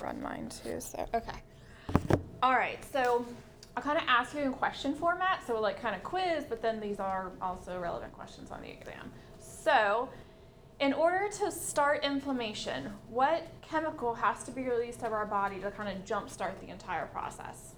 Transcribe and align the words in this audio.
Run 0.00 0.22
mine 0.22 0.48
too. 0.62 0.80
So 0.80 1.06
okay. 1.14 1.38
All 2.42 2.54
right. 2.54 2.78
So 2.92 3.26
I'll 3.76 3.82
kind 3.82 3.98
of 3.98 4.04
ask 4.06 4.34
you 4.34 4.42
in 4.42 4.52
question 4.52 4.94
format, 4.94 5.46
so 5.46 5.58
like 5.60 5.80
kind 5.80 5.96
of 5.96 6.02
quiz, 6.02 6.44
but 6.48 6.60
then 6.60 6.80
these 6.80 7.00
are 7.00 7.32
also 7.40 7.78
relevant 7.78 8.12
questions 8.12 8.50
on 8.50 8.60
the 8.60 8.70
exam. 8.70 9.10
So, 9.38 10.08
in 10.78 10.92
order 10.92 11.28
to 11.38 11.50
start 11.50 12.04
inflammation, 12.04 12.92
what 13.08 13.46
chemical 13.62 14.14
has 14.14 14.42
to 14.44 14.50
be 14.50 14.64
released 14.64 15.02
of 15.02 15.12
our 15.12 15.24
body 15.24 15.60
to 15.60 15.70
kind 15.70 15.96
of 15.96 16.04
jumpstart 16.04 16.60
the 16.60 16.68
entire 16.68 17.06
process? 17.06 17.74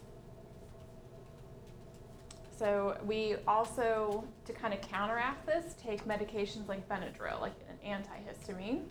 So 2.57 2.97
we 3.05 3.37
also, 3.47 4.25
to 4.47 4.53
kind 4.53 4.73
of 4.73 4.81
counteract 4.81 5.47
this, 5.47 5.75
take 5.75 6.07
medications 6.07 6.69
like 6.69 6.89
Benadryl, 6.89 7.41
like 7.41 7.55
an 7.69 7.79
antihistamine. 7.87 8.85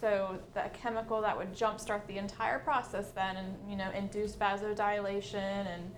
So 0.00 0.38
the 0.54 0.64
chemical 0.72 1.20
that 1.22 1.36
would 1.36 1.54
jumpstart 1.54 2.06
the 2.06 2.18
entire 2.18 2.58
process 2.58 3.10
then 3.12 3.36
and 3.36 3.56
you 3.68 3.76
know 3.76 3.90
induce 3.92 4.36
vasodilation 4.36 5.34
and 5.34 5.90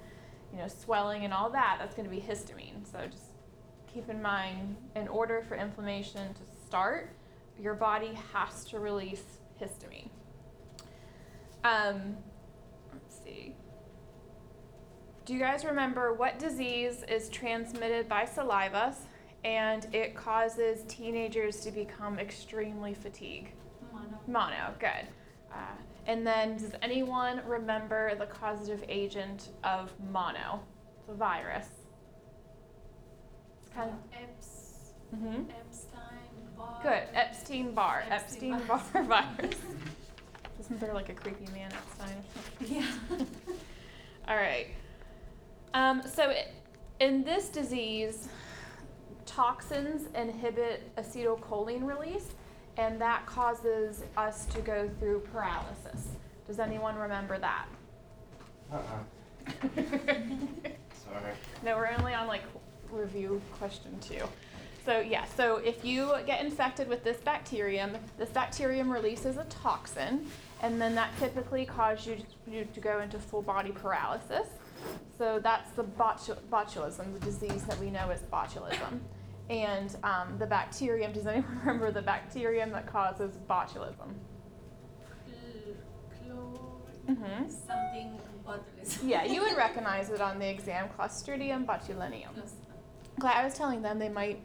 you 0.53 0.59
know 0.59 0.69
swelling 0.69 1.25
and 1.25 1.35
all 1.35 1.51
that, 1.51 1.77
that's 1.79 1.95
going 1.95 2.09
to 2.09 2.15
be 2.15 2.21
histamine. 2.21 2.91
So 2.91 3.07
just 3.11 3.33
keep 3.93 4.09
in 4.09 4.23
mind, 4.23 4.77
in 4.95 5.09
order 5.09 5.43
for 5.49 5.57
inflammation 5.57 6.35
to 6.35 6.41
start, 6.67 7.11
your 7.59 7.75
body 7.75 8.17
has 8.33 8.65
to 8.67 8.79
release 8.79 9.25
histamine. 9.61 10.09
Um, 11.65 12.17
let's 12.93 13.19
see. 13.25 13.57
Do 15.25 15.35
you 15.35 15.41
guys 15.41 15.65
remember 15.65 16.15
what 16.15 16.39
disease 16.39 17.05
is 17.09 17.29
transmitted 17.29 18.09
by 18.09 18.25
saliva 18.25 18.95
and 19.45 19.87
it 19.93 20.15
causes 20.15 20.85
teenagers 20.89 21.61
to 21.61 21.71
become 21.71 22.19
extremely 22.19 22.95
fatigued? 22.95 23.58
Mono. 24.29 24.75
Good. 24.79 25.09
Uh, 25.53 25.57
and 26.07 26.27
then, 26.27 26.57
does 26.57 26.73
anyone 26.83 27.41
remember 27.47 28.15
the 28.15 28.27
causative 28.27 28.85
agent 28.89 29.49
of 29.65 29.91
mono, 30.11 30.61
the 31.07 31.15
virus? 31.15 31.67
It's 33.63 33.75
kind 33.75 33.91
of. 33.91 33.97
Eps, 34.19 34.93
hmm 35.15 35.43
Epstein 35.51 36.57
Barr. 36.57 36.81
Good. 36.83 37.03
Epstein 37.15 37.75
Barr. 37.75 38.05
Epstein 38.11 38.55
Epstein 38.55 39.07
Barr. 39.07 39.25
Virus. 39.39 39.57
Isn't 40.61 40.81
there 40.81 40.93
like 40.93 41.09
a 41.09 41.15
creepy 41.15 41.51
man 41.53 41.71
Epstein? 41.73 42.17
Yeah. 42.67 42.87
All 44.29 44.37
right. 44.37 44.69
Um, 45.75 46.03
so, 46.07 46.31
it, 46.31 46.49
in 47.01 47.25
this 47.25 47.49
disease, 47.49 48.29
toxins 49.25 50.09
inhibit 50.15 50.95
acetylcholine 50.97 51.87
release, 51.87 52.35
and 52.79 53.01
that 53.01 53.27
causes 53.27 54.05
us 54.17 54.47
to 54.47 54.61
go 54.61 54.89
through 54.99 55.21
paralysis. 55.33 56.09
Does 56.47 56.61
anyone 56.61 56.97
remember 56.97 57.39
that? 57.39 57.67
Uh-uh. 58.73 59.51
Sorry. 59.75 61.33
No, 61.65 61.77
we're 61.77 61.91
only 61.99 62.15
on 62.15 62.29
like 62.29 62.43
review 62.91 63.43
question 63.59 63.99
two. 64.01 64.23
So 64.87 65.01
yeah, 65.01 65.25
so 65.37 65.57
if 65.57 65.85
you 65.85 66.15
get 66.25 66.43
infected 66.43 66.89
with 66.89 67.05
this 67.05 67.19
bacterium, 67.19 67.97
this 68.17 68.31
bacterium 68.31 68.91
releases 68.91 69.37
a 69.37 69.45
toxin, 69.45 70.27
and 70.63 70.81
then 70.81 70.95
that 70.95 71.11
typically 71.19 71.67
causes 71.67 72.07
you, 72.07 72.17
you 72.47 72.65
to 72.73 72.81
go 72.81 73.01
into 73.01 73.19
full 73.19 73.43
body 73.43 73.73
paralysis. 73.73 74.47
So 75.19 75.41
that's 75.41 75.71
the 75.73 75.85
botu- 75.85 76.39
botulism, 76.51 77.13
the 77.13 77.21
disease 77.21 77.65
that 77.65 77.79
we 77.79 77.91
know 77.91 78.09
as 78.11 78.21
botulism. 78.23 79.01
And 79.51 79.97
um, 80.05 80.37
the 80.39 80.47
bacterium, 80.47 81.13
does 81.13 81.27
anyone 81.27 81.59
remember 81.65 81.91
the 81.91 82.03
bacterium 82.03 82.71
that 82.73 82.87
causes 82.87 83.33
botulism? 83.49 84.15
Mm-hmm. 87.09 87.49
something 87.49 88.21
botulism. 88.47 88.99
Yeah, 89.09 89.25
you 89.25 89.41
would 89.41 89.57
recognize 89.57 90.11
it 90.11 90.21
on 90.21 90.39
the 90.39 90.49
exam, 90.49 90.89
Clostridium 90.99 91.65
botulinum. 91.65 92.29
Like 93.23 93.37
I 93.37 93.45
was 93.45 93.55
telling 93.55 93.83
them, 93.83 93.99
they 93.99 94.11
might. 94.11 94.43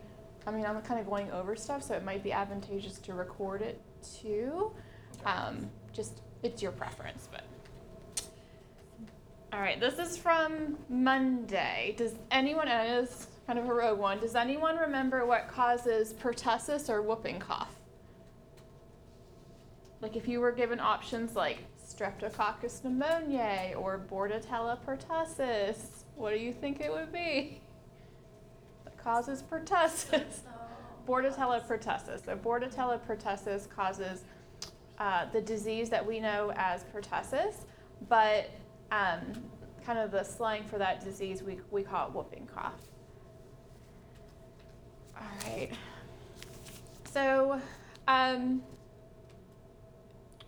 I 0.47 0.51
mean, 0.51 0.65
I'm 0.65 0.81
kind 0.81 0.99
of 0.99 1.05
going 1.05 1.31
over 1.31 1.55
stuff, 1.55 1.83
so 1.83 1.93
it 1.93 2.03
might 2.03 2.23
be 2.23 2.31
advantageous 2.31 2.97
to 2.99 3.13
record 3.13 3.61
it 3.61 3.81
too. 4.01 4.71
Um, 5.25 5.69
just 5.91 6.21
it's 6.41 6.61
your 6.61 6.71
preference, 6.71 7.27
but. 7.31 7.43
All 9.51 9.59
right, 9.59 9.79
this 9.79 9.99
is 9.99 10.17
from 10.17 10.77
Monday. 10.89 11.93
Does 11.97 12.13
anyone? 12.31 12.67
And 12.67 12.87
it 12.89 13.03
is 13.03 13.27
kind 13.45 13.59
of 13.59 13.67
a 13.67 13.73
rogue 13.73 13.99
one. 13.99 14.19
Does 14.19 14.35
anyone 14.35 14.77
remember 14.77 15.25
what 15.25 15.47
causes 15.47 16.13
pertussis 16.13 16.89
or 16.89 17.01
whooping 17.01 17.39
cough? 17.39 17.75
Like 20.01 20.15
if 20.15 20.27
you 20.27 20.39
were 20.39 20.51
given 20.51 20.79
options 20.79 21.35
like 21.35 21.59
Streptococcus 21.81 22.81
pneumoniae 22.81 23.77
or 23.77 23.99
Bordetella 24.09 24.77
pertussis, 24.85 26.03
what 26.15 26.33
do 26.33 26.39
you 26.39 26.53
think 26.53 26.79
it 26.79 26.91
would 26.91 27.11
be? 27.11 27.61
That 28.85 28.97
causes 28.97 29.41
pertussis. 29.43 30.41
Bordetella 31.07 31.65
pertussis. 31.67 32.25
So 32.25 32.35
Bordetella 32.35 32.99
pertussis 32.99 33.69
causes 33.69 34.23
uh, 34.99 35.25
the 35.31 35.41
disease 35.41 35.89
that 35.89 36.05
we 36.05 36.19
know 36.19 36.53
as 36.55 36.85
pertussis, 36.85 37.65
but 38.07 38.49
um, 38.91 39.21
kind 39.85 39.99
of 39.99 40.11
the 40.11 40.23
slang 40.23 40.63
for 40.63 40.77
that 40.77 41.03
disease 41.03 41.43
we, 41.43 41.59
we 41.71 41.83
call 41.83 42.07
it 42.07 42.13
whooping 42.13 42.47
cough. 42.53 42.92
All 45.17 45.51
right. 45.51 45.69
So, 47.11 47.59
um, 48.07 48.63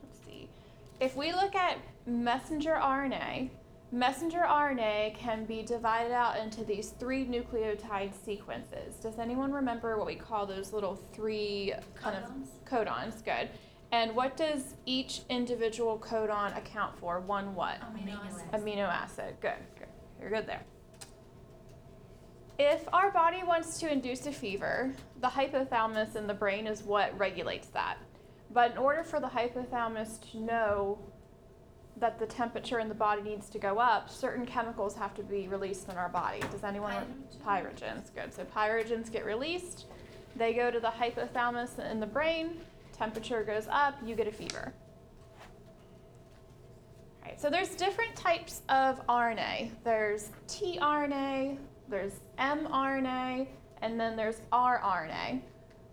let's 0.03 0.25
see. 0.25 0.49
If 0.99 1.15
we 1.15 1.31
look 1.31 1.55
at 1.55 1.77
messenger 2.07 2.77
RNA, 2.81 3.49
messenger 3.91 4.43
RNA 4.47 5.15
can 5.15 5.45
be 5.45 5.61
divided 5.63 6.11
out 6.11 6.37
into 6.37 6.63
these 6.63 6.89
three 6.89 7.25
nucleotide 7.25 8.13
sequences. 8.25 8.95
Does 8.95 9.19
anyone 9.19 9.51
remember 9.51 9.97
what 9.97 10.07
we 10.07 10.15
call 10.15 10.45
those 10.45 10.73
little 10.73 10.95
three 11.13 11.73
kind 11.95 12.17
Codons? 12.17 12.43
of 12.43 12.65
codons? 12.65 13.23
Good. 13.23 13.49
And 13.91 14.15
what 14.15 14.35
does 14.35 14.73
each 14.85 15.21
individual 15.29 15.97
codon 15.99 16.57
account 16.57 16.97
for? 16.99 17.19
One 17.19 17.53
what? 17.55 17.79
Amino 17.81 18.25
acid. 18.25 18.51
Amino 18.51 18.89
acid. 18.89 19.35
Good, 19.39 19.53
good. 19.77 19.87
You're 20.19 20.31
good 20.31 20.47
there. 20.47 20.63
If 22.57 22.87
our 22.93 23.11
body 23.11 23.43
wants 23.43 23.79
to 23.79 23.91
induce 23.91 24.25
a 24.27 24.31
fever, 24.31 24.93
the 25.19 25.27
hypothalamus 25.27 26.15
in 26.15 26.25
the 26.25 26.33
brain 26.33 26.67
is 26.67 26.83
what 26.83 27.17
regulates 27.19 27.67
that. 27.69 27.97
But 28.51 28.71
in 28.71 28.77
order 28.77 29.03
for 29.03 29.19
the 29.19 29.27
hypothalamus 29.27 30.31
to 30.31 30.39
know 30.39 30.97
that 31.97 32.17
the 32.17 32.25
temperature 32.25 32.79
in 32.79 32.87
the 32.87 32.95
body 32.95 33.21
needs 33.21 33.49
to 33.49 33.59
go 33.59 33.77
up, 33.77 34.09
certain 34.09 34.45
chemicals 34.45 34.95
have 34.95 35.13
to 35.15 35.23
be 35.23 35.49
released 35.49 35.89
in 35.89 35.97
our 35.97 36.07
body. 36.07 36.39
Does 36.51 36.63
anyone 36.63 37.25
Pyrogen. 37.45 37.73
pyrogens? 37.75 38.13
Good. 38.13 38.33
So 38.33 38.45
pyrogens 38.45 39.11
get 39.11 39.25
released. 39.25 39.85
They 40.37 40.53
go 40.53 40.71
to 40.71 40.79
the 40.79 40.89
hypothalamus 40.89 41.79
in 41.91 41.99
the 41.99 42.07
brain. 42.07 42.61
Temperature 42.93 43.43
goes 43.43 43.67
up. 43.69 43.95
You 44.05 44.15
get 44.15 44.27
a 44.27 44.31
fever. 44.31 44.73
All 47.23 47.31
right. 47.31 47.39
so 47.39 47.49
there's 47.49 47.69
different 47.75 48.15
types 48.15 48.61
of 48.69 49.05
RNA. 49.07 49.71
There's 49.83 50.29
tRNA, 50.47 51.57
there's 51.89 52.13
mRNA, 52.37 53.47
and 53.81 53.99
then 53.99 54.15
there's 54.15 54.41
rRNA. 54.51 55.41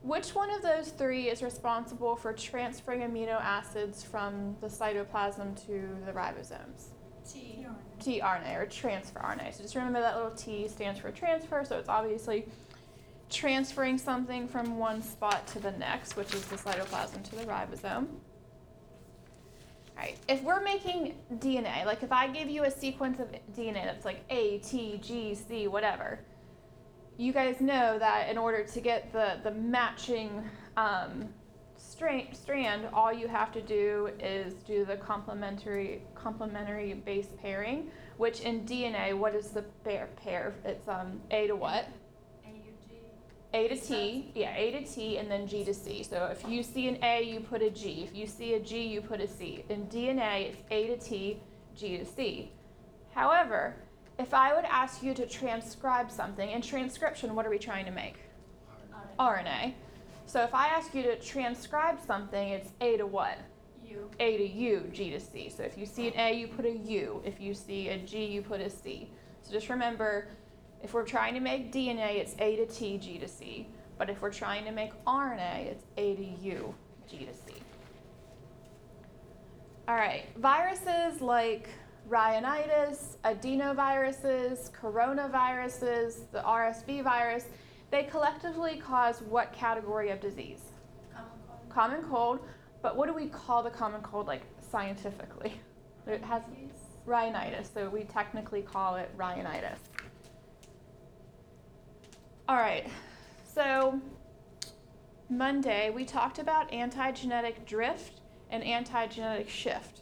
Which 0.03 0.35
one 0.35 0.51
of 0.51 0.63
those 0.63 0.89
three 0.89 1.29
is 1.29 1.43
responsible 1.43 2.17
for 2.17 2.33
transferring 2.33 3.01
amino 3.01 3.41
acids 3.41 4.03
from 4.03 4.57
the 4.61 4.67
cytoplasm 4.67 5.65
to 5.67 5.89
the 6.05 6.13
ribosomes? 6.13 6.89
T. 7.25 7.67
tRNA 8.01 8.57
or 8.57 8.67
transfer 8.67 9.21
RNA. 9.21 9.55
So 9.55 9.63
just 9.63 9.77
remember 9.77 10.01
that 10.01 10.17
little 10.17 10.33
T 10.33 10.67
stands 10.67 10.99
for 10.99 11.13
transfer, 11.13 11.65
so 11.65 11.79
it's 11.79 11.89
obviously 11.89 12.47
transferring 13.31 13.97
something 13.97 14.49
from 14.49 14.79
one 14.79 15.03
spot 15.03 15.47
to 15.49 15.61
the 15.61 15.71
next, 15.73 16.17
which 16.17 16.35
is 16.35 16.45
the 16.47 16.57
cytoplasm 16.57 17.23
to 17.23 17.37
the 17.37 17.45
ribosome. 17.45 18.07
Right. 20.03 20.19
If 20.27 20.43
we're 20.43 20.61
making 20.61 21.15
DNA, 21.37 21.87
like 21.87 22.03
if 22.03 22.11
I 22.11 22.27
give 22.27 22.51
you 22.51 22.65
a 22.65 22.71
sequence 22.73 23.21
of 23.21 23.29
DNA 23.57 23.85
that's 23.85 24.05
like 24.05 24.25
A, 24.31 24.59
T, 24.59 24.99
G, 25.01 25.33
C, 25.33 25.69
whatever, 25.69 26.19
you 27.19 27.33
guys 27.33 27.61
know 27.61 28.01
that 28.01 28.29
in 28.29 28.37
order 28.37 28.65
to 28.65 28.81
get 28.81 29.13
the, 29.13 29.39
the 29.45 29.53
matching 29.53 30.43
um, 30.77 31.29
stra- 31.77 32.35
strand, 32.35 32.89
all 32.93 33.13
you 33.13 33.29
have 33.29 33.53
to 33.53 33.63
do 33.63 34.11
is 34.19 34.55
do 34.65 34.85
the 34.85 34.97
complementary 34.97 36.03
complementary 36.17 36.95
base 36.95 37.29
pairing, 37.41 37.89
which 38.17 38.41
in 38.41 38.63
DNA, 38.63 39.17
what 39.17 39.37
is 39.37 39.51
the 39.51 39.63
pair? 39.85 40.09
pair? 40.17 40.53
It's 40.65 40.89
um, 40.89 41.21
A 41.31 41.47
to 41.47 41.55
what? 41.55 41.87
A 43.55 43.69
to 43.69 43.77
T, 43.77 44.31
yeah, 44.35 44.55
A 44.57 44.71
to 44.73 44.85
T, 44.85 45.19
and 45.19 45.31
then 45.31 45.47
G 45.47 45.65
to 45.65 45.75
C. 45.75 46.03
So 46.03 46.27
if 46.27 46.49
you 46.49 46.63
see 46.63 46.89
an 46.89 46.99
A, 47.03 47.23
you 47.23 47.41
put 47.41 47.61
a 47.61 47.71
G. 47.71 48.07
If 48.09 48.17
you 48.17 48.27
see 48.27 48.55
a 48.55 48.61
G, 48.61 48.83
you 48.87 49.03
put 49.03 49.21
a 49.21 49.29
C. 49.29 49.65
In 49.69 49.87
DNA, 49.87 50.51
it's 50.51 50.59
A 50.71 50.87
to 50.87 50.97
T, 50.97 51.41
G 51.77 51.99
to 51.99 52.05
C. 52.07 52.51
However, 53.15 53.77
if 54.19 54.33
I 54.33 54.55
would 54.55 54.65
ask 54.65 55.03
you 55.03 55.13
to 55.15 55.27
transcribe 55.27 56.11
something, 56.11 56.51
in 56.51 56.63
transcription, 56.63 57.35
what 57.35 57.45
are 57.45 57.51
we 57.51 57.59
trying 57.59 57.85
to 57.85 57.91
make? 57.91 58.17
RNA. 59.19 59.45
RNA. 59.45 59.75
So 60.27 60.43
if 60.43 60.55
I 60.55 60.69
ask 60.69 60.95
you 60.95 61.03
to 61.03 61.17
transcribe 61.17 61.99
something, 62.01 62.49
it's 62.51 62.71
A 62.81 62.97
to 62.97 63.07
what? 63.07 63.39
U. 63.87 64.09
A 64.19 64.37
to 64.39 64.49
U, 64.49 64.91
G 64.93 65.11
to 65.11 65.21
C. 65.21 65.51
So 65.55 65.63
if 65.63 65.77
you 65.77 65.85
see 65.85 66.09
an 66.09 66.15
A, 66.17 66.33
you 66.33 66.47
put 66.49 66.65
a 66.65 66.71
U. 66.71 67.21
If 67.25 67.41
you 67.41 67.53
see 67.53 67.89
a 67.89 67.99
G, 67.99 68.25
you 68.25 68.41
put 68.41 68.61
a 68.61 68.71
C. 68.71 69.11
So 69.43 69.53
just 69.53 69.69
remember, 69.69 70.29
if 70.83 70.95
we're 70.95 71.05
trying 71.05 71.35
to 71.35 71.41
make 71.41 71.73
DNA, 71.73 72.17
it's 72.17 72.35
A 72.39 72.57
to 72.57 72.67
T, 72.67 72.99
G 72.99 73.19
to 73.19 73.29
C. 73.29 73.69
But 73.99 74.11
if 74.11 74.21
we're 74.21 74.33
trying 74.33 74.65
to 74.65 74.73
make 74.73 74.93
RNA, 75.05 75.67
it's 75.67 75.85
A 75.97 76.17
to 76.17 76.25
U, 76.25 76.75
G 77.09 77.19
to 77.19 77.35
C. 77.35 77.55
All 79.89 79.95
right, 79.95 80.25
viruses 80.37 81.21
like 81.21 81.69
rhinitis, 82.09 83.17
adenoviruses, 83.25 84.71
coronaviruses, 84.73 86.31
the 86.33 86.41
RSV 86.41 87.05
virus, 87.05 87.47
they 87.91 88.05
collectively 88.05 88.77
cause 88.77 89.23
what 89.23 89.53
category 89.53 90.11
of 90.11 90.21
disease? 90.21 90.61
Common 91.13 91.31
cold. 91.47 91.69
Common 91.69 92.03
cold, 92.05 92.41
but 92.81 92.97
what 92.97 93.07
do 93.07 93.13
we 93.13 93.27
call 93.27 93.63
the 93.63 93.71
common 93.71 94.01
cold 94.03 94.27
like 94.27 94.43
scientifically? 94.71 95.61
It 96.07 96.23
has 96.25 96.43
rhinitis, 97.07 97.71
so 97.73 97.89
we 97.89 98.05
technically 98.05 98.63
call 98.63 98.97
it 98.97 99.11
rhinitis. 99.17 99.79
All 102.49 102.57
right, 102.57 102.89
so 103.45 104.01
Monday 105.29 105.91
we 105.91 106.05
talked 106.05 106.41
about 106.41 106.73
antigenetic 106.73 107.65
drift 107.67 108.21
and 108.51 108.65
antigenetic 108.65 109.49
shift. 109.49 110.01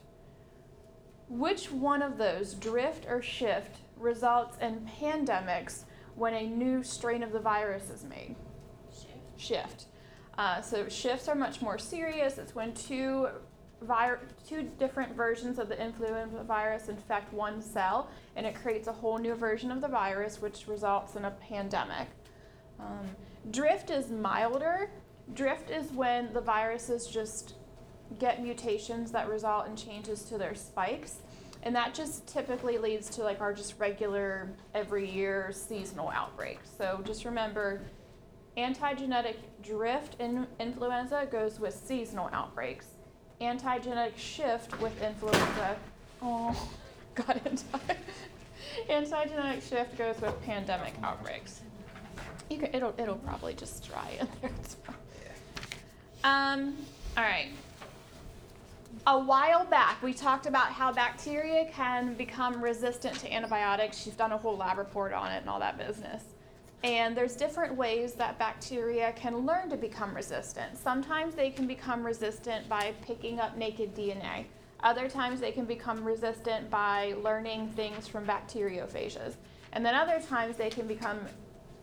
Which 1.28 1.70
one 1.70 2.00
of 2.00 2.16
those, 2.16 2.54
drift 2.54 3.04
or 3.06 3.20
shift, 3.20 3.76
results 3.96 4.56
in 4.58 4.88
pandemics 5.00 5.84
when 6.16 6.32
a 6.32 6.46
new 6.46 6.82
strain 6.82 7.22
of 7.22 7.32
the 7.32 7.38
virus 7.38 7.90
is 7.90 8.04
made? 8.04 8.34
Shift. 8.90 9.40
shift. 9.40 9.84
Uh, 10.38 10.62
so 10.62 10.88
shifts 10.88 11.28
are 11.28 11.34
much 11.34 11.60
more 11.60 11.78
serious. 11.78 12.38
It's 12.38 12.54
when 12.54 12.72
two 12.72 13.28
vir- 13.82 14.20
two 14.48 14.62
different 14.78 15.14
versions 15.14 15.58
of 15.58 15.68
the 15.68 15.80
influenza 15.80 16.42
virus 16.42 16.88
infect 16.88 17.34
one 17.34 17.60
cell, 17.60 18.08
and 18.34 18.46
it 18.46 18.54
creates 18.54 18.88
a 18.88 18.92
whole 18.92 19.18
new 19.18 19.34
version 19.34 19.70
of 19.70 19.82
the 19.82 19.88
virus, 19.88 20.40
which 20.40 20.66
results 20.66 21.16
in 21.16 21.26
a 21.26 21.30
pandemic. 21.30 22.08
Um, 22.80 23.06
drift 23.50 23.90
is 23.90 24.10
milder. 24.10 24.90
Drift 25.34 25.70
is 25.70 25.92
when 25.92 26.32
the 26.32 26.40
viruses 26.40 27.06
just 27.06 27.54
get 28.18 28.42
mutations 28.42 29.12
that 29.12 29.28
result 29.28 29.66
in 29.66 29.76
changes 29.76 30.24
to 30.24 30.38
their 30.38 30.54
spikes. 30.54 31.18
And 31.62 31.76
that 31.76 31.94
just 31.94 32.26
typically 32.26 32.78
leads 32.78 33.10
to 33.10 33.22
like 33.22 33.40
our 33.40 33.52
just 33.52 33.78
regular 33.78 34.50
every 34.74 35.08
year 35.08 35.50
seasonal 35.52 36.08
outbreaks. 36.08 36.68
So 36.76 37.00
just 37.04 37.24
remember 37.24 37.82
Antigenetic 38.56 39.36
drift 39.62 40.16
in 40.20 40.46
influenza 40.58 41.26
goes 41.30 41.60
with 41.60 41.74
seasonal 41.74 42.28
outbreaks. 42.32 42.86
Antigenetic 43.40 44.16
shift 44.18 44.78
with 44.80 45.00
influenza, 45.02 45.76
oh, 46.20 46.68
got 47.14 47.36
it. 47.36 47.62
Antigenetic 48.90 49.62
shift 49.62 49.96
goes 49.96 50.20
with 50.20 50.40
pandemic 50.42 50.94
outbreaks. 51.02 51.62
You 52.50 52.58
can, 52.58 52.74
it'll, 52.74 52.94
it'll 52.98 53.16
probably 53.16 53.54
just 53.54 53.88
dry 53.88 54.10
in 54.20 54.28
there. 54.42 54.50
Um, 56.24 56.76
all 57.16 57.24
right. 57.24 57.48
A 59.06 59.18
while 59.18 59.64
back, 59.64 60.02
we 60.02 60.12
talked 60.12 60.46
about 60.46 60.66
how 60.66 60.92
bacteria 60.92 61.70
can 61.72 62.14
become 62.14 62.62
resistant 62.62 63.18
to 63.20 63.32
antibiotics. 63.32 63.96
She's 63.96 64.14
done 64.14 64.32
a 64.32 64.36
whole 64.36 64.56
lab 64.56 64.76
report 64.76 65.12
on 65.12 65.32
it 65.32 65.38
and 65.38 65.48
all 65.48 65.60
that 65.60 65.78
business. 65.78 66.24
And 66.82 67.16
there's 67.16 67.36
different 67.36 67.74
ways 67.74 68.14
that 68.14 68.38
bacteria 68.38 69.12
can 69.12 69.46
learn 69.46 69.70
to 69.70 69.76
become 69.76 70.14
resistant. 70.14 70.76
Sometimes 70.76 71.34
they 71.34 71.50
can 71.50 71.66
become 71.66 72.04
resistant 72.04 72.68
by 72.68 72.92
picking 73.02 73.38
up 73.38 73.56
naked 73.56 73.94
DNA. 73.94 74.44
Other 74.82 75.08
times 75.08 75.40
they 75.40 75.52
can 75.52 75.66
become 75.66 76.02
resistant 76.04 76.70
by 76.70 77.14
learning 77.22 77.68
things 77.76 78.08
from 78.08 78.26
bacteriophages. 78.26 79.34
And 79.72 79.84
then 79.84 79.94
other 79.94 80.20
times 80.20 80.56
they 80.56 80.70
can 80.70 80.86
become 80.86 81.18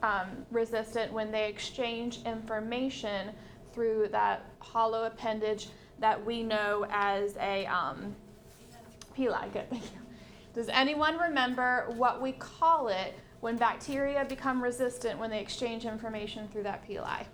um, 0.03 0.45
resistant 0.51 1.11
when 1.11 1.31
they 1.31 1.47
exchange 1.47 2.19
information 2.25 3.31
through 3.73 4.07
that 4.11 4.45
hollow 4.59 5.05
appendage 5.05 5.69
that 5.99 6.23
we 6.23 6.43
know 6.43 6.85
as 6.89 7.35
a 7.37 7.65
um, 7.65 8.15
pili. 9.17 9.51
Good, 9.53 9.69
thank 9.69 9.83
you. 9.83 9.89
Does 10.53 10.69
anyone 10.69 11.17
remember 11.17 11.85
what 11.97 12.21
we 12.21 12.31
call 12.31 12.87
it 12.87 13.13
when 13.41 13.57
bacteria 13.57 14.25
become 14.25 14.61
resistant 14.61 15.19
when 15.19 15.29
they 15.29 15.39
exchange 15.39 15.85
information 15.85 16.47
through 16.47 16.63
that 16.63 16.87
pili? 16.87 17.25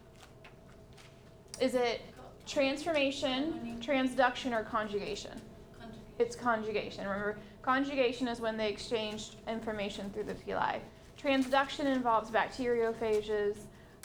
Is 1.60 1.76
it 1.76 2.02
transformation, 2.46 3.78
transduction, 3.82 4.52
or 4.52 4.64
conjugation? 4.64 5.40
Conjugate. 5.80 6.02
It's 6.20 6.36
conjugation. 6.36 7.06
Remember, 7.06 7.38
conjugation 7.62 8.28
is 8.28 8.42
when 8.42 8.58
they 8.58 8.70
exchange 8.70 9.32
information 9.48 10.10
through 10.10 10.26
the 10.26 10.34
pili. 10.34 10.80
Transduction 11.24 11.86
involves 11.86 12.30
bacteriophages, 12.30 13.56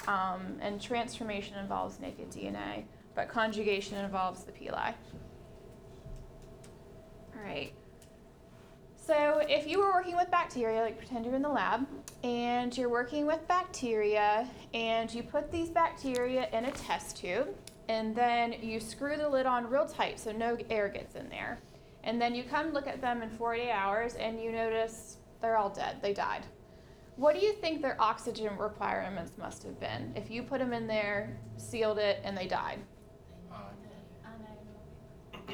um, 0.07 0.57
and 0.61 0.81
transformation 0.81 1.59
involves 1.59 1.99
naked 1.99 2.31
DNA, 2.31 2.85
but 3.15 3.29
conjugation 3.29 3.99
involves 3.99 4.45
the 4.45 4.53
pili. 4.53 4.95
All 7.35 7.43
right. 7.45 7.73
So, 8.95 9.43
if 9.49 9.67
you 9.67 9.81
were 9.81 9.93
working 9.93 10.17
with 10.17 10.31
bacteria, 10.31 10.83
like 10.83 10.99
pretend 10.99 11.25
you're 11.25 11.35
in 11.35 11.43
the 11.43 11.49
lab, 11.49 11.89
and 12.23 12.77
you're 12.77 12.89
working 12.89 13.27
with 13.27 13.47
bacteria, 13.49 14.47
and 14.73 15.13
you 15.13 15.23
put 15.25 15.51
these 15.51 15.71
bacteria 15.71 16.49
in 16.53 16.67
a 16.67 16.71
test 16.71 17.17
tube, 17.17 17.49
and 17.89 18.15
then 18.15 18.55
you 18.63 18.79
screw 18.79 19.17
the 19.17 19.29
lid 19.29 19.47
on 19.47 19.69
real 19.69 19.87
tight 19.87 20.21
so 20.21 20.31
no 20.31 20.57
air 20.71 20.89
gets 20.89 21.17
in 21.17 21.29
there. 21.31 21.59
And 22.05 22.21
then 22.21 22.35
you 22.35 22.45
come 22.45 22.73
look 22.73 22.87
at 22.87 23.01
them 23.01 23.23
in 23.23 23.31
48 23.31 23.71
hours, 23.71 24.15
and 24.15 24.41
you 24.41 24.53
notice 24.53 25.17
they're 25.41 25.57
all 25.57 25.71
dead, 25.71 25.97
they 26.01 26.13
died. 26.13 26.45
What 27.19 27.35
do 27.35 27.45
you 27.45 27.53
think 27.53 27.83
their 27.83 28.01
oxygen 28.01 28.57
requirements 28.57 29.33
must 29.39 29.65
have 29.65 29.81
been 29.81 30.13
if 30.15 30.31
you 30.31 30.45
put 30.45 30.61
them 30.61 30.73
in 30.73 30.87
there, 30.87 31.37
sealed 31.57 31.99
it, 31.99 32.21
and 32.23 32.39
they 32.39 32.47
died? 32.47 32.79
Um, 33.51 33.59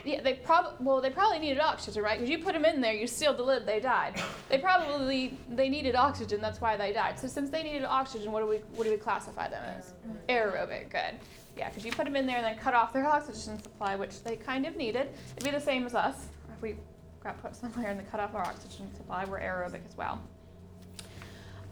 yeah, 0.04 0.20
they 0.20 0.34
probably 0.34 0.72
well, 0.84 1.00
they 1.00 1.08
probably 1.08 1.38
needed 1.38 1.60
oxygen, 1.60 2.02
right? 2.02 2.18
Because 2.18 2.28
you 2.28 2.44
put 2.44 2.52
them 2.52 2.66
in 2.66 2.82
there, 2.82 2.92
you 2.92 3.06
sealed 3.06 3.38
the 3.38 3.44
lid, 3.44 3.64
they 3.64 3.80
died. 3.80 4.20
They 4.50 4.58
probably 4.58 5.38
they 5.48 5.70
needed 5.70 5.94
oxygen, 5.94 6.42
that's 6.42 6.60
why 6.60 6.76
they 6.76 6.92
died. 6.92 7.18
So 7.18 7.28
since 7.28 7.48
they 7.48 7.62
needed 7.62 7.84
oxygen, 7.84 8.30
what 8.30 8.40
do 8.40 8.46
we 8.46 8.56
what 8.76 8.84
do 8.84 8.90
we 8.90 8.98
classify 8.98 9.48
them 9.48 9.64
as? 9.78 9.94
Aerobic, 10.28 10.90
good. 10.90 11.18
Yeah, 11.56 11.70
because 11.70 11.82
you 11.82 11.92
put 11.92 12.04
them 12.04 12.16
in 12.16 12.26
there 12.26 12.36
and 12.36 12.44
then 12.44 12.58
cut 12.58 12.74
off 12.74 12.92
their 12.92 13.06
oxygen 13.06 13.62
supply, 13.62 13.96
which 13.96 14.22
they 14.22 14.36
kind 14.36 14.66
of 14.66 14.76
needed. 14.76 15.08
It'd 15.34 15.50
be 15.50 15.50
the 15.50 15.64
same 15.64 15.86
as 15.86 15.94
us. 15.94 16.26
If 16.54 16.60
we 16.60 16.76
got 17.22 17.40
put 17.40 17.56
somewhere 17.56 17.88
and 17.88 17.98
they 17.98 18.04
cut 18.04 18.20
off 18.20 18.34
our 18.34 18.44
oxygen 18.44 18.94
supply, 18.94 19.24
we're 19.24 19.40
aerobic 19.40 19.80
as 19.88 19.96
well. 19.96 20.20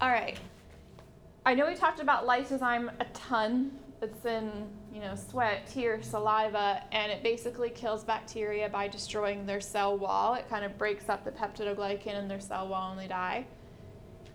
All 0.02 0.10
right. 0.10 0.36
I 1.46 1.54
know 1.54 1.64
we 1.64 1.76
talked 1.76 2.00
about 2.00 2.26
lysozyme 2.26 2.92
a 2.98 3.04
ton. 3.14 3.70
It's 4.02 4.24
in, 4.24 4.50
you 4.92 5.00
know, 5.00 5.14
sweat, 5.14 5.68
tears, 5.68 6.06
saliva, 6.06 6.82
and 6.90 7.12
it 7.12 7.22
basically 7.22 7.70
kills 7.70 8.02
bacteria 8.02 8.68
by 8.68 8.88
destroying 8.88 9.46
their 9.46 9.60
cell 9.60 9.96
wall. 9.96 10.34
It 10.34 10.48
kind 10.48 10.64
of 10.64 10.76
breaks 10.76 11.08
up 11.08 11.24
the 11.24 11.30
peptidoglycan 11.30 12.18
in 12.18 12.26
their 12.26 12.40
cell 12.40 12.66
wall 12.66 12.90
and 12.90 12.98
they 12.98 13.06
die. 13.06 13.46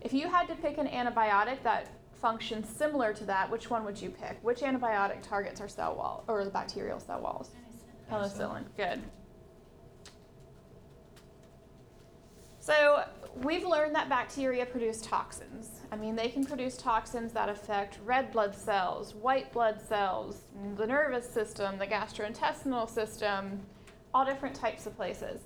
If 0.00 0.14
you 0.14 0.30
had 0.30 0.48
to 0.48 0.54
pick 0.54 0.78
an 0.78 0.86
antibiotic 0.86 1.62
that 1.64 1.90
functions 2.14 2.66
similar 2.74 3.12
to 3.12 3.24
that, 3.26 3.50
which 3.50 3.68
one 3.68 3.84
would 3.84 4.00
you 4.00 4.08
pick? 4.08 4.38
Which 4.40 4.60
antibiotic 4.60 5.20
targets 5.20 5.60
our 5.60 5.68
cell 5.68 5.94
wall 5.94 6.24
or 6.28 6.46
the 6.46 6.50
bacterial 6.50 6.98
cell 6.98 7.20
walls? 7.20 7.50
Penicillin. 8.10 8.64
Good. 8.74 9.02
So 12.68 13.04
we've 13.36 13.64
learned 13.64 13.94
that 13.94 14.08
bacteria 14.08 14.66
produce 14.66 15.00
toxins. 15.00 15.80
I 15.92 15.96
mean, 15.96 16.16
they 16.16 16.28
can 16.28 16.44
produce 16.44 16.76
toxins 16.76 17.32
that 17.32 17.48
affect 17.48 17.98
red 18.04 18.32
blood 18.32 18.54
cells, 18.54 19.14
white 19.14 19.52
blood 19.52 19.80
cells, 19.80 20.42
the 20.76 20.86
nervous 20.86 21.28
system, 21.28 21.78
the 21.78 21.86
gastrointestinal 21.86 22.88
system, 22.88 23.60
all 24.12 24.24
different 24.24 24.54
types 24.54 24.86
of 24.86 24.96
places. 24.96 25.42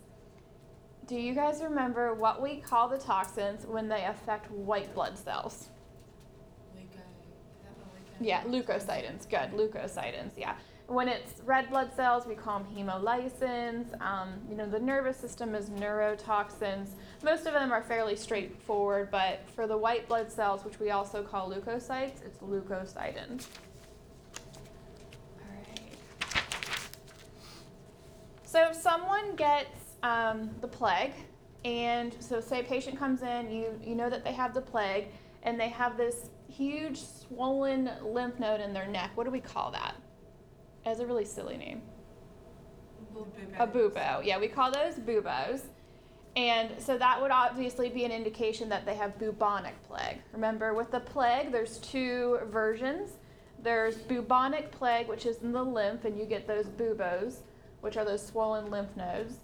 Do 1.06 1.16
you 1.16 1.34
guys 1.34 1.60
remember 1.62 2.14
what 2.14 2.40
we 2.40 2.56
call 2.56 2.88
the 2.88 2.98
toxins 2.98 3.66
when 3.66 3.88
they 3.88 4.04
affect 4.04 4.50
white 4.50 4.94
blood 4.94 5.18
cells? 5.18 5.68
Yeah, 8.20 8.42
leukocidins. 8.44 9.28
Good, 9.28 9.52
leukocidins. 9.52 10.30
Yeah. 10.36 10.54
When 10.92 11.08
it's 11.08 11.40
red 11.46 11.70
blood 11.70 11.90
cells, 11.96 12.26
we 12.26 12.34
call 12.34 12.58
them 12.58 12.68
hemolysins. 12.76 13.99
Um, 14.02 14.34
you 14.46 14.54
know, 14.54 14.68
the 14.68 14.78
nervous 14.78 15.16
system 15.16 15.54
is 15.54 15.70
neurotoxins. 15.70 16.90
Most 17.25 17.46
of 17.46 17.54
them 17.54 17.72
are 17.72 17.82
fairly 17.82 18.14
straightforward, 18.14 19.11
but 19.11 19.40
for 19.54 19.66
the 19.66 19.76
white 19.76 20.06
blood 20.06 20.30
cells, 20.30 20.66
which 20.66 20.78
we 20.78 20.90
also 20.90 21.22
call 21.22 21.49
leukocytes, 21.49 22.22
it's 22.26 22.37
leukocidins. 22.40 23.46
All 25.40 25.49
right. 25.56 25.80
So 28.44 28.68
if 28.68 28.76
someone 28.76 29.34
gets 29.34 29.96
um, 30.02 30.50
the 30.61 30.68
plague, 30.68 31.14
and 31.64 32.14
so 32.20 32.38
say 32.38 32.61
a 32.61 32.64
patient 32.64 32.99
comes 32.99 33.22
in, 33.22 33.50
you 33.50 33.80
you 33.82 33.94
know 33.94 34.11
that 34.11 34.25
they 34.25 34.32
have 34.34 34.52
the 34.52 34.61
plague, 34.61 35.06
and 35.42 35.58
they 35.58 35.70
have 35.70 35.96
this 35.96 36.28
huge 36.50 37.00
swollen 37.00 37.90
lymph 38.02 38.38
node 38.38 38.61
in 38.61 38.75
their 38.75 38.88
neck. 38.88 39.12
What 39.14 39.25
do 39.25 39.30
we 39.30 39.40
call 39.40 39.70
that? 39.70 39.94
As 40.84 41.00
a 41.00 41.06
really 41.06 41.24
silly 41.24 41.56
name. 41.56 41.82
a 43.58 43.66
bubo. 43.66 44.24
Yeah, 44.24 44.38
we 44.38 44.48
call 44.48 44.70
those 44.72 44.94
buboes. 44.94 45.62
And 46.34 46.70
so 46.78 46.96
that 46.96 47.20
would 47.20 47.30
obviously 47.30 47.90
be 47.90 48.04
an 48.04 48.10
indication 48.10 48.68
that 48.70 48.86
they 48.86 48.94
have 48.94 49.18
bubonic 49.18 49.74
plague. 49.86 50.18
Remember, 50.32 50.72
with 50.72 50.90
the 50.90 51.00
plague, 51.00 51.52
there's 51.52 51.78
two 51.78 52.38
versions. 52.50 53.18
There's 53.62 53.96
bubonic 53.96 54.70
plague, 54.72 55.08
which 55.08 55.26
is 55.26 55.42
in 55.42 55.52
the 55.52 55.62
lymph, 55.62 56.04
and 56.04 56.18
you 56.18 56.24
get 56.24 56.46
those 56.46 56.66
buboes, 56.66 57.40
which 57.80 57.96
are 57.96 58.04
those 58.04 58.26
swollen 58.26 58.70
lymph 58.70 58.96
nodes. 58.96 59.36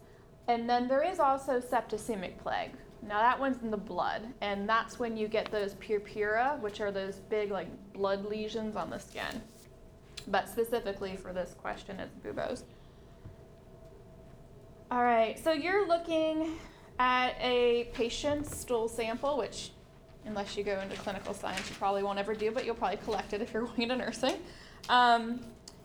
And 0.49 0.69
then 0.69 0.89
there 0.89 1.03
is 1.03 1.21
also 1.21 1.61
septicemic 1.61 2.39
plague. 2.39 2.73
Now 3.03 3.19
that 3.19 3.39
one's 3.39 3.63
in 3.63 3.71
the 3.71 3.77
blood, 3.77 4.23
and 4.41 4.69
that's 4.69 4.99
when 4.99 5.17
you 5.17 5.29
get 5.29 5.53
those 5.53 5.75
purpura, 5.75 6.59
which 6.61 6.81
are 6.81 6.91
those 6.91 7.17
big 7.17 7.51
like 7.51 7.69
blood 7.93 8.25
lesions 8.25 8.75
on 8.75 8.91
the 8.91 8.99
skin. 8.99 9.43
But 10.31 10.49
specifically 10.49 11.17
for 11.17 11.33
this 11.33 11.55
question, 11.55 11.99
it's 12.01 12.15
buboes. 12.17 12.65
All 14.91 15.03
right, 15.03 15.39
so 15.43 15.53
you're 15.53 15.87
looking 15.87 16.59
at 16.99 17.35
a 17.41 17.91
patient's 17.93 18.57
stool 18.57 18.89
sample, 18.89 19.37
which, 19.39 19.71
unless 20.25 20.57
you 20.57 20.65
go 20.65 20.79
into 20.81 20.97
clinical 20.97 21.35
science, 21.35 21.69
you 21.69 21.77
probably 21.77 22.03
won't 22.03 22.19
ever 22.19 22.35
do, 22.35 22.51
but 22.51 22.65
you'll 22.65 22.75
probably 22.75 22.99
collect 22.99 23.33
it 23.33 23.43
if 23.43 23.53
you're 23.53 23.63
going 23.67 23.83
into 23.83 23.97
nursing. 23.97 24.37
Um, 24.89 25.41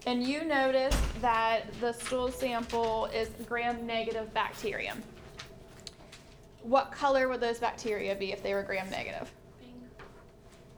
and 0.06 0.24
you 0.24 0.44
notice 0.44 0.98
that 1.22 1.64
the 1.80 1.94
stool 1.94 2.32
sample 2.32 3.06
is 3.14 3.30
gram 3.46 3.86
negative 3.86 4.34
bacterium. 4.34 5.02
What 6.62 6.92
color 6.92 7.28
would 7.30 7.40
those 7.40 7.60
bacteria 7.60 8.16
be 8.16 8.32
if 8.32 8.44
they 8.44 8.54
were 8.54 8.64
gram 8.64 8.90
negative? 8.90 9.32
Pink. 9.62 9.76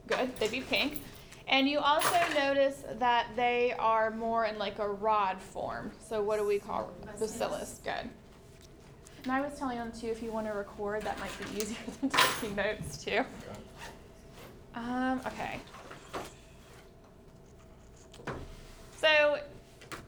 Good, 0.06 0.36
they'd 0.36 0.50
be 0.50 0.60
pink. 0.60 1.00
And 1.48 1.68
you 1.68 1.78
also 1.78 2.18
notice 2.34 2.82
that 2.98 3.28
they 3.36 3.72
are 3.78 4.10
more 4.10 4.46
in 4.46 4.58
like 4.58 4.78
a 4.78 4.88
rod 4.88 5.40
form. 5.40 5.92
So 6.08 6.20
what 6.22 6.38
do 6.38 6.46
we 6.46 6.58
call 6.58 6.90
bacillus? 7.04 7.80
Good. 7.84 8.10
And 9.22 9.32
I 9.32 9.40
was 9.40 9.58
telling 9.58 9.78
them 9.78 9.92
too, 9.92 10.08
if 10.08 10.22
you 10.22 10.32
want 10.32 10.46
to 10.46 10.52
record, 10.52 11.02
that 11.02 11.18
might 11.20 11.30
be 11.38 11.60
easier 11.60 11.76
than 12.00 12.10
taking 12.10 12.56
notes 12.56 13.04
too. 13.04 13.24
Um, 14.74 15.20
okay. 15.26 15.58
So, 18.96 19.38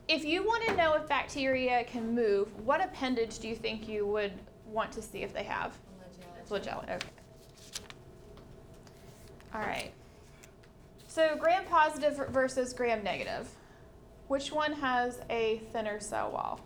if 0.09 0.25
you 0.25 0.45
want 0.45 0.65
to 0.67 0.77
know 0.77 0.95
if 0.95 1.09
bacteria 1.09 1.85
can 1.85 2.15
move, 2.15 2.49
what 2.65 2.83
appendage 2.83 3.39
do 3.39 3.49
you 3.49 3.57
think 3.57 3.89
you 3.89 4.07
would 4.07 4.33
want 4.67 4.93
to 4.93 5.03
see 5.03 5.23
if 5.23 5.33
they 5.33 5.43
have? 5.43 5.77
Flagella. 6.49 6.85
Okay. 6.85 7.09
All 9.55 9.61
right. 9.61 9.93
So, 11.19 11.35
gram 11.35 11.65
positive 11.65 12.29
versus 12.29 12.73
gram 12.73 13.03
negative. 13.03 13.49
Which 14.29 14.53
one 14.53 14.73
has 14.73 15.21
a 15.29 15.61
thinner 15.73 15.99
cell 15.99 16.31
wall? 16.31 16.61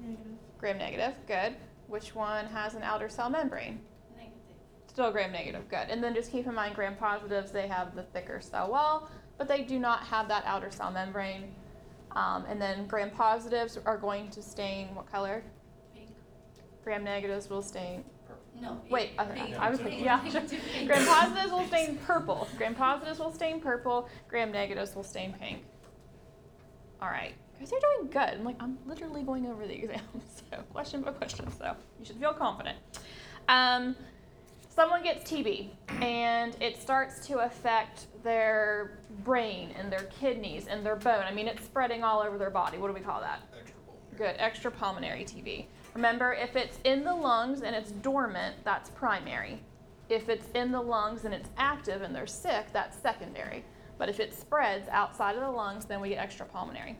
Negative. 0.00 0.26
Gram 0.58 0.76
negative. 0.76 1.14
Good. 1.28 1.54
Which 1.86 2.16
one 2.16 2.46
has 2.46 2.74
an 2.74 2.82
outer 2.82 3.08
cell 3.08 3.30
membrane? 3.30 3.78
Negative. 4.16 4.56
Still 4.88 5.12
gram 5.12 5.30
negative, 5.30 5.68
good. 5.68 5.86
And 5.88 6.02
then 6.02 6.16
just 6.16 6.32
keep 6.32 6.48
in 6.48 6.54
mind 6.56 6.74
gram 6.74 6.96
positives, 6.96 7.52
they 7.52 7.68
have 7.68 7.94
the 7.94 8.02
thicker 8.02 8.40
cell 8.40 8.72
wall, 8.72 9.08
but 9.38 9.46
they 9.46 9.62
do 9.62 9.78
not 9.78 10.02
have 10.02 10.26
that 10.26 10.42
outer 10.44 10.72
cell 10.72 10.90
membrane. 10.90 11.54
Um, 12.10 12.44
and 12.48 12.60
then 12.60 12.88
gram 12.88 13.12
positives 13.12 13.78
are 13.86 13.98
going 13.98 14.30
to 14.30 14.42
stain 14.42 14.92
what 14.96 15.08
color? 15.08 15.44
Pink. 15.94 16.08
Gram 16.82 17.04
negatives 17.04 17.48
will 17.48 17.62
stain. 17.62 18.02
No. 18.60 18.80
Wait, 18.90 19.16
pink. 19.16 19.34
Pink. 19.34 19.58
I 19.58 19.70
was 19.70 19.80
Pink. 19.80 20.02
yeah. 20.02 20.18
Pink. 20.18 20.86
Gram 20.86 21.06
positives 21.06 21.52
will 21.52 21.66
stain 21.66 21.96
purple. 21.98 22.48
Gram 22.56 22.74
positives 22.74 23.18
will 23.18 23.32
stain 23.32 23.60
purple. 23.60 24.08
Gram 24.28 24.50
negatives 24.50 24.94
will 24.94 25.02
stain 25.04 25.34
pink. 25.38 25.62
All 27.00 27.08
right. 27.08 27.34
Guys 27.58 27.70
you're 27.70 27.80
doing 27.98 28.10
good. 28.10 28.38
I'm 28.38 28.44
like, 28.44 28.56
I'm 28.60 28.78
literally 28.86 29.22
going 29.22 29.46
over 29.46 29.66
the 29.66 29.74
exam. 29.82 30.00
So, 30.50 30.58
question 30.72 31.02
by 31.02 31.12
question. 31.12 31.50
So, 31.58 31.74
you 31.98 32.04
should 32.04 32.16
feel 32.16 32.32
confident. 32.32 32.78
Um, 33.48 33.96
someone 34.68 35.02
gets 35.02 35.30
TB 35.30 35.68
and 36.02 36.56
it 36.60 36.80
starts 36.80 37.26
to 37.28 37.38
affect 37.40 38.06
their 38.22 38.98
brain 39.24 39.70
and 39.78 39.90
their 39.90 40.04
kidneys 40.04 40.66
and 40.66 40.84
their 40.84 40.96
bone. 40.96 41.22
I 41.22 41.32
mean, 41.32 41.48
it's 41.48 41.64
spreading 41.64 42.04
all 42.04 42.20
over 42.20 42.38
their 42.38 42.50
body. 42.50 42.78
What 42.78 42.88
do 42.88 42.92
we 42.94 43.00
call 43.00 43.20
that? 43.20 43.42
Good, 44.16 44.36
extra 44.38 44.70
pulmonary 44.70 45.24
TB. 45.24 45.66
Remember, 45.96 46.34
if 46.34 46.56
it's 46.56 46.78
in 46.84 47.04
the 47.04 47.14
lungs 47.14 47.62
and 47.62 47.74
it's 47.74 47.90
dormant, 47.90 48.56
that's 48.64 48.90
primary. 48.90 49.62
If 50.10 50.28
it's 50.28 50.46
in 50.50 50.70
the 50.70 50.80
lungs 50.80 51.24
and 51.24 51.32
it's 51.32 51.48
active 51.56 52.02
and 52.02 52.14
they're 52.14 52.26
sick, 52.26 52.66
that's 52.70 52.98
secondary. 52.98 53.64
But 53.96 54.10
if 54.10 54.20
it 54.20 54.34
spreads 54.34 54.90
outside 54.90 55.36
of 55.36 55.40
the 55.40 55.50
lungs, 55.50 55.86
then 55.86 56.02
we 56.02 56.10
get 56.10 56.18
extra 56.18 56.44
pulmonary. 56.44 56.98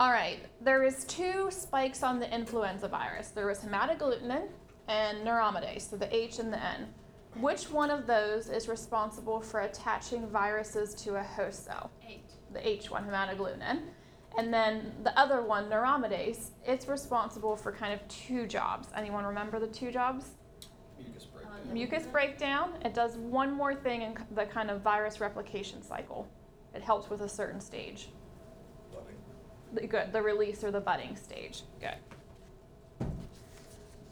All 0.00 0.10
right, 0.10 0.38
there 0.62 0.82
is 0.82 1.04
two 1.04 1.50
spikes 1.50 2.02
on 2.02 2.18
the 2.18 2.34
influenza 2.34 2.88
virus. 2.88 3.28
There 3.28 3.46
was 3.46 3.58
hematoglutinin 3.58 4.48
and 4.88 5.18
neuraminidase, 5.18 5.90
so 5.90 5.98
the 5.98 6.16
H 6.16 6.38
and 6.38 6.50
the 6.50 6.64
N. 6.64 6.86
Which 7.40 7.70
one 7.70 7.90
of 7.90 8.06
those 8.06 8.48
is 8.48 8.68
responsible 8.68 9.42
for 9.42 9.60
attaching 9.60 10.26
viruses 10.28 10.94
to 11.04 11.16
a 11.16 11.22
host 11.22 11.66
cell? 11.66 11.90
Eight. 12.08 12.24
the 12.54 12.60
H1 12.60 13.06
hematoglutinin. 13.06 13.82
And 14.40 14.54
then 14.54 14.90
the 15.02 15.16
other 15.20 15.42
one, 15.42 15.68
neuraminidase, 15.68 16.52
it's 16.64 16.88
responsible 16.88 17.56
for 17.56 17.72
kind 17.72 17.92
of 17.92 18.00
two 18.08 18.46
jobs. 18.46 18.88
Anyone 18.96 19.26
remember 19.26 19.58
the 19.60 19.66
two 19.66 19.92
jobs? 19.92 20.30
Mucus 20.98 21.26
Uh, 21.26 21.36
breakdown. 21.36 21.74
Mucus 21.74 22.06
breakdown. 22.06 22.72
It 22.82 22.94
does 22.94 23.18
one 23.18 23.52
more 23.52 23.74
thing 23.74 24.00
in 24.00 24.16
the 24.30 24.46
kind 24.46 24.70
of 24.70 24.80
virus 24.80 25.20
replication 25.20 25.82
cycle. 25.82 26.26
It 26.74 26.80
helps 26.80 27.10
with 27.10 27.20
a 27.20 27.28
certain 27.28 27.60
stage. 27.60 28.08
Budding. 28.90 29.88
Good, 29.90 30.10
the 30.10 30.22
release 30.22 30.64
or 30.64 30.70
the 30.70 30.80
budding 30.80 31.16
stage. 31.16 31.64
Good. 31.78 31.98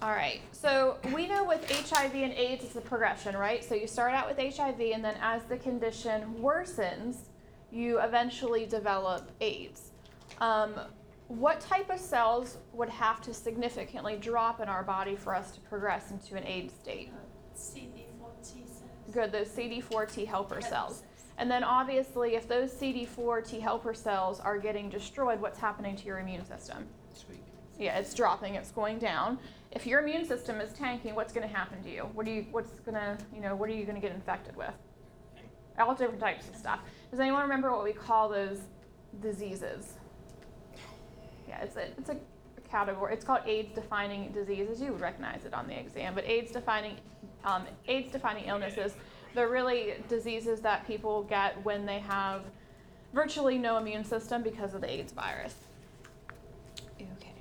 All 0.02 0.10
right, 0.10 0.42
so 0.52 0.98
we 1.14 1.26
know 1.26 1.42
with 1.42 1.64
HIV 1.90 2.14
and 2.16 2.34
AIDS 2.34 2.64
it's 2.64 2.76
a 2.76 2.82
progression, 2.82 3.34
right? 3.34 3.64
So 3.64 3.74
you 3.74 3.86
start 3.86 4.12
out 4.12 4.28
with 4.28 4.36
HIV, 4.36 4.78
and 4.92 5.02
then 5.02 5.16
as 5.22 5.44
the 5.44 5.56
condition 5.56 6.34
worsens, 6.38 7.30
you 7.72 7.98
eventually 8.00 8.66
develop 8.66 9.30
AIDS. 9.40 9.92
Um, 10.40 10.74
what 11.28 11.60
type 11.60 11.90
of 11.90 12.00
cells 12.00 12.56
would 12.72 12.88
have 12.88 13.20
to 13.22 13.34
significantly 13.34 14.16
drop 14.16 14.60
in 14.60 14.68
our 14.68 14.82
body 14.82 15.14
for 15.14 15.34
us 15.34 15.50
to 15.52 15.60
progress 15.60 16.10
into 16.10 16.36
an 16.36 16.44
AIDS 16.44 16.72
state? 16.72 17.12
CD4 17.54 18.42
T 18.42 18.64
cells. 18.66 18.82
Good, 19.12 19.32
those 19.32 19.48
CD4 19.48 20.10
T 20.12 20.24
helper 20.24 20.60
cells. 20.60 21.02
And 21.36 21.50
then 21.50 21.62
obviously, 21.62 22.34
if 22.34 22.48
those 22.48 22.72
CD4 22.72 23.46
T 23.46 23.60
helper 23.60 23.94
cells 23.94 24.40
are 24.40 24.58
getting 24.58 24.88
destroyed, 24.88 25.40
what's 25.40 25.58
happening 25.58 25.96
to 25.96 26.04
your 26.06 26.18
immune 26.18 26.44
system? 26.44 26.86
Sweet. 27.14 27.42
Yeah, 27.78 27.98
it's 27.98 28.14
dropping, 28.14 28.54
it's 28.54 28.72
going 28.72 28.98
down. 28.98 29.38
If 29.70 29.86
your 29.86 30.00
immune 30.00 30.24
system 30.24 30.60
is 30.60 30.72
tanking, 30.72 31.14
what's 31.14 31.32
going 31.32 31.46
to 31.48 31.54
happen 31.54 31.82
to 31.82 31.90
you? 31.90 32.08
What 32.14 32.24
do 32.24 32.32
you 32.32 32.46
what's 32.50 32.80
going 32.80 32.94
to, 32.94 33.18
you 33.34 33.40
know, 33.40 33.54
what 33.54 33.68
are 33.68 33.74
you 33.74 33.84
going 33.84 33.94
to 33.94 34.00
get 34.00 34.12
infected 34.12 34.56
with? 34.56 34.72
All 35.78 35.94
different 35.94 36.20
types 36.20 36.48
of 36.48 36.56
stuff. 36.56 36.80
Does 37.10 37.20
anyone 37.20 37.42
remember 37.42 37.70
what 37.70 37.84
we 37.84 37.92
call 37.92 38.28
those 38.28 38.62
diseases? 39.20 39.98
Yeah, 41.48 41.62
it's 41.62 41.76
a 41.76 41.86
it's 41.98 42.10
a 42.10 42.16
category. 42.70 43.14
It's 43.14 43.24
called 43.24 43.40
AIDS 43.46 43.74
defining 43.74 44.30
diseases. 44.32 44.80
You 44.80 44.92
would 44.92 45.00
recognize 45.00 45.44
it 45.44 45.54
on 45.54 45.66
the 45.66 45.78
exam, 45.78 46.14
but 46.14 46.24
AIDS 46.24 46.52
defining 46.52 46.96
um, 47.44 47.64
AIDS 47.86 48.12
defining 48.12 48.44
illnesses. 48.44 48.94
They're 49.34 49.48
really 49.48 49.94
diseases 50.08 50.60
that 50.60 50.86
people 50.86 51.22
get 51.24 51.62
when 51.64 51.86
they 51.86 52.00
have 52.00 52.42
virtually 53.12 53.58
no 53.58 53.78
immune 53.78 54.04
system 54.04 54.42
because 54.42 54.74
of 54.74 54.80
the 54.80 54.90
AIDS 54.90 55.12
virus. 55.12 55.54
Okay. 57.00 57.32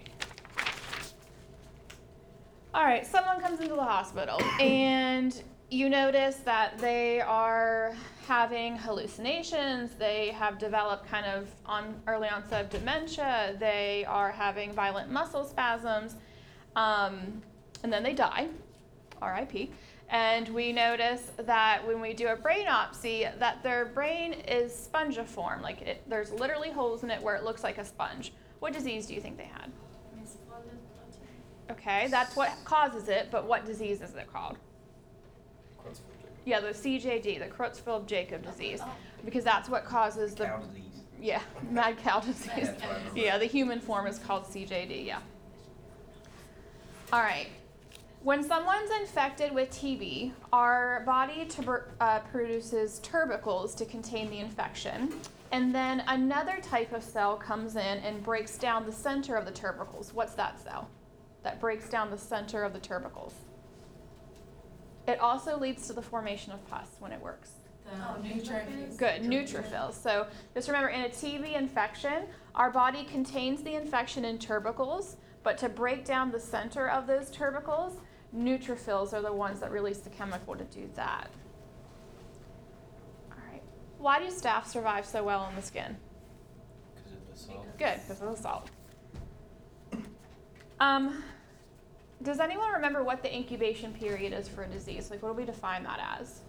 All 2.73 2.83
right, 2.83 3.05
someone 3.05 3.41
comes 3.41 3.59
into 3.59 3.75
the 3.75 3.83
hospital 3.83 4.39
and 4.59 5.41
you 5.69 5.89
notice 5.89 6.37
that 6.37 6.77
they 6.77 7.21
are 7.21 7.95
having 8.27 8.75
hallucinations, 8.75 9.91
they 9.95 10.31
have 10.31 10.59
developed 10.59 11.07
kind 11.07 11.25
of 11.25 11.47
on 11.65 11.95
early 12.07 12.27
onset 12.27 12.65
of 12.65 12.69
dementia, 12.69 13.55
they 13.57 14.03
are 14.05 14.31
having 14.31 14.73
violent 14.73 15.09
muscle 15.09 15.45
spasms, 15.45 16.15
um, 16.75 17.41
and 17.83 17.93
then 17.93 18.03
they 18.03 18.13
die, 18.13 18.49
RIP. 19.21 19.71
And 20.09 20.49
we 20.49 20.73
notice 20.73 21.31
that 21.37 21.85
when 21.87 22.01
we 22.01 22.13
do 22.13 22.27
a 22.27 22.35
brainopsy, 22.35 23.37
that 23.39 23.63
their 23.63 23.85
brain 23.85 24.33
is 24.33 24.71
spongiform, 24.73 25.61
like 25.61 25.81
it, 25.81 26.03
there's 26.07 26.31
literally 26.31 26.69
holes 26.69 27.03
in 27.03 27.11
it 27.11 27.21
where 27.21 27.35
it 27.35 27.43
looks 27.43 27.63
like 27.63 27.77
a 27.77 27.85
sponge. 27.85 28.33
What 28.59 28.73
disease 28.73 29.05
do 29.07 29.13
you 29.13 29.21
think 29.21 29.37
they 29.37 29.45
had? 29.45 29.71
Okay, 31.71 32.07
that's 32.09 32.35
what 32.35 32.51
causes 32.65 33.07
it, 33.07 33.29
but 33.31 33.45
what 33.45 33.65
disease 33.65 34.01
is 34.01 34.15
it 34.15 34.31
called? 34.31 34.57
Yeah, 36.47 36.61
the 36.61 36.69
CJD, 36.69 37.39
the 37.39 37.47
Creutzfeldt 37.47 38.05
Jakob 38.05 38.41
disease, 38.41 38.79
because 39.25 39.43
that's 39.43 39.67
what 39.67 39.83
causes 39.83 40.33
the 40.33 40.45
Cow 40.45 40.59
disease. 40.59 41.01
yeah 41.21 41.41
mad 41.69 41.97
cow 41.97 42.21
disease. 42.21 42.47
That's 42.55 42.81
what 42.81 42.89
I 42.91 42.97
remember. 42.99 43.19
Yeah, 43.19 43.37
the 43.37 43.45
human 43.45 43.81
form 43.81 44.07
is 44.07 44.17
called 44.17 44.45
CJD. 44.45 45.05
Yeah. 45.05 45.19
All 47.11 47.19
right. 47.19 47.47
When 48.23 48.43
someone's 48.45 48.89
infected 49.01 49.51
with 49.51 49.69
TB, 49.71 50.31
our 50.53 51.03
body 51.05 51.43
tuber- 51.49 51.89
uh, 51.99 52.19
produces 52.19 52.99
tubercles 52.99 53.75
to 53.75 53.85
contain 53.85 54.29
the 54.29 54.39
infection. 54.39 55.13
And 55.51 55.75
then 55.75 56.01
another 56.07 56.59
type 56.61 56.93
of 56.93 57.03
cell 57.03 57.35
comes 57.35 57.75
in 57.75 57.97
and 57.99 58.23
breaks 58.23 58.57
down 58.57 58.85
the 58.85 58.91
center 58.93 59.35
of 59.35 59.43
the 59.45 59.51
tubercles. 59.51 60.13
What's 60.13 60.33
that 60.35 60.61
cell? 60.63 60.89
That 61.43 61.59
breaks 61.59 61.89
down 61.89 62.09
the 62.09 62.17
center 62.17 62.63
of 62.63 62.71
the 62.71 62.79
tubercles. 62.79 63.33
It 65.07 65.19
also 65.19 65.57
leads 65.57 65.87
to 65.87 65.93
the 65.93 66.01
formation 66.01 66.51
of 66.51 66.65
pus 66.69 66.97
when 66.99 67.11
it 67.11 67.21
works. 67.21 67.51
Oh, 67.93 68.17
neutrophils. 68.21 68.97
Good, 68.97 69.21
neutrophils. 69.21 69.93
So 69.93 70.27
just 70.53 70.67
remember, 70.67 70.89
in 70.89 71.01
a 71.01 71.09
TB 71.09 71.55
infection, 71.55 72.25
our 72.55 72.69
body 72.69 73.05
contains 73.05 73.63
the 73.63 73.75
infection 73.75 74.25
in 74.25 74.37
tubercles, 74.37 75.15
but 75.43 75.57
to 75.59 75.69
break 75.69 76.03
down 76.03 76.31
the 76.31 76.39
center 76.39 76.89
of 76.89 77.07
those 77.07 77.29
tubercles, 77.29 77.93
neutrophils 78.35 79.13
are 79.13 79.21
the 79.21 79.31
ones 79.31 79.61
that 79.61 79.71
release 79.71 79.99
the 79.99 80.09
chemical 80.09 80.55
to 80.55 80.65
do 80.65 80.89
that. 80.95 81.29
All 83.31 83.37
right. 83.49 83.63
Why 83.97 84.19
do 84.19 84.25
staph 84.25 84.65
survive 84.65 85.05
so 85.05 85.23
well 85.23 85.47
in 85.49 85.55
the 85.55 85.61
skin? 85.61 85.95
Because 86.93 87.13
of 87.13 87.19
the 87.31 87.39
salt. 87.39 87.77
Good, 87.77 88.01
because 88.05 88.21
of 88.21 88.35
the 88.35 88.41
salt. 88.41 88.69
Um, 90.79 91.23
does 92.23 92.39
anyone 92.39 92.71
remember 92.73 93.03
what 93.03 93.21
the 93.21 93.33
incubation 93.35 93.93
period 93.93 94.33
is 94.33 94.47
for 94.47 94.63
a 94.63 94.67
disease? 94.67 95.09
Like, 95.11 95.21
what 95.21 95.29
do 95.29 95.35
we 95.35 95.45
define 95.45 95.83
that 95.83 95.99
as? 96.19 96.41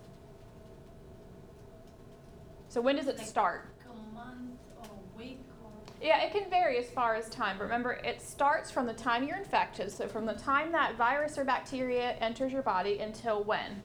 So 2.68 2.80
when 2.80 2.96
does 2.96 3.08
it 3.08 3.18
Like- 3.18 3.26
start? 3.26 3.66
A 3.88 4.14
month 4.14 4.58
or 4.78 4.84
a 4.84 5.18
week 5.18 5.40
or 5.64 5.70
Yeah, 6.00 6.22
it 6.22 6.32
can 6.32 6.48
vary 6.50 6.78
as 6.78 6.90
far 6.90 7.14
as 7.14 7.28
time, 7.28 7.58
but 7.58 7.64
remember, 7.64 7.92
it 7.92 8.20
starts 8.20 8.70
from 8.70 8.86
the 8.86 8.92
time 8.94 9.24
you're 9.24 9.36
infected. 9.38 9.90
So 9.90 10.06
from 10.08 10.26
the 10.26 10.34
time 10.34 10.72
that 10.72 10.94
virus 10.96 11.38
or 11.38 11.44
bacteria 11.44 12.12
enters 12.20 12.52
your 12.52 12.62
body 12.62 12.98
until 13.00 13.42
when? 13.42 13.82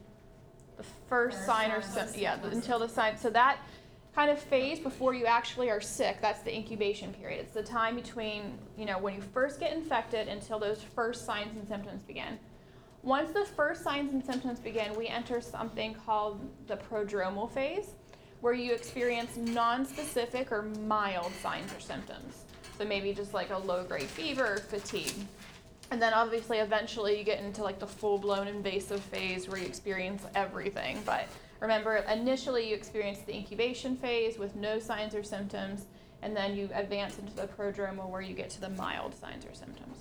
The 0.78 0.84
first, 0.84 1.38
First 1.38 1.46
sign 1.46 1.72
or 1.72 1.82
sign 1.82 2.04
of 2.04 2.10
sym- 2.10 2.20
yeah, 2.22 2.38
until 2.44 2.80
the 2.80 2.90
sign. 2.90 3.18
So 3.18 3.30
that 3.30 3.60
kind 4.16 4.30
of 4.30 4.40
phase 4.40 4.80
before 4.80 5.14
you 5.14 5.26
actually 5.26 5.70
are 5.70 5.82
sick, 5.82 6.18
that's 6.22 6.42
the 6.42 6.56
incubation 6.56 7.14
period. 7.14 7.40
It's 7.42 7.54
the 7.54 7.64
time 7.64 7.96
between, 7.96 8.58
you 8.78 8.86
know, 8.86 9.00
when 9.00 9.16
you 9.16 9.22
first 9.22 9.60
get 9.60 9.74
infected 9.74 10.28
until 10.28 10.60
those 10.60 10.82
first 10.82 11.26
signs 11.26 11.58
and 11.58 11.68
symptoms 11.68 12.04
begin. 12.04 12.38
Once 13.02 13.32
the 13.32 13.44
first 13.44 13.84
signs 13.84 14.14
and 14.14 14.24
symptoms 14.24 14.60
begin, 14.60 14.96
we 14.96 15.08
enter 15.08 15.42
something 15.42 15.94
called 16.06 16.40
the 16.68 16.78
prodromal 16.78 17.52
phase, 17.52 17.96
where 18.40 18.54
you 18.54 18.72
experience 18.72 19.36
non-specific 19.36 20.52
or 20.52 20.62
mild 20.62 21.32
signs 21.42 21.74
or 21.74 21.80
symptoms. 21.80 22.46
So 22.78 22.86
maybe 22.86 23.14
just 23.14 23.34
like 23.34 23.50
a 23.50 23.58
low-grade 23.58 24.04
fever, 24.04 24.54
or 24.54 24.58
fatigue. 24.58 25.14
And 25.92 26.02
then 26.02 26.14
obviously 26.14 26.60
eventually 26.60 27.18
you 27.18 27.24
get 27.24 27.40
into 27.40 27.62
like 27.62 27.80
the 27.80 27.88
full-blown 27.88 28.48
invasive 28.48 29.02
phase 29.02 29.48
where 29.48 29.60
you 29.60 29.66
experience 29.66 30.24
everything. 30.34 31.02
But 31.06 31.28
remember, 31.64 31.96
initially 32.12 32.70
you 32.70 32.76
experience 32.76 33.20
the 33.20 33.34
incubation 33.34 33.96
phase 33.96 34.38
with 34.38 34.54
no 34.56 34.80
signs 34.80 35.16
or 35.16 35.24
symptoms, 35.24 35.86
and 36.22 36.36
then 36.36 36.56
you 36.56 36.70
advance 36.74 37.18
into 37.18 37.34
the 37.34 37.48
prodromal 37.48 38.10
where 38.10 38.22
you 38.22 38.36
get 38.36 38.50
to 38.52 38.62
the 38.62 38.70
mild 38.70 39.16
signs 39.16 39.46
or 39.46 39.54
symptoms. 39.54 40.00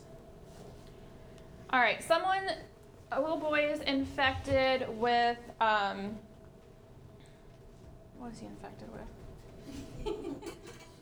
All 1.70 1.80
right, 1.80 2.02
someone, 2.02 2.50
a 3.12 3.20
little 3.20 3.38
boy 3.38 3.70
is 3.72 3.80
infected 3.80 4.86
with, 4.98 5.38
um, 5.60 6.16
what 8.18 8.32
is 8.32 8.40
he 8.40 8.46
infected 8.46 8.88
with? 8.92 10.14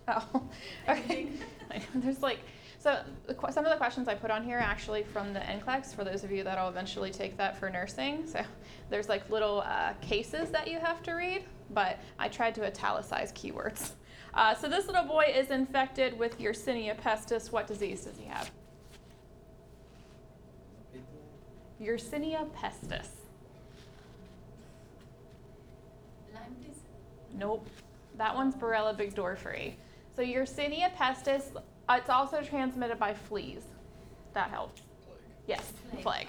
Oh, 0.09 0.43
okay. 0.88 1.29
There's 1.95 2.21
like, 2.21 2.40
so 2.81 2.99
some 3.51 3.67
of 3.67 3.71
the 3.71 3.77
questions 3.77 4.09
I 4.09 4.15
put 4.15 4.31
on 4.31 4.43
here 4.43 4.57
are 4.57 4.63
actually 4.63 5.03
from 5.03 5.35
the 5.35 5.41
NCLEX 5.41 5.95
for 5.95 6.03
those 6.03 6.25
of 6.25 6.33
you 6.33 6.43
that'll 6.43 6.71
eventually 6.71 7.11
take 7.11 7.37
that 7.37 7.59
for 7.59 7.69
nursing. 7.69 8.27
So 8.27 8.41
there's 8.91 9.07
like 9.07 9.29
little 9.29 9.63
uh, 9.67 9.93
cases 10.01 10.49
that 10.49 10.67
you 10.67 10.79
have 10.79 11.03
to 11.03 11.13
read, 11.13 11.45
but 11.75 11.99
I 12.19 12.29
tried 12.29 12.55
to 12.57 12.67
italicize 12.67 13.33
keywords. 13.33 13.93
Uh, 14.33 14.55
so 14.55 14.69
this 14.69 14.87
little 14.87 15.03
boy 15.03 15.25
is 15.35 15.51
infected 15.51 16.17
with 16.17 16.39
Yersinia 16.39 16.97
pestis. 16.97 17.51
What 17.51 17.67
disease 17.67 18.05
does 18.05 18.17
he 18.17 18.27
have? 18.27 18.49
Yersinia 21.83 22.49
pestis. 22.51 23.09
Lyme 26.33 26.55
disease. 26.61 26.81
Nope. 27.37 27.66
That 28.19 28.37
one's 28.37 28.55
Borrelia 28.55 28.97
burgdorferi. 28.97 29.73
So 30.14 30.23
Yersinia 30.23 30.95
pestis, 30.95 31.51
it's 31.88 32.11
also 32.11 32.43
transmitted 32.43 32.99
by 32.99 33.14
fleas. 33.14 33.62
That 34.35 34.51
helps. 34.51 34.81
Plague. 35.07 35.19
Yes, 35.47 35.73
Plague. 35.90 36.03
plague. 36.03 36.29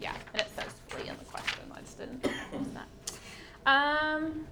Yeah, 0.00 0.14
and 0.32 0.42
it 0.42 0.48
says 0.56 0.72
flea 0.88 1.08
in 1.08 1.16
the 1.16 1.24
question. 1.24 1.60
I 1.74 1.80
just 1.80 1.98
didn't. 1.98 2.26
Um, 3.64 4.48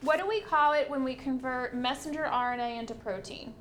what 0.00 0.18
do 0.18 0.26
we 0.26 0.40
call 0.40 0.72
it 0.72 0.88
when 0.88 1.04
we 1.04 1.14
convert 1.14 1.74
messenger 1.74 2.22
RNA 2.22 2.78
into 2.80 2.94
protein? 2.94 3.52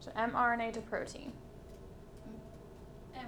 So 0.00 0.10
mRNA 0.10 0.74
to 0.74 0.80
protein. 0.82 1.32
M1. 3.16 3.22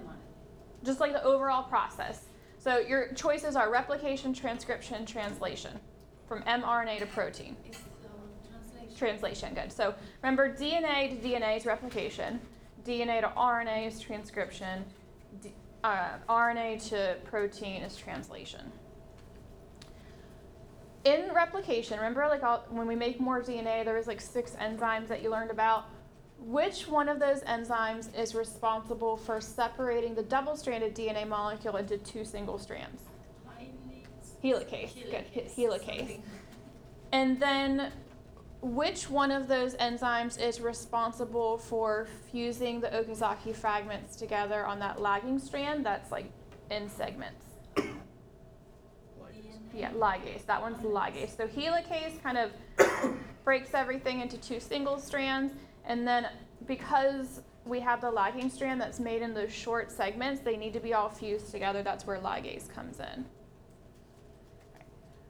Just 0.84 1.00
like 1.00 1.12
the 1.12 1.22
overall 1.24 1.62
process. 1.62 2.26
So 2.58 2.78
your 2.80 3.14
choices 3.14 3.56
are 3.56 3.70
replication, 3.70 4.34
transcription, 4.34 5.06
translation. 5.06 5.80
From 6.28 6.42
mRNA 6.42 6.98
to 6.98 7.06
protein. 7.06 7.56
Translation. 8.96 9.54
Good. 9.54 9.72
So 9.72 9.94
remember, 10.22 10.52
DNA 10.52 11.10
to 11.10 11.28
DNA 11.28 11.56
is 11.56 11.66
replication, 11.66 12.40
DNA 12.84 13.20
to 13.20 13.28
RNA 13.28 13.88
is 13.88 14.00
transcription, 14.00 14.84
D, 15.42 15.52
uh, 15.84 16.16
RNA 16.28 16.88
to 16.90 17.16
protein 17.24 17.82
is 17.82 17.96
translation. 17.96 18.72
In 21.04 21.30
replication, 21.32 21.98
remember, 21.98 22.26
like 22.28 22.42
all, 22.42 22.64
when 22.68 22.88
we 22.88 22.96
make 22.96 23.20
more 23.20 23.40
DNA, 23.40 23.84
there 23.84 23.94
was 23.94 24.08
like 24.08 24.20
six 24.20 24.56
enzymes 24.60 25.06
that 25.08 25.22
you 25.22 25.30
learned 25.30 25.52
about. 25.52 25.84
Which 26.38 26.88
one 26.88 27.08
of 27.08 27.20
those 27.20 27.40
enzymes 27.42 28.14
is 28.18 28.34
responsible 28.34 29.16
for 29.16 29.40
separating 29.40 30.14
the 30.14 30.22
double-stranded 30.22 30.94
DNA 30.94 31.26
molecule 31.26 31.76
into 31.76 31.96
two 31.98 32.24
single 32.24 32.58
strands? 32.58 33.02
Helicase. 34.42 34.92
Helicase, 34.94 35.10
good, 35.10 35.46
Helicase. 35.56 36.20
And 37.12 37.40
then, 37.40 37.92
which 38.66 39.08
one 39.08 39.30
of 39.30 39.46
those 39.46 39.76
enzymes 39.76 40.40
is 40.40 40.60
responsible 40.60 41.56
for 41.56 42.08
fusing 42.32 42.80
the 42.80 42.88
Okazaki 42.88 43.54
fragments 43.54 44.16
together 44.16 44.66
on 44.66 44.80
that 44.80 45.00
lagging 45.00 45.38
strand 45.38 45.86
that's 45.86 46.10
like 46.10 46.26
in 46.70 46.90
segments? 46.90 47.44
Yeah, 49.72 49.90
ligase. 49.92 50.44
That 50.46 50.60
one's 50.60 50.78
ligase. 50.78 51.36
So 51.36 51.46
helicase 51.46 52.20
kind 52.22 52.38
of 52.38 52.50
breaks 53.44 53.72
everything 53.72 54.20
into 54.20 54.36
two 54.38 54.58
single 54.58 54.98
strands, 54.98 55.52
and 55.84 56.08
then 56.08 56.26
because 56.66 57.42
we 57.66 57.78
have 57.80 58.00
the 58.00 58.10
lagging 58.10 58.50
strand 58.50 58.80
that's 58.80 58.98
made 58.98 59.22
in 59.22 59.32
those 59.34 59.52
short 59.52 59.92
segments, 59.92 60.40
they 60.40 60.56
need 60.56 60.72
to 60.72 60.80
be 60.80 60.94
all 60.94 61.10
fused 61.10 61.52
together. 61.52 61.82
That's 61.82 62.06
where 62.06 62.18
ligase 62.18 62.68
comes 62.68 62.98
in. 62.98 63.26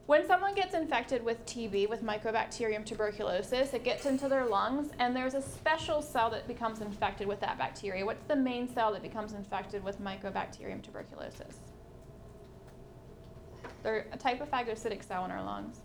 When 0.06 0.24
someone 0.24 0.54
gets 0.54 0.72
infected 0.72 1.24
with 1.24 1.44
TB, 1.46 1.88
with 1.88 2.04
Mycobacterium 2.04 2.84
tuberculosis, 2.84 3.74
it 3.74 3.82
gets 3.82 4.06
into 4.06 4.28
their 4.28 4.46
lungs, 4.46 4.92
and 5.00 5.16
there's 5.16 5.34
a 5.34 5.42
special 5.42 6.00
cell 6.00 6.30
that 6.30 6.46
becomes 6.46 6.80
infected 6.80 7.26
with 7.26 7.40
that 7.40 7.58
bacteria. 7.58 8.06
What's 8.06 8.22
the 8.28 8.36
main 8.36 8.72
cell 8.72 8.92
that 8.92 9.02
becomes 9.02 9.32
infected 9.32 9.82
with 9.82 10.00
Mycobacterium 10.00 10.80
tuberculosis? 10.80 11.58
They're 13.82 14.06
a 14.12 14.16
type 14.16 14.40
of 14.40 14.48
phagocytic 14.48 15.02
cell 15.02 15.24
in 15.24 15.32
our 15.32 15.42
lungs. 15.42 15.80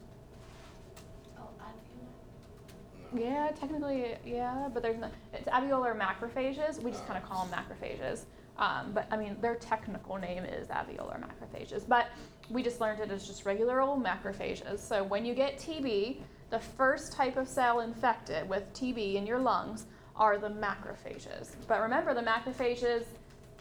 Oh, 1.39 1.49
alveolar. 1.59 3.19
Yeah, 3.19 3.49
technically, 3.59 4.17
yeah, 4.23 4.69
but 4.71 4.83
there's 4.83 4.99
no, 4.99 5.09
it's 5.33 5.49
alveolar 5.49 5.99
macrophages. 5.99 6.79
We 6.79 6.91
just 6.91 7.07
kind 7.07 7.21
of 7.21 7.27
call 7.27 7.47
them 7.47 7.57
macrophages. 7.57 8.25
Um, 8.57 8.91
but 8.93 9.07
I 9.09 9.17
mean, 9.17 9.37
their 9.41 9.55
technical 9.55 10.17
name 10.17 10.43
is 10.45 10.67
alveolar 10.67 11.19
macrophages. 11.19 11.87
But 11.87 12.09
we 12.51 12.61
just 12.61 12.81
learned 12.81 12.99
it 12.99 13.11
as 13.11 13.25
just 13.25 13.45
regular 13.45 13.81
old 13.81 14.03
macrophages. 14.03 14.79
So 14.79 15.03
when 15.03 15.25
you 15.25 15.33
get 15.33 15.57
TB, 15.57 16.17
the 16.49 16.59
first 16.59 17.13
type 17.13 17.37
of 17.37 17.47
cell 17.47 17.79
infected 17.79 18.47
with 18.49 18.71
TB 18.73 19.15
in 19.15 19.25
your 19.25 19.39
lungs 19.39 19.85
are 20.15 20.37
the 20.37 20.49
macrophages. 20.49 21.51
But 21.67 21.81
remember, 21.81 22.13
the 22.13 22.21
macrophages 22.21 23.05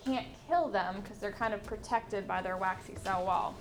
can't 0.05 0.27
kill 0.49 0.69
them 0.69 1.01
because 1.01 1.19
they're 1.19 1.31
kind 1.31 1.55
of 1.55 1.63
protected 1.63 2.27
by 2.27 2.43
their 2.43 2.57
waxy 2.57 2.95
cell 3.03 3.25
wall. 3.25 3.55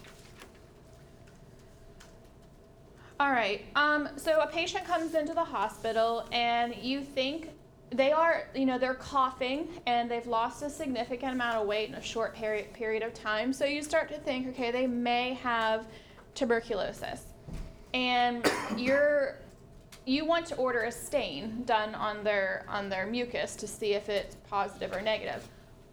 All 3.20 3.32
right. 3.32 3.66
Um, 3.76 4.10
so 4.16 4.40
a 4.40 4.48
patient 4.48 4.86
comes 4.86 5.14
into 5.14 5.34
the 5.34 5.44
hospital, 5.44 6.26
and 6.32 6.76
you 6.76 7.02
think 7.02 7.50
they 7.92 8.12
are, 8.12 8.48
you 8.54 8.66
know, 8.66 8.78
they're 8.78 8.94
coughing 8.94 9.68
and 9.88 10.10
they've 10.10 10.28
lost 10.28 10.62
a 10.62 10.70
significant 10.70 11.34
amount 11.34 11.58
of 11.58 11.68
weight 11.68 11.90
in 11.90 11.96
a 11.96 12.02
short 12.02 12.36
period 12.36 12.72
period 12.74 13.04
of 13.04 13.14
time. 13.14 13.52
So 13.52 13.66
you 13.66 13.82
start 13.82 14.10
to 14.10 14.20
think, 14.20 14.48
okay, 14.50 14.72
they 14.72 14.88
may 14.88 15.34
have 15.36 15.88
tuberculosis, 16.36 17.34
and 17.94 18.50
you're 18.78 19.38
you 20.06 20.26
want 20.26 20.46
to 20.48 20.56
order 20.56 20.82
a 20.82 20.92
stain 20.92 21.64
done 21.66 21.96
on 21.96 22.24
their 22.24 22.66
on 22.68 22.90
their 22.90 23.06
mucus 23.08 23.56
to 23.58 23.68
see 23.68 23.94
if 23.94 24.10
it's 24.10 24.36
positive 24.50 24.96
or 24.96 25.02
negative. 25.02 25.48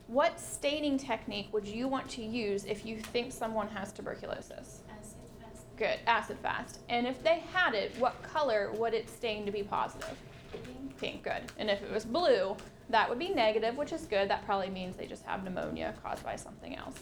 What 0.07 0.39
staining 0.39 0.99
technique 0.99 1.49
would 1.53 1.67
you 1.67 1.89
want 1.89 2.09
to 2.11 2.23
use 2.23 2.65
if 2.65 2.87
you 2.87 2.99
think 2.99 3.33
someone 3.33 3.69
has 3.69 3.93
tuberculosis? 3.93 4.83
Acid 4.89 5.19
fast. 5.41 5.65
Good, 5.77 5.99
acid 6.07 6.39
fast. 6.41 6.79
And 6.89 7.09
if 7.09 7.23
they 7.25 7.43
had 7.53 7.75
it, 7.75 7.93
what 7.99 8.23
color 8.23 8.71
would 8.73 8.95
it 8.95 9.11
stain 9.11 9.45
to 9.47 9.51
be 9.51 9.65
positive? 9.65 10.17
Pink. 10.99 11.23
Good. 11.23 11.53
And 11.59 11.71
if 11.71 11.83
it 11.83 11.91
was 11.91 12.05
blue, 12.05 12.57
that 12.91 13.09
would 13.09 13.19
be 13.19 13.31
negative, 13.31 13.77
which 13.77 13.93
is 13.93 14.03
good. 14.07 14.31
That 14.31 14.45
probably 14.45 14.71
means 14.71 14.97
they 14.97 15.07
just 15.07 15.25
have 15.25 15.43
pneumonia 15.45 15.95
caused 16.03 16.25
by 16.25 16.37
something 16.37 16.77
else. 16.77 16.95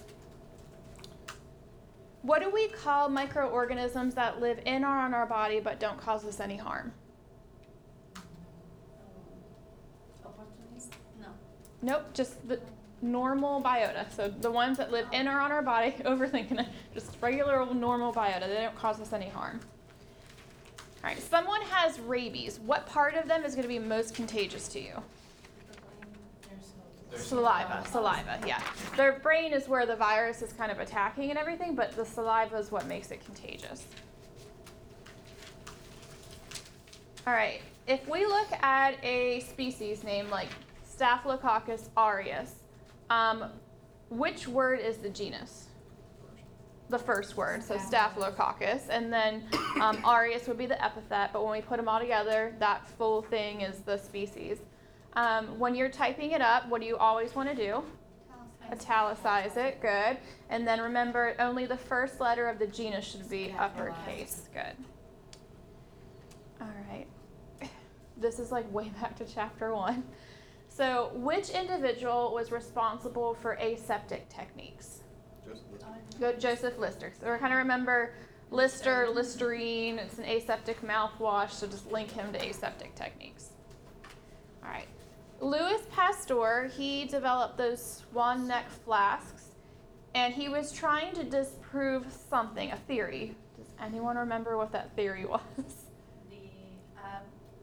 What 2.22 2.40
do 2.40 2.48
we 2.48 2.68
call 2.68 3.10
microorganisms 3.10 4.14
that 4.14 4.40
live 4.40 4.58
in 4.64 4.82
or 4.82 4.96
on 4.96 5.12
our 5.12 5.26
body 5.26 5.60
but 5.60 5.78
don't 5.78 5.98
cause 5.98 6.24
us 6.24 6.40
any 6.40 6.56
harm? 6.56 6.92
Opportunist? 10.24 10.94
No. 11.20 11.26
Nope, 11.82 12.14
just 12.14 12.48
the 12.48 12.60
normal 13.02 13.62
biota. 13.62 14.10
So 14.10 14.28
the 14.28 14.50
ones 14.50 14.78
that 14.78 14.90
live 14.90 15.06
in 15.12 15.28
or 15.28 15.38
on 15.38 15.52
our 15.52 15.60
body, 15.60 15.90
overthinking 16.00 16.60
it, 16.60 16.68
just 16.94 17.14
regular 17.20 17.60
old 17.60 17.76
normal 17.76 18.12
biota. 18.12 18.48
They 18.48 18.62
don't 18.62 18.74
cause 18.74 19.00
us 19.00 19.12
any 19.12 19.28
harm. 19.28 19.60
All 21.04 21.10
right, 21.10 21.20
someone 21.20 21.60
has 21.60 22.00
rabies. 22.00 22.58
What 22.60 22.86
part 22.86 23.14
of 23.14 23.28
them 23.28 23.44
is 23.44 23.54
going 23.54 23.64
to 23.64 23.68
be 23.68 23.78
most 23.78 24.14
contagious 24.14 24.68
to 24.68 24.80
you? 24.80 24.94
The 25.70 25.76
brain, 25.82 26.16
there's 26.48 26.72
no. 26.78 27.10
There's- 27.10 27.26
Saliva, 27.26 27.84
saliva, 27.92 28.40
yeah. 28.46 28.62
Their 28.96 29.18
brain 29.18 29.52
is 29.52 29.68
where 29.68 29.84
the 29.84 29.96
virus 29.96 30.40
is 30.40 30.54
kind 30.54 30.72
of 30.72 30.80
attacking 30.80 31.28
and 31.28 31.38
everything, 31.38 31.74
but 31.74 31.94
the 31.94 32.06
saliva 32.06 32.56
is 32.56 32.72
what 32.72 32.86
makes 32.86 33.10
it 33.10 33.22
contagious. 33.22 33.84
All 37.26 37.34
right, 37.34 37.60
if 37.86 38.08
we 38.08 38.24
look 38.24 38.50
at 38.62 38.94
a 39.04 39.40
species 39.40 40.04
name 40.04 40.30
like 40.30 40.48
Staphylococcus 40.88 41.90
aureus, 41.98 42.54
um, 43.10 43.44
which 44.08 44.48
word 44.48 44.80
is 44.80 44.96
the 44.96 45.10
genus? 45.10 45.66
The 46.90 46.98
first 46.98 47.36
word, 47.36 47.62
so 47.62 47.78
Staphylococcus, 47.78 48.88
and 48.90 49.10
then 49.10 49.44
um, 49.80 49.98
aureus 50.06 50.46
would 50.46 50.58
be 50.58 50.66
the 50.66 50.82
epithet, 50.84 51.32
but 51.32 51.42
when 51.42 51.52
we 51.52 51.62
put 51.62 51.78
them 51.78 51.88
all 51.88 51.98
together, 51.98 52.54
that 52.58 52.86
full 52.86 53.22
thing 53.22 53.62
is 53.62 53.78
the 53.80 53.96
species. 53.96 54.58
Um, 55.16 55.58
when 55.58 55.74
you're 55.74 55.88
typing 55.88 56.32
it 56.32 56.42
up, 56.42 56.68
what 56.68 56.80
do 56.82 56.86
you 56.86 56.98
always 56.98 57.34
want 57.34 57.48
to 57.48 57.54
do? 57.54 57.82
Italicize 58.70 59.56
it, 59.56 59.80
good. 59.80 60.18
And 60.50 60.66
then 60.66 60.80
remember, 60.80 61.34
only 61.38 61.66
the 61.66 61.76
first 61.76 62.20
letter 62.20 62.48
of 62.48 62.58
the 62.58 62.66
genus 62.66 63.04
should 63.04 63.28
be 63.30 63.54
uppercase, 63.58 64.48
good. 64.52 64.76
All 66.60 66.68
right. 66.90 67.06
This 68.16 68.38
is 68.38 68.52
like 68.52 68.72
way 68.72 68.90
back 69.00 69.16
to 69.16 69.24
chapter 69.24 69.74
one. 69.74 70.04
So, 70.68 71.10
which 71.14 71.50
individual 71.50 72.32
was 72.32 72.50
responsible 72.50 73.34
for 73.34 73.52
aseptic 73.54 74.28
techniques? 74.28 75.03
Good, 76.18 76.40
Joseph 76.40 76.78
Lister. 76.78 77.12
So, 77.20 77.36
kind 77.38 77.52
of 77.52 77.58
remember 77.58 78.12
Lister, 78.50 79.08
Listerine, 79.08 79.98
it's 79.98 80.18
an 80.18 80.24
aseptic 80.24 80.80
mouthwash, 80.82 81.50
so 81.50 81.66
just 81.66 81.90
link 81.90 82.10
him 82.12 82.32
to 82.32 82.38
aseptic 82.48 82.94
techniques. 82.94 83.50
All 84.62 84.70
right. 84.70 84.86
Louis 85.40 85.80
Pasteur, 85.90 86.70
he 86.76 87.04
developed 87.06 87.58
those 87.58 88.02
swan 88.10 88.46
neck 88.46 88.70
flasks, 88.84 89.46
and 90.14 90.32
he 90.32 90.48
was 90.48 90.72
trying 90.72 91.14
to 91.14 91.24
disprove 91.24 92.06
something, 92.30 92.70
a 92.70 92.76
theory. 92.76 93.34
Does 93.56 93.66
anyone 93.82 94.16
remember 94.16 94.56
what 94.56 94.70
that 94.72 94.94
theory 94.94 95.26
was? 95.26 95.40
The, 96.30 96.36
um, 96.96 97.22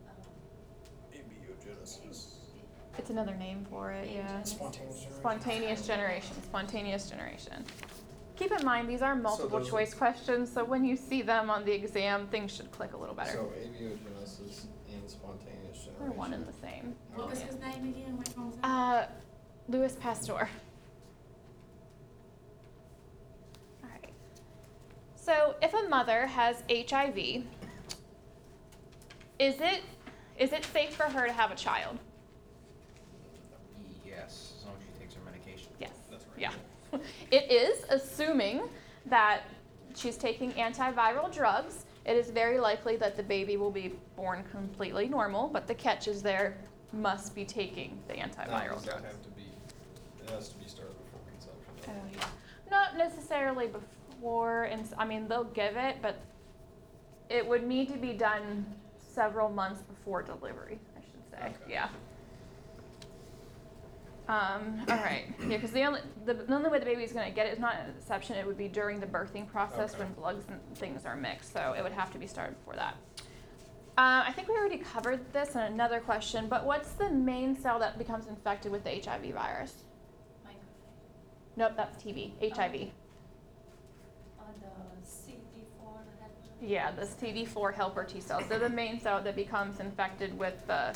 um, 0.09 1.13
Abiogenesis. 1.13 2.35
It's 2.97 3.09
another 3.09 3.35
name 3.35 3.65
for 3.69 3.91
it, 3.91 4.09
yeah. 4.13 4.43
Spontaneous 4.43 4.99
generation. 4.99 5.13
Spontaneous 5.19 5.87
generation, 5.87 6.43
spontaneous 6.43 7.09
generation. 7.09 7.65
Keep 8.35 8.51
in 8.59 8.65
mind, 8.65 8.89
these 8.89 9.01
are 9.01 9.15
multiple 9.15 9.59
those 9.59 9.67
are- 9.67 9.71
choice 9.71 9.93
questions, 9.93 10.51
so 10.51 10.63
when 10.63 10.83
you 10.83 10.95
see 10.95 11.21
them 11.21 11.49
on 11.49 11.63
the 11.63 11.71
exam, 11.71 12.27
things 12.27 12.53
should 12.53 12.71
click 12.71 12.93
a 12.93 12.97
little 12.97 13.15
better. 13.15 13.31
So 13.31 13.51
abiogenesis 13.59 14.65
and 14.91 15.09
spontaneous 15.09 15.77
generation. 15.77 15.93
They're 15.99 16.11
one 16.11 16.33
and 16.33 16.45
the 16.45 16.53
same. 16.53 16.95
what 17.15 17.29
was 17.29 17.41
his 17.41 17.59
name 17.59 17.89
again? 17.89 18.17
Which 18.17 18.29
one 18.35 18.47
was 18.47 18.55
that? 18.57 18.65
Uh, 18.67 19.07
Louis 19.69 19.95
Pasteur. 19.95 20.49
All 23.83 23.89
right. 23.89 24.09
So, 25.15 25.55
if 25.61 25.73
a 25.73 25.87
mother 25.87 26.25
has 26.27 26.63
HIV, 26.69 27.17
is 29.39 29.59
it 29.61 29.81
is 30.37 30.51
it 30.51 30.65
safe 30.65 30.95
for 30.95 31.03
her 31.03 31.27
to 31.27 31.33
have 31.33 31.51
a 31.51 31.55
child? 31.55 31.99
Yeah. 36.41 36.51
It 37.31 37.49
is, 37.49 37.85
assuming 37.89 38.63
that 39.05 39.43
she's 39.95 40.17
taking 40.17 40.51
antiviral 40.53 41.33
drugs. 41.33 41.85
It 42.05 42.17
is 42.17 42.29
very 42.31 42.59
likely 42.59 42.97
that 42.97 43.15
the 43.15 43.23
baby 43.23 43.55
will 43.55 43.71
be 43.71 43.93
born 44.17 44.43
completely 44.51 45.07
normal, 45.07 45.47
but 45.47 45.67
the 45.67 45.75
catch 45.75 46.09
is 46.09 46.21
there 46.21 46.57
must 46.91 47.33
be 47.33 47.45
taking 47.45 47.97
the 48.09 48.15
antiviral 48.15 48.83
drugs. 48.83 49.05
have 49.05 49.23
to 49.23 49.29
be, 49.29 49.43
it 50.21 50.29
has 50.31 50.49
to 50.49 50.57
be 50.57 50.67
started 50.67 50.95
before 51.05 51.21
conception. 51.29 51.93
Oh, 51.93 52.17
yeah. 52.17 52.25
Not 52.69 52.97
necessarily 52.97 53.67
before, 53.67 54.63
and 54.63 54.85
I 54.97 55.05
mean, 55.05 55.29
they'll 55.29 55.45
give 55.45 55.77
it, 55.77 55.97
but 56.01 56.19
it 57.29 57.47
would 57.47 57.65
need 57.65 57.87
to 57.89 57.97
be 57.97 58.11
done 58.11 58.65
several 58.97 59.49
months 59.49 59.81
before 59.83 60.23
delivery, 60.23 60.79
I 60.97 61.01
should 61.01 61.31
say. 61.31 61.45
Okay. 61.45 61.73
Yeah. 61.73 61.87
Um, 64.27 64.81
all 64.89 64.97
right. 64.97 65.25
Yeah, 65.41 65.57
because 65.57 65.71
the 65.71 65.83
only 65.83 66.01
the, 66.25 66.33
the 66.35 66.53
only 66.53 66.69
way 66.69 66.79
the 66.79 66.85
baby's 66.85 67.11
going 67.11 67.27
to 67.27 67.35
get 67.35 67.47
it 67.47 67.53
is 67.53 67.59
not 67.59 67.75
an 67.75 67.89
exception. 67.97 68.37
It 68.37 68.45
would 68.45 68.57
be 68.57 68.67
during 68.67 68.99
the 68.99 69.05
birthing 69.07 69.47
process 69.47 69.93
Okay. 69.93 70.03
when 70.03 70.13
bloods 70.13 70.45
and 70.47 70.59
things 70.77 71.05
are 71.05 71.15
mixed. 71.15 71.51
So 71.53 71.73
it 71.77 71.83
would 71.83 71.91
have 71.91 72.11
to 72.13 72.17
be 72.19 72.27
started 72.27 72.55
before 72.59 72.75
that. 72.75 72.95
Uh, 73.97 74.23
I 74.25 74.31
think 74.33 74.47
we 74.47 74.55
already 74.55 74.77
covered 74.77 75.19
this 75.33 75.55
in 75.55 75.61
another 75.61 75.99
question, 75.99 76.47
but 76.47 76.65
what's 76.65 76.91
the 76.93 77.09
main 77.09 77.59
cell 77.59 77.77
that 77.79 77.97
becomes 77.97 78.27
infected 78.27 78.71
with 78.71 78.83
the 78.85 78.91
HIV 78.91 79.33
virus? 79.33 79.73
Macrophage. 80.45 81.57
Nope, 81.57 81.73
that's 81.75 82.01
TB. 82.01 82.55
HIV. 82.55 82.89
Oh, 84.39 84.43
the 84.53 85.05
CD4 85.05 85.93
helper. 86.19 86.31
Yeah, 86.61 86.91
the 86.91 87.01
CD4 87.05 87.73
helper 87.73 88.03
T 88.05 88.21
cells. 88.21 88.43
They're 88.47 88.59
the 88.59 88.69
main 88.69 88.99
cell 88.99 89.21
that 89.21 89.35
becomes 89.35 89.79
infected 89.81 90.37
with 90.39 90.65
the 90.67 90.95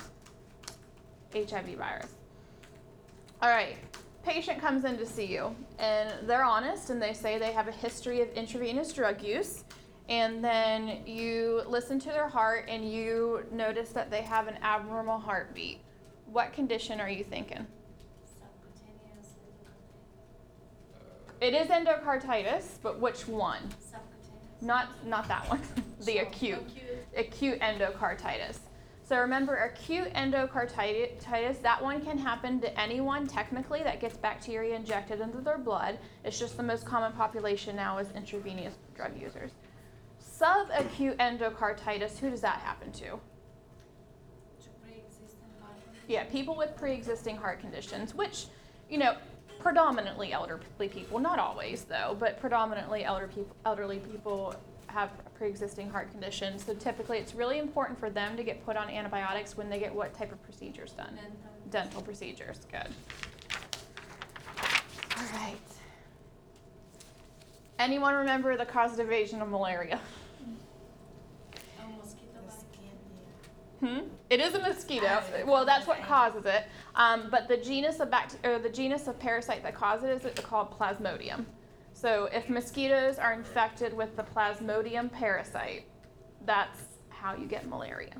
HIV 1.36 1.76
virus. 1.78 2.08
All 3.46 3.52
right, 3.52 3.78
patient 4.24 4.60
comes 4.60 4.86
in 4.86 4.98
to 4.98 5.06
see 5.06 5.26
you, 5.26 5.56
and 5.78 6.12
they're 6.28 6.44
honest, 6.44 6.90
and 6.90 7.00
they 7.00 7.14
say 7.14 7.38
they 7.38 7.52
have 7.52 7.68
a 7.68 7.72
history 7.72 8.22
of 8.22 8.34
intravenous 8.34 8.92
drug 8.92 9.22
use. 9.22 9.66
And 10.10 10.44
then 10.44 11.06
you 11.06 11.62
listen 11.68 12.00
to 12.00 12.08
their 12.08 12.28
heart, 12.28 12.66
and 12.68 12.92
you 12.92 13.46
notice 13.52 13.90
that 13.90 14.10
they 14.10 14.24
have 14.24 14.48
an 14.48 14.58
abnormal 14.64 15.20
heartbeat. 15.20 15.82
What 16.26 16.54
condition 16.54 17.00
are 17.00 17.08
you 17.08 17.24
thinking? 17.24 17.68
Subcutaneous. 18.26 19.36
It 21.40 21.54
is 21.54 21.68
endocarditis, 21.68 22.80
but 22.82 23.00
which 23.00 23.28
one? 23.28 23.62
Subcutaneous. 23.80 24.62
Not 24.62 25.06
not 25.06 25.28
that 25.28 25.48
one. 25.48 25.62
the. 26.02 26.18
Acute. 26.18 26.64
acute 27.16 27.60
endocarditis. 27.60 28.58
So 29.08 29.20
remember, 29.20 29.56
acute 29.58 30.12
endocarditis, 30.16 31.62
that 31.62 31.84
one 31.84 32.02
can 32.02 32.18
happen 32.18 32.60
to 32.62 32.80
anyone 32.80 33.28
technically 33.28 33.84
that 33.84 34.02
gets 34.02 34.18
bacteria 34.18 34.76
injected 34.76 35.22
into 35.22 35.38
their 35.42 35.60
blood. 35.60 36.00
It's 36.24 36.40
just 36.40 36.58
the 36.58 36.64
most 36.64 36.88
common 36.88 37.12
population 37.12 37.76
now 37.76 38.00
is 38.00 38.08
intravenous 38.16 38.74
drug 38.96 39.12
users. 39.16 39.52
Subacute 40.20 41.18
endocarditis, 41.18 42.18
who 42.18 42.32
does 42.32 42.42
that 42.42 42.58
happen 42.62 42.92
to? 42.94 43.20
Yeah, 46.08 46.24
people 46.24 46.56
with 46.56 46.76
pre-existing 46.76 47.36
heart 47.36 47.60
conditions, 47.60 48.16
which, 48.16 48.48
you 48.90 48.98
know, 48.98 49.16
predominantly 49.60 50.34
elderly 50.34 50.90
people, 50.90 51.20
not 51.20 51.38
always 51.38 51.84
though, 51.84 52.18
but 52.20 52.40
predominantly 52.40 53.04
elder 53.04 53.28
people, 53.28 53.56
elderly 53.66 54.00
people 54.00 54.56
have 54.96 55.12
pre-existing 55.38 55.90
heart 55.90 56.10
conditions. 56.10 56.64
So 56.66 56.74
typically, 56.74 57.18
it's 57.18 57.36
really 57.36 57.60
important 57.60 58.00
for 58.00 58.10
them 58.10 58.38
to 58.38 58.44
get 58.44 58.66
put 58.66 58.78
on 58.78 58.90
antibiotics 58.90 59.58
when 59.58 59.70
they 59.70 59.78
get 59.78 59.94
what 59.94 60.14
type 60.14 60.32
of 60.32 60.42
procedures 60.42 60.94
done? 60.94 61.14
Dental. 61.16 61.32
Dental 61.70 62.02
procedures. 62.02 62.60
Good. 62.72 62.88
All 65.18 65.24
right. 65.34 65.58
Anyone 67.78 68.16
remember 68.16 68.56
the 68.56 68.66
causative 68.66 69.12
of 69.42 69.50
malaria? 69.50 70.00
Oh, 71.82 71.90
mosquito 72.02 72.40
bite. 72.48 73.86
Hmm? 73.86 74.08
It 74.30 74.40
is 74.40 74.56
a 74.56 74.60
mosquito. 74.60 75.22
Well, 75.46 75.66
that's 75.66 75.86
what 75.88 76.02
causes 76.04 76.46
it. 76.46 76.64
Um, 76.96 77.28
but 77.30 77.50
the 77.50 77.58
genus 77.58 78.00
of 78.00 78.10
bact- 78.10 78.38
or 78.46 78.60
the 78.60 78.70
genus 78.70 79.10
of 79.10 79.20
parasite 79.20 79.62
that 79.64 79.76
causes 79.76 80.24
it 80.24 80.40
is 80.40 80.46
called 80.46 80.72
Plasmodium. 80.80 81.44
So 82.06 82.30
if 82.32 82.50
mosquitoes 82.50 83.18
are 83.18 83.34
infected 83.34 83.92
with 83.92 84.16
the 84.16 84.22
Plasmodium 84.22 85.12
parasite, 85.12 85.88
that's 86.46 87.00
how 87.10 87.36
you 87.36 87.48
get 87.48 87.68
malaria. 87.68 88.14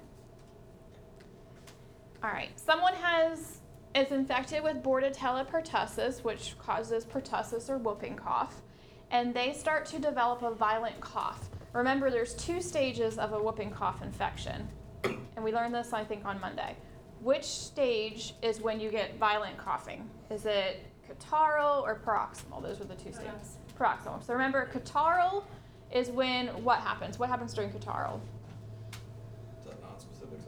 All 2.24 2.32
right. 2.32 2.50
Someone 2.60 2.96
has 2.96 3.60
is 3.94 4.12
infected 4.12 4.64
with 4.64 4.82
Bordetella 4.82 5.48
pertussis, 5.48 6.24
which 6.24 6.58
causes 6.58 7.06
pertussis 7.06 7.70
or 7.70 7.78
whooping 7.78 8.16
cough, 8.16 8.64
and 9.12 9.36
they 9.36 9.54
start 9.54 9.86
to 9.86 10.00
develop 10.00 10.42
a 10.42 10.50
violent 10.50 11.00
cough. 11.00 11.52
remember 11.72 12.10
there's 12.10 12.34
two 12.34 12.62
stages 12.62 13.20
of 13.20 13.34
a 13.34 13.40
whooping 13.40 13.70
cough 13.70 14.02
infection. 14.02 14.68
And 15.04 15.44
we 15.44 15.54
learned 15.54 15.76
this, 15.76 15.94
I 15.94 16.04
think, 16.04 16.26
on 16.26 16.42
Monday. 16.42 16.76
Which 17.22 17.46
stage 17.46 18.34
is 18.42 18.62
when 18.62 18.80
you 18.80 18.90
get 18.90 19.20
violent 19.20 19.60
coughing? 19.60 20.10
Is 20.32 20.48
it 20.48 20.84
catarrhal 21.08 21.84
or 21.84 21.94
paroxysmal? 21.94 22.62
Those 22.62 22.82
are 22.82 22.86
the 22.86 22.96
two 22.96 23.14
stages. 23.14 23.60
Paroxysmal. 23.78 24.22
So 24.22 24.34
remember, 24.34 24.70
catarrhal 24.74 25.44
is 25.92 26.10
when 26.10 26.48
what 26.64 26.80
happens? 26.80 27.20
What 27.20 27.30
happens 27.30 27.54
during 27.54 27.72
catarrhal? 27.72 28.20
Is 29.60 29.66
that 29.66 29.82
non-specific? 29.82 30.40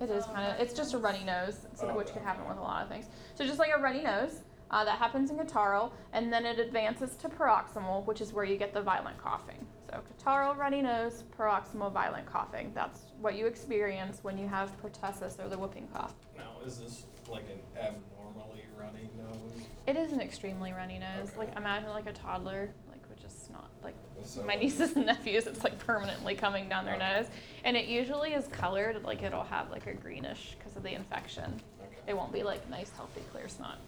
It 0.00 0.08
is 0.10 0.24
Oh, 0.28 0.32
kind 0.32 0.52
of. 0.52 0.60
It's 0.60 0.72
just 0.72 0.94
a 0.94 0.98
runny 0.98 1.24
nose, 1.24 1.66
so 1.74 1.88
Oh, 1.90 1.96
which 1.96 2.08
okay. 2.08 2.18
could 2.18 2.22
happen 2.26 2.48
with 2.48 2.56
a 2.56 2.62
lot 2.62 2.82
of 2.82 2.88
things. 2.88 3.06
So 3.34 3.44
just 3.44 3.58
like 3.58 3.70
a 3.76 3.78
runny 3.78 4.02
nose, 4.02 4.40
uh, 4.70 4.82
that 4.84 4.98
happens 4.98 5.30
in 5.30 5.36
catarrhal, 5.36 5.92
and 6.14 6.32
then 6.32 6.46
it 6.46 6.58
advances 6.58 7.16
to 7.16 7.28
paroxysmal, 7.28 8.02
which 8.04 8.20
is 8.22 8.32
where 8.32 8.44
you 8.44 8.56
get 8.56 8.72
the 8.72 8.80
violent 8.80 9.18
coughing. 9.18 9.66
So 9.90 10.00
catarrhal, 10.24 10.56
runny 10.56 10.80
nose, 10.80 11.24
paroxysmal, 11.36 11.90
violent 11.90 12.24
coughing. 12.24 12.72
That's 12.74 13.00
what 13.20 13.34
you 13.34 13.46
experience 13.46 14.20
when 14.22 14.38
you 14.38 14.46
have 14.48 14.72
pertussis 14.80 15.38
or 15.44 15.48
the 15.48 15.58
whooping 15.58 15.88
cough. 15.92 16.14
Now, 16.36 16.52
is 16.64 16.78
this 16.78 17.04
like 17.28 17.44
an 17.50 17.60
abnormally 17.76 18.64
runny 18.78 19.10
nose? 19.18 19.66
It 19.86 19.96
is 19.96 20.12
an 20.12 20.20
extremely 20.20 20.72
runny 20.72 20.98
nose. 20.98 21.30
Okay. 21.30 21.38
Like 21.38 21.56
imagine 21.56 21.88
like 21.90 22.06
a 22.06 22.12
toddler, 22.12 22.70
like 22.90 23.00
would 23.08 23.20
just 23.20 23.50
not 23.50 23.68
like 23.82 23.94
So- 24.24 24.42
my 24.42 24.54
nieces 24.54 24.94
and 24.96 25.06
nephews. 25.06 25.46
It's 25.46 25.64
like 25.64 25.78
permanently 25.78 26.34
coming 26.34 26.68
down 26.68 26.84
their 26.84 26.94
Okay. 26.96 27.14
nose, 27.16 27.26
and 27.64 27.76
it 27.76 27.86
usually 27.86 28.34
is 28.34 28.46
colored 28.48 29.02
like 29.04 29.22
it'll 29.22 29.44
have 29.44 29.70
like 29.70 29.86
a 29.86 29.94
greenish 29.94 30.54
because 30.58 30.76
of 30.76 30.82
the 30.82 30.94
infection. 30.94 31.60
Okay. 31.82 31.96
It 32.08 32.16
won't 32.16 32.32
be 32.32 32.42
like 32.42 32.68
nice, 32.70 32.90
healthy, 32.96 33.22
clear 33.32 33.48
snot. 33.48 33.78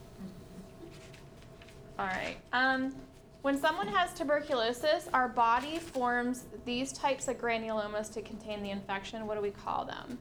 All 1.99 2.07
right. 2.07 2.37
Um, 2.53 2.95
when 3.43 3.59
someone 3.59 3.89
has 3.89 4.15
tuberculosis, 4.15 5.09
our 5.13 5.29
body 5.29 5.79
forms 5.79 6.45
these 6.65 6.93
types 6.93 7.29
of 7.29 7.39
granulomas 7.39 8.13
to 8.15 8.23
contain 8.23 8.63
the 8.63 8.71
infection. 8.71 9.27
What 9.27 9.35
do 9.35 9.41
we 9.43 9.51
call 9.51 9.85
them? 9.85 10.19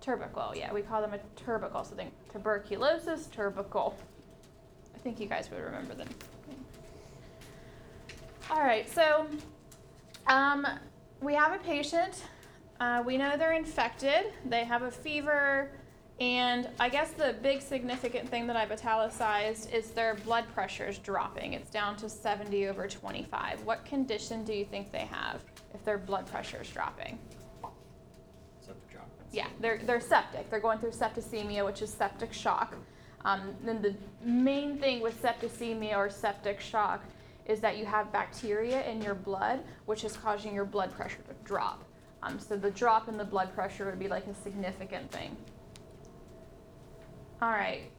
Tubercle. 0.00 0.54
Yeah, 0.56 0.72
we 0.72 0.82
call 0.82 1.00
them 1.00 1.14
a 1.14 1.18
tubercle. 1.36 1.84
So 1.84 1.94
think 1.94 2.12
tuberculosis, 2.32 3.26
tubercle. 3.26 3.96
I 4.94 4.98
think 4.98 5.20
you 5.20 5.26
guys 5.26 5.50
would 5.50 5.62
remember 5.62 5.94
them. 5.94 6.08
All 8.50 8.62
right. 8.62 8.88
So 8.88 9.26
um, 10.26 10.66
we 11.20 11.34
have 11.34 11.52
a 11.52 11.58
patient. 11.58 12.24
Uh, 12.80 13.02
we 13.04 13.18
know 13.18 13.36
they're 13.36 13.52
infected. 13.52 14.32
They 14.46 14.64
have 14.64 14.82
a 14.82 14.90
fever. 14.90 15.70
And 16.20 16.68
I 16.78 16.90
guess 16.90 17.12
the 17.12 17.34
big 17.42 17.62
significant 17.62 18.28
thing 18.28 18.46
that 18.46 18.56
I've 18.56 18.70
italicized 18.70 19.72
is 19.72 19.90
their 19.92 20.16
blood 20.16 20.44
pressure 20.52 20.86
is 20.86 20.98
dropping. 20.98 21.54
It's 21.54 21.70
down 21.70 21.96
to 21.96 22.10
70 22.10 22.68
over 22.68 22.86
25. 22.88 23.64
What 23.64 23.86
condition 23.86 24.44
do 24.44 24.52
you 24.52 24.66
think 24.66 24.92
they 24.92 25.06
have 25.10 25.40
if 25.72 25.82
their 25.84 25.96
blood 25.96 26.26
pressure 26.26 26.60
is 26.60 26.68
dropping? 26.68 27.18
Yeah, 29.32 29.46
they're, 29.60 29.80
they're 29.84 30.00
septic. 30.00 30.50
They're 30.50 30.60
going 30.60 30.78
through 30.78 30.90
septicemia, 30.90 31.64
which 31.64 31.82
is 31.82 31.90
septic 31.90 32.32
shock. 32.32 32.74
Um, 33.24 33.54
then 33.64 33.82
the 33.82 33.94
main 34.24 34.78
thing 34.78 35.00
with 35.00 35.20
septicemia 35.22 35.96
or 35.96 36.10
septic 36.10 36.60
shock 36.60 37.04
is 37.46 37.60
that 37.60 37.76
you 37.76 37.84
have 37.84 38.12
bacteria 38.12 38.84
in 38.86 39.02
your 39.02 39.14
blood, 39.14 39.60
which 39.86 40.04
is 40.04 40.16
causing 40.16 40.54
your 40.54 40.64
blood 40.64 40.92
pressure 40.92 41.22
to 41.28 41.34
drop. 41.44 41.84
Um, 42.22 42.38
so 42.38 42.56
the 42.56 42.70
drop 42.70 43.08
in 43.08 43.16
the 43.16 43.24
blood 43.24 43.54
pressure 43.54 43.86
would 43.86 43.98
be 43.98 44.08
like 44.08 44.26
a 44.26 44.34
significant 44.34 45.10
thing. 45.10 45.36
All 47.42 47.50
right. 47.50 47.90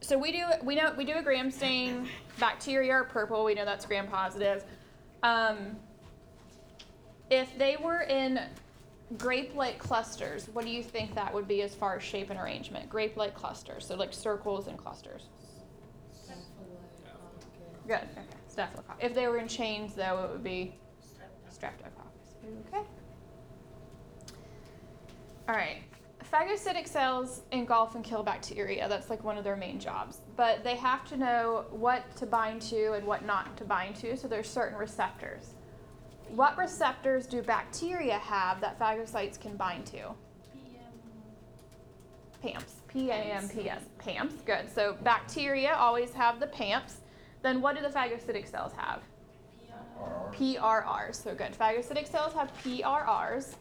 So 0.00 0.16
we 0.16 0.30
do 0.30 0.44
we 0.62 0.76
know 0.76 0.92
we 0.96 1.04
do 1.04 1.14
a 1.14 1.22
gram 1.22 1.50
stain. 1.50 2.08
Bacteria 2.38 2.92
are 2.92 3.04
purple. 3.04 3.44
We 3.44 3.54
know 3.54 3.64
that's 3.64 3.86
gram 3.86 4.06
positive. 4.06 4.64
Um, 5.22 5.76
if 7.30 7.56
they 7.58 7.76
were 7.76 8.02
in 8.02 8.40
grape-like 9.16 9.78
clusters, 9.78 10.48
what 10.52 10.64
do 10.64 10.70
you 10.70 10.82
think 10.82 11.14
that 11.14 11.32
would 11.32 11.46
be 11.46 11.62
as 11.62 11.74
far 11.74 11.96
as 11.96 12.02
shape 12.02 12.30
and 12.30 12.38
arrangement? 12.40 12.88
Grape-like 12.88 13.34
clusters, 13.34 13.86
so 13.86 13.94
like 13.94 14.12
circles 14.12 14.66
and 14.66 14.76
clusters. 14.76 15.28
Good. 17.86 17.96
Okay. 17.96 18.22
Staphylococcus. 18.48 19.04
If 19.04 19.14
they 19.14 19.28
were 19.28 19.38
in 19.38 19.46
chains, 19.46 19.94
though, 19.94 20.24
it 20.24 20.30
would 20.32 20.42
be 20.42 20.74
streptococcus. 21.48 22.66
Okay. 22.68 22.84
All 25.48 25.54
right. 25.54 25.82
Phagocytic 26.32 26.88
cells 26.88 27.42
engulf 27.52 27.94
and 27.94 28.02
kill 28.02 28.24
bacteria. 28.24 28.88
That's 28.88 29.08
like 29.08 29.22
one 29.22 29.38
of 29.38 29.44
their 29.44 29.54
main 29.54 29.78
jobs. 29.78 30.22
But 30.34 30.64
they 30.64 30.74
have 30.74 31.08
to 31.10 31.16
know 31.16 31.66
what 31.70 32.16
to 32.16 32.26
bind 32.26 32.60
to 32.62 32.94
and 32.94 33.06
what 33.06 33.24
not 33.24 33.56
to 33.58 33.64
bind 33.64 33.94
to. 33.96 34.16
So 34.16 34.26
there's 34.26 34.48
certain 34.48 34.76
receptors. 34.76 35.54
What 36.30 36.58
receptors 36.58 37.26
do 37.26 37.42
bacteria 37.42 38.18
have 38.18 38.60
that 38.60 38.78
phagocytes 38.78 39.40
can 39.40 39.56
bind 39.56 39.86
to? 39.86 40.14
PAMPs. 42.42 42.74
P 42.88 43.10
A 43.10 43.14
M 43.14 43.48
P 43.48 43.68
S. 43.68 43.82
PAMPs. 43.98 44.34
Good. 44.44 44.70
So 44.72 44.96
bacteria 45.02 45.74
always 45.74 46.12
have 46.12 46.40
the 46.40 46.46
PAMPs. 46.46 46.98
Then 47.42 47.60
what 47.60 47.76
do 47.76 47.82
the 47.82 47.88
phagocytic 47.88 48.48
cells 48.48 48.72
have? 48.76 49.00
PRRs. 50.32 51.14
So 51.14 51.34
good. 51.34 51.52
Phagocytic 51.58 52.06
cells 52.06 52.32
have 52.34 52.52
PRRs, 52.62 53.54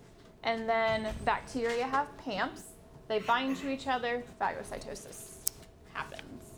and 0.43 0.67
then 0.67 1.07
bacteria 1.23 1.85
have 1.85 2.07
PAMPs. 2.17 2.63
They 3.07 3.19
bind 3.19 3.57
to 3.57 3.69
each 3.69 3.87
other. 3.87 4.23
Phagocytosis 4.41 5.51
happens. 5.93 6.51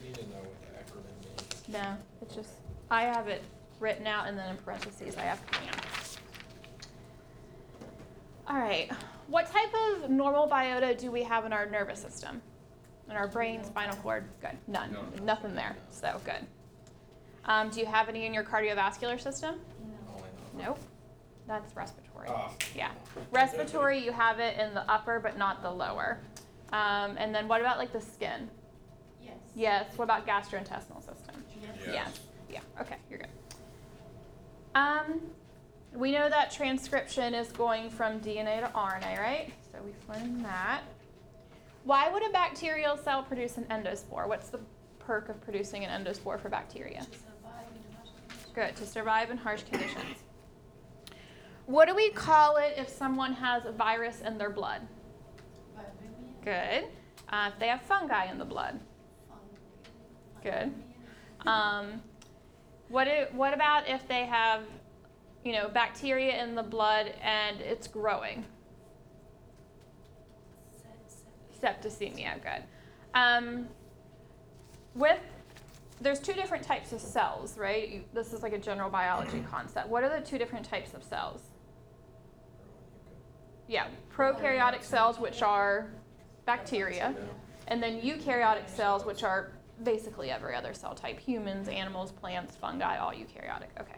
We 0.00 0.08
need 0.08 0.14
to 0.14 0.22
know 0.28 0.36
what 0.36 0.60
the 0.62 0.94
acronym 0.94 1.38
means. 1.38 1.68
No, 1.68 1.96
it's 2.22 2.34
just 2.34 2.50
I 2.90 3.02
have 3.02 3.28
it 3.28 3.42
written 3.80 4.06
out, 4.06 4.26
and 4.26 4.38
then 4.38 4.50
in 4.50 4.56
parentheses 4.56 5.16
I 5.16 5.22
have 5.22 5.44
PAM. 5.46 5.74
All 8.48 8.58
right. 8.58 8.90
What 9.28 9.50
type 9.50 9.72
of 9.90 10.10
normal 10.10 10.48
biota 10.48 10.96
do 10.96 11.10
we 11.10 11.22
have 11.24 11.44
in 11.44 11.52
our 11.52 11.66
nervous 11.66 12.00
system? 12.00 12.40
In 13.10 13.16
our 13.16 13.28
brain, 13.28 13.64
spinal 13.64 13.96
cord? 13.96 14.24
Good. 14.40 14.56
None. 14.68 14.92
No. 14.92 15.24
Nothing 15.24 15.54
there. 15.54 15.76
So 15.90 16.20
good. 16.24 16.46
Um, 17.44 17.70
do 17.70 17.80
you 17.80 17.86
have 17.86 18.08
any 18.08 18.26
in 18.26 18.34
your 18.34 18.44
cardiovascular 18.44 19.20
system? 19.20 19.56
Know. 20.56 20.64
Nope. 20.64 20.78
That's 21.46 21.74
respiratory. 21.76 22.28
Ah. 22.28 22.52
Yeah. 22.74 22.90
Respiratory, 23.30 24.04
you 24.04 24.10
have 24.10 24.40
it 24.40 24.58
in 24.58 24.74
the 24.74 24.88
upper, 24.90 25.20
but 25.20 25.38
not 25.38 25.62
the 25.62 25.70
lower. 25.70 26.18
Um, 26.72 27.16
and 27.18 27.34
then 27.34 27.46
what 27.46 27.60
about 27.60 27.78
like 27.78 27.92
the 27.92 28.00
skin? 28.00 28.48
Yes. 29.22 29.34
Yes. 29.54 29.86
What 29.96 30.04
about 30.04 30.26
gastrointestinal 30.26 31.04
system? 31.04 31.44
Yes. 31.62 31.76
Yes. 31.86 32.20
Yeah. 32.50 32.60
Okay, 32.80 32.96
you're 33.08 33.20
good. 33.20 33.25
Um, 34.76 35.22
we 35.94 36.12
know 36.12 36.28
that 36.28 36.50
transcription 36.50 37.34
is 37.34 37.48
going 37.48 37.88
from 37.88 38.20
DNA 38.20 38.60
to 38.60 38.70
RNA, 38.74 39.18
right? 39.18 39.52
So 39.72 39.78
we've 39.82 39.94
learned 40.08 40.44
that. 40.44 40.82
Why 41.84 42.10
would 42.10 42.22
a 42.28 42.30
bacterial 42.30 42.98
cell 42.98 43.22
produce 43.22 43.56
an 43.56 43.64
endospore? 43.70 44.28
What's 44.28 44.50
the 44.50 44.60
perk 44.98 45.30
of 45.30 45.40
producing 45.40 45.86
an 45.86 46.04
endospore 46.04 46.38
for 46.38 46.50
bacteria? 46.50 47.06
To 47.06 47.06
survive 47.16 47.70
in 47.70 47.94
harsh 47.94 48.10
conditions. 48.20 48.54
Good, 48.54 48.76
to 48.76 48.86
survive 48.86 49.30
in 49.30 49.38
harsh 49.38 49.62
conditions. 49.62 50.18
What 51.64 51.88
do 51.88 51.94
we 51.94 52.10
call 52.10 52.58
it 52.58 52.74
if 52.76 52.90
someone 52.90 53.32
has 53.32 53.64
a 53.64 53.72
virus 53.72 54.20
in 54.20 54.36
their 54.36 54.50
blood? 54.50 54.82
Good. 56.44 56.84
Uh, 57.30 57.50
if 57.50 57.58
they 57.58 57.68
have 57.68 57.80
fungi 57.80 58.30
in 58.30 58.36
the 58.36 58.44
blood. 58.44 58.78
Good. 60.42 60.70
Um, 61.46 62.02
what, 62.88 63.04
do, 63.04 63.26
what 63.32 63.52
about 63.54 63.88
if 63.88 64.06
they 64.08 64.26
have, 64.26 64.62
you 65.44 65.52
know, 65.52 65.68
bacteria 65.68 66.42
in 66.42 66.54
the 66.54 66.62
blood 66.62 67.12
and 67.22 67.60
it's 67.60 67.88
growing? 67.88 68.44
Se- 70.76 71.16
se- 71.60 71.66
Septicemia, 71.66 72.42
good. 72.42 72.62
Um, 73.14 73.68
with, 74.94 75.20
there's 76.00 76.20
two 76.20 76.32
different 76.34 76.64
types 76.64 76.92
of 76.92 77.00
cells, 77.00 77.58
right? 77.58 77.88
You, 77.88 78.04
this 78.12 78.32
is 78.32 78.42
like 78.42 78.52
a 78.52 78.58
general 78.58 78.90
biology 78.90 79.42
concept. 79.50 79.88
What 79.88 80.04
are 80.04 80.08
the 80.08 80.24
two 80.24 80.38
different 80.38 80.64
types 80.64 80.94
of 80.94 81.02
cells? 81.02 81.42
Yeah, 83.68 83.88
prokaryotic 84.14 84.84
cells, 84.84 85.18
which 85.18 85.42
are 85.42 85.90
bacteria, 86.44 87.14
and 87.66 87.82
then 87.82 88.00
eukaryotic 88.00 88.68
cells, 88.68 89.04
which 89.04 89.24
are 89.24 89.50
basically 89.82 90.30
every 90.30 90.54
other 90.54 90.74
cell 90.74 90.94
type 90.94 91.18
humans, 91.18 91.68
animals, 91.68 92.12
plants, 92.12 92.56
fungi, 92.56 92.98
all 92.98 93.12
eukaryotic. 93.12 93.68
Okay. 93.80 93.96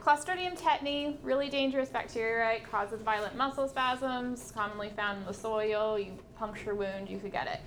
Clostridium 0.00 0.56
tetani, 0.56 1.16
really 1.22 1.48
dangerous 1.48 1.88
bacteria, 1.88 2.40
right? 2.44 2.70
Causes 2.70 3.02
violent 3.02 3.36
muscle 3.36 3.66
spasms, 3.66 4.52
commonly 4.52 4.90
found 4.90 5.18
in 5.18 5.26
the 5.26 5.34
soil. 5.34 5.98
You 5.98 6.12
puncture 6.36 6.74
wound, 6.74 7.08
you 7.08 7.18
could 7.18 7.32
get 7.32 7.48
it. 7.48 7.60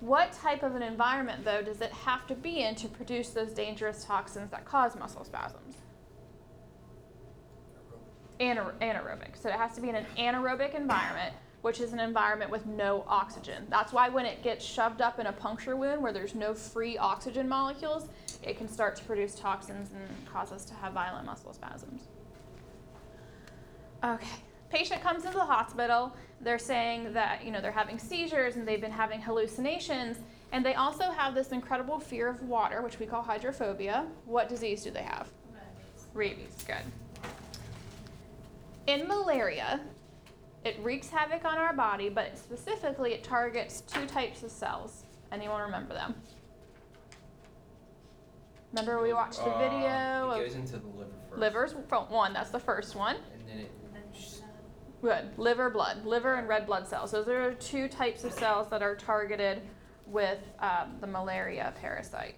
What 0.00 0.32
type 0.32 0.62
of 0.62 0.76
an 0.76 0.82
environment, 0.82 1.44
though, 1.44 1.62
does 1.62 1.80
it 1.80 1.92
have 1.92 2.26
to 2.28 2.34
be 2.34 2.62
in 2.62 2.74
to 2.76 2.88
produce 2.88 3.30
those 3.30 3.52
dangerous 3.52 4.04
toxins 4.04 4.50
that 4.50 4.64
cause 4.64 4.96
muscle 4.96 5.24
spasms? 5.24 5.76
Anaer- 8.38 8.78
anaerobic. 8.80 9.36
So 9.36 9.50
it 9.50 9.56
has 9.56 9.74
to 9.74 9.80
be 9.82 9.90
in 9.90 9.96
an 9.96 10.06
anaerobic 10.16 10.74
environment. 10.74 11.34
Which 11.62 11.80
is 11.80 11.92
an 11.92 12.00
environment 12.00 12.50
with 12.50 12.66
no 12.66 13.04
oxygen. 13.06 13.66
That's 13.68 13.92
why 13.92 14.08
when 14.08 14.24
it 14.26 14.42
gets 14.42 14.64
shoved 14.64 15.00
up 15.00 15.18
in 15.18 15.26
a 15.26 15.32
puncture 15.32 15.76
wound 15.76 16.02
where 16.02 16.12
there's 16.12 16.34
no 16.34 16.54
free 16.54 16.96
oxygen 16.96 17.48
molecules, 17.48 18.08
it 18.42 18.56
can 18.56 18.68
start 18.68 18.96
to 18.96 19.04
produce 19.04 19.34
toxins 19.34 19.90
and 19.90 20.26
cause 20.26 20.52
us 20.52 20.64
to 20.66 20.74
have 20.74 20.92
violent 20.92 21.26
muscle 21.26 21.52
spasms. 21.52 22.08
Okay. 24.02 24.26
Patient 24.70 25.02
comes 25.02 25.24
into 25.24 25.36
the 25.36 25.44
hospital. 25.44 26.14
They're 26.40 26.58
saying 26.58 27.12
that, 27.12 27.44
you 27.44 27.50
know, 27.50 27.60
they're 27.60 27.72
having 27.72 27.98
seizures 27.98 28.56
and 28.56 28.66
they've 28.66 28.80
been 28.80 28.90
having 28.90 29.20
hallucinations. 29.20 30.18
And 30.52 30.64
they 30.64 30.74
also 30.74 31.10
have 31.10 31.34
this 31.34 31.48
incredible 31.48 32.00
fear 32.00 32.28
of 32.28 32.42
water, 32.42 32.80
which 32.80 32.98
we 32.98 33.06
call 33.06 33.20
hydrophobia. 33.20 34.06
What 34.24 34.48
disease 34.48 34.82
do 34.82 34.90
they 34.90 35.02
have? 35.02 35.28
Rabies. 35.52 36.06
Rabies. 36.14 36.64
Good. 36.66 36.76
In 38.86 39.06
malaria, 39.06 39.80
it 40.64 40.78
wreaks 40.82 41.08
havoc 41.08 41.44
on 41.44 41.56
our 41.58 41.72
body, 41.72 42.08
but 42.08 42.36
specifically 42.38 43.12
it 43.12 43.24
targets 43.24 43.80
two 43.82 44.06
types 44.06 44.42
of 44.42 44.50
cells. 44.50 45.04
Anyone 45.32 45.62
remember 45.62 45.94
them? 45.94 46.14
Remember 48.72 49.02
we 49.02 49.12
watched 49.12 49.38
the 49.38 49.50
Uh, 49.50 49.58
video 49.58 50.30
It 50.32 50.40
of 50.42 50.46
goes 50.46 50.54
into 50.54 50.78
the 50.78 50.86
liver 50.88 51.10
first. 51.28 51.40
livers? 51.40 51.74
One, 52.08 52.32
that's 52.32 52.50
the 52.50 52.60
first 52.60 52.94
one. 52.94 53.16
And 53.32 53.48
then 53.48 53.58
it. 53.58 53.70
And 53.84 53.94
then 53.96 54.02
sh- 54.12 54.38
blood. 55.00 55.24
Good. 55.32 55.38
Liver, 55.38 55.70
blood. 55.70 56.04
Liver 56.04 56.34
and 56.34 56.46
red 56.46 56.66
blood 56.66 56.86
cells. 56.86 57.10
Those 57.10 57.26
are 57.28 57.54
two 57.54 57.88
types 57.88 58.22
of 58.24 58.32
cells 58.32 58.68
that 58.70 58.82
are 58.82 58.94
targeted 58.94 59.62
with 60.06 60.38
um, 60.60 60.96
the 61.00 61.06
malaria 61.06 61.72
parasite. 61.80 62.36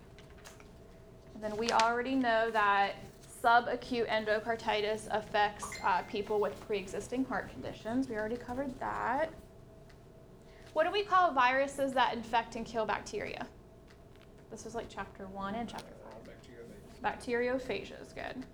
And 1.34 1.42
then 1.42 1.56
we 1.56 1.70
already 1.70 2.14
know 2.14 2.50
that 2.50 2.94
subacute 3.42 4.08
endocarditis 4.08 5.08
affects 5.10 5.66
uh, 5.84 6.02
people 6.02 6.40
with 6.40 6.58
pre-existing 6.66 7.24
heart 7.24 7.50
conditions. 7.50 8.08
We 8.08 8.16
already 8.16 8.36
covered 8.36 8.78
that. 8.78 9.30
What 10.72 10.84
do 10.84 10.92
we 10.92 11.02
call 11.02 11.32
viruses 11.32 11.92
that 11.92 12.14
infect 12.14 12.56
and 12.56 12.64
kill 12.64 12.86
bacteria? 12.86 13.46
This 14.50 14.64
was 14.64 14.74
like 14.74 14.86
chapter 14.88 15.26
one 15.26 15.54
and 15.54 15.68
chapter 15.68 15.94
five. 16.04 16.22
Bacteriophages. 17.02 17.02
Bacteriophage 17.02 18.14
good. 18.14 18.44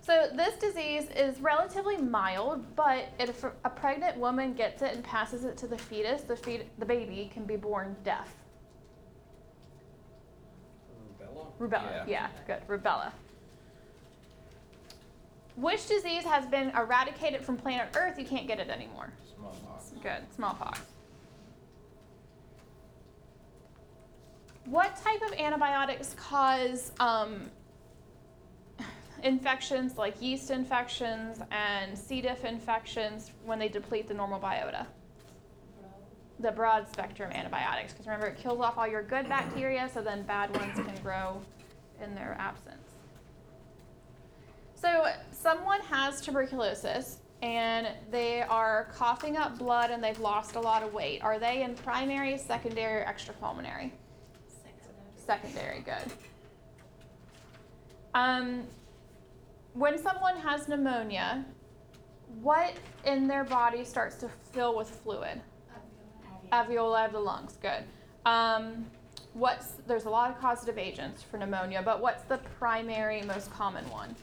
So 0.00 0.30
this 0.34 0.54
disease 0.54 1.10
is 1.14 1.38
relatively 1.40 1.98
mild, 1.98 2.64
but 2.74 3.08
if 3.18 3.44
a 3.44 3.68
pregnant 3.68 4.16
woman 4.16 4.54
gets 4.54 4.80
it 4.80 4.94
and 4.94 5.04
passes 5.04 5.44
it 5.44 5.58
to 5.58 5.66
the 5.66 5.76
fetus, 5.76 6.22
the, 6.22 6.34
fet- 6.34 6.66
the 6.78 6.86
baby 6.86 7.30
can 7.30 7.44
be 7.44 7.56
born 7.56 7.94
deaf. 8.04 8.34
Rubella? 11.60 12.06
Yeah. 12.06 12.06
Yeah. 12.06 12.28
good, 12.46 12.66
rubella. 12.68 13.12
Which 15.56 15.88
disease 15.88 16.22
has 16.24 16.46
been 16.46 16.70
eradicated 16.70 17.44
from 17.44 17.56
planet 17.56 17.88
Earth? 17.96 18.18
You 18.18 18.24
can't 18.24 18.46
get 18.46 18.60
it 18.60 18.68
anymore. 18.68 19.12
Smallpox. 19.36 19.92
Good, 20.02 20.22
smallpox. 20.36 20.80
What 24.66 24.94
type 25.02 25.22
of 25.22 25.32
antibiotics 25.32 26.14
cause 26.14 26.92
um, 27.00 27.50
infections 29.22 29.96
like 29.96 30.20
yeast 30.22 30.50
infections 30.50 31.40
and 31.50 31.98
C. 31.98 32.20
diff 32.20 32.44
infections 32.44 33.32
when 33.44 33.58
they 33.58 33.68
deplete 33.68 34.06
the 34.06 34.14
normal 34.14 34.38
biota? 34.38 34.86
The 36.40 36.52
broad 36.52 36.88
spectrum 36.88 37.32
antibiotics, 37.32 37.92
because 37.92 38.06
remember, 38.06 38.26
it 38.26 38.38
kills 38.38 38.60
off 38.60 38.78
all 38.78 38.86
your 38.86 39.02
good 39.02 39.28
bacteria, 39.28 39.90
so 39.92 40.00
then 40.00 40.22
bad 40.22 40.56
ones 40.56 40.74
can 40.74 41.02
grow 41.02 41.40
in 42.02 42.14
their 42.14 42.36
absence. 42.38 42.94
So, 44.74 45.06
someone 45.32 45.80
has 45.80 46.20
tuberculosis 46.20 47.18
and 47.42 47.88
they 48.10 48.42
are 48.42 48.88
coughing 48.94 49.36
up 49.36 49.58
blood 49.58 49.90
and 49.90 50.02
they've 50.02 50.18
lost 50.18 50.54
a 50.54 50.60
lot 50.60 50.82
of 50.82 50.92
weight. 50.92 51.22
Are 51.22 51.38
they 51.38 51.62
in 51.62 51.74
primary, 51.74 52.38
secondary, 52.38 53.02
or 53.02 53.04
extrapulmonary? 53.04 53.90
Secondary. 54.46 55.16
Secondary, 55.16 55.80
good. 55.80 56.12
Um, 58.14 58.64
when 59.74 59.98
someone 59.98 60.36
has 60.38 60.68
pneumonia, 60.68 61.44
what 62.42 62.74
in 63.04 63.28
their 63.28 63.44
body 63.44 63.84
starts 63.84 64.16
to 64.16 64.28
fill 64.52 64.76
with 64.76 64.88
fluid? 64.88 65.40
Alveoli. 66.52 67.06
Of 67.06 67.12
the 67.12 67.20
lungs, 67.20 67.56
good. 67.60 67.84
Um, 68.26 68.86
what's 69.34 69.74
there's 69.86 70.04
a 70.04 70.10
lot 70.10 70.30
of 70.30 70.40
causative 70.40 70.78
agents 70.78 71.22
for 71.22 71.38
pneumonia, 71.38 71.82
but 71.84 72.00
what's 72.00 72.22
the 72.24 72.38
primary, 72.58 73.22
most 73.22 73.52
common 73.52 73.88
one? 73.90 74.14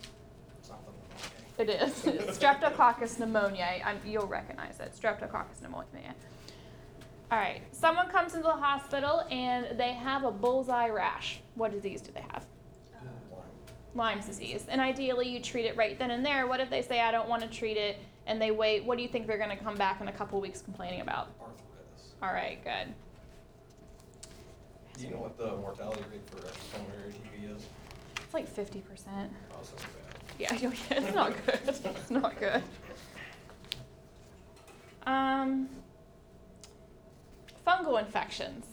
It 1.57 1.69
is 1.69 1.93
Streptococcus 2.38 3.17
pneumoniae. 3.17 3.85
I'm, 3.85 3.99
you'll 4.05 4.27
recognize 4.27 4.79
it. 4.79 4.93
Streptococcus 4.99 5.61
pneumoniae. 5.63 6.13
All 7.31 7.39
right. 7.39 7.61
Someone 7.71 8.07
comes 8.09 8.33
into 8.33 8.47
the 8.47 8.53
hospital 8.53 9.25
and 9.31 9.77
they 9.79 9.93
have 9.93 10.23
a 10.23 10.31
bullseye 10.31 10.89
rash. 10.89 11.39
What 11.55 11.71
disease 11.71 12.01
do 12.01 12.11
they 12.11 12.21
have? 12.21 12.45
Uh, 12.95 13.38
Lyme's 13.95 14.25
disease. 14.25 14.65
And 14.69 14.79
ideally, 14.79 15.27
you 15.29 15.39
treat 15.39 15.65
it 15.65 15.75
right 15.75 15.97
then 15.97 16.11
and 16.11 16.25
there. 16.25 16.45
What 16.45 16.59
if 16.59 16.69
they 16.69 16.81
say, 16.81 17.01
I 17.01 17.11
don't 17.11 17.27
want 17.27 17.41
to 17.41 17.47
treat 17.47 17.77
it, 17.77 17.97
and 18.27 18.41
they 18.41 18.51
wait? 18.51 18.85
What 18.85 18.97
do 18.97 19.03
you 19.03 19.09
think 19.09 19.25
they're 19.25 19.38
going 19.38 19.55
to 19.55 19.63
come 19.63 19.75
back 19.75 20.01
in 20.01 20.07
a 20.07 20.11
couple 20.11 20.39
weeks 20.39 20.61
complaining 20.61 21.01
about? 21.01 21.29
All 22.21 22.34
right, 22.34 22.63
good. 22.63 22.93
Do 24.97 25.04
you 25.04 25.12
know 25.12 25.17
what 25.17 25.38
the 25.38 25.56
mortality 25.58 26.04
rate 26.12 26.28
for 26.30 26.38
pulmonary 26.78 27.12
TB 27.12 27.56
is? 27.56 27.63
It's 28.23 28.34
like 28.34 28.54
50%. 28.54 28.82
Oh, 29.51 29.58
so 29.62 29.75
bad. 29.75 29.89
Yeah, 30.39 30.54
it's 30.91 31.15
not 31.15 31.34
good. 31.45 31.60
It's 31.65 32.12
not 32.12 32.38
good. 32.38 32.62
Um, 35.08 35.69
fungal 37.65 37.99
infections. 38.04 38.65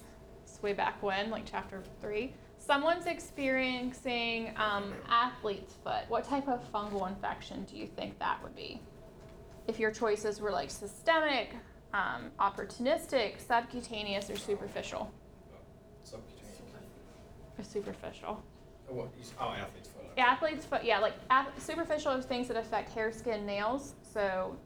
It's 0.43 0.61
way 0.61 0.73
back 0.73 1.01
when, 1.03 1.31
like 1.31 1.45
chapter 1.49 1.83
three. 2.01 2.35
Someone's 2.59 3.07
experiencing 3.07 4.53
um, 4.57 4.93
athlete's 5.09 5.75
foot. 5.85 6.03
What 6.09 6.25
type 6.25 6.49
of 6.49 6.61
fungal 6.73 7.07
infection 7.09 7.65
do 7.71 7.77
you 7.77 7.87
think 7.87 8.19
that 8.19 8.43
would 8.43 8.57
be? 8.57 8.81
If 9.69 9.79
your 9.79 9.93
choices 9.93 10.41
were 10.41 10.51
like 10.51 10.71
systemic, 10.71 11.55
um, 11.93 12.31
opportunistic, 12.41 13.41
subcutaneous, 13.47 14.31
or 14.31 14.37
superficial? 14.37 15.11
Subcutaneous. 16.05 16.61
Or 17.59 17.65
superficial. 17.65 18.43
Oh, 18.91 18.95
what? 18.95 19.09
Oh, 19.41 19.51
athlete's 19.53 19.89
foot. 19.89 20.03
okay. 20.13 20.23
Athlete's 20.23 20.65
foot, 20.65 20.85
yeah, 20.85 20.99
like 20.99 21.15
ath- 21.31 21.63
superficial 21.63 22.13
is 22.13 22.25
things 22.25 22.49
that 22.49 22.57
affect 22.57 22.93
hair, 22.93 23.13
skin, 23.13 23.47
nails. 23.47 23.95
So 24.13 24.57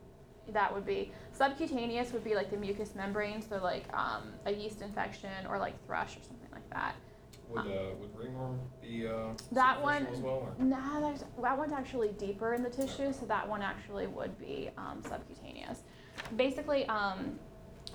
that 0.53 0.73
would 0.73 0.87
be 0.87 1.13
subcutaneous 1.33 2.13
would 2.13 2.25
be 2.25 2.35
like 2.35 2.51
the 2.51 2.57
mucous 2.57 2.95
membrane, 2.95 3.43
so 3.43 3.57
like 3.63 3.85
um, 3.93 4.33
a 4.47 4.53
yeast 4.53 4.81
infection 4.83 5.31
or 5.49 5.59
like 5.59 5.75
thrush 5.87 6.17
or 6.17 6.23
something 6.23 6.49
like 6.53 6.69
that. 6.71 6.95
Would, 7.49 7.61
uh, 7.61 7.95
would 8.01 8.17
ringworm 8.19 8.59
be, 8.83 9.07
uh, 9.07 9.29
That 9.53 9.81
one- 9.81 10.07
as 10.07 10.19
well, 10.19 10.53
or? 10.59 10.65
That 11.41 11.57
one's 11.59 11.73
actually 11.73 12.09
deeper 12.13 12.55
in 12.55 12.63
the 12.65 12.71
tissue, 12.71 13.13
so 13.13 13.25
that 13.27 13.49
one 13.49 13.63
actually 13.63 14.09
would 14.09 14.37
be 14.39 14.71
um, 14.77 15.01
subcutaneous. 15.09 15.81
Basically, 16.37 16.87
um, 16.89 17.39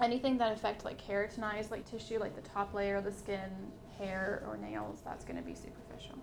anything 0.01 0.37
that 0.37 0.51
affects 0.51 0.85
like 0.85 1.01
keratinized 1.05 1.71
like 1.71 1.85
tissue, 1.89 2.19
like 2.19 2.35
the 2.35 2.47
top 2.49 2.73
layer 2.73 2.97
of 2.97 3.03
the 3.03 3.11
skin, 3.11 3.49
hair, 3.97 4.43
or 4.47 4.57
nails, 4.57 5.01
that's 5.05 5.25
going 5.25 5.37
to 5.37 5.43
be 5.43 5.53
superficial. 5.53 6.17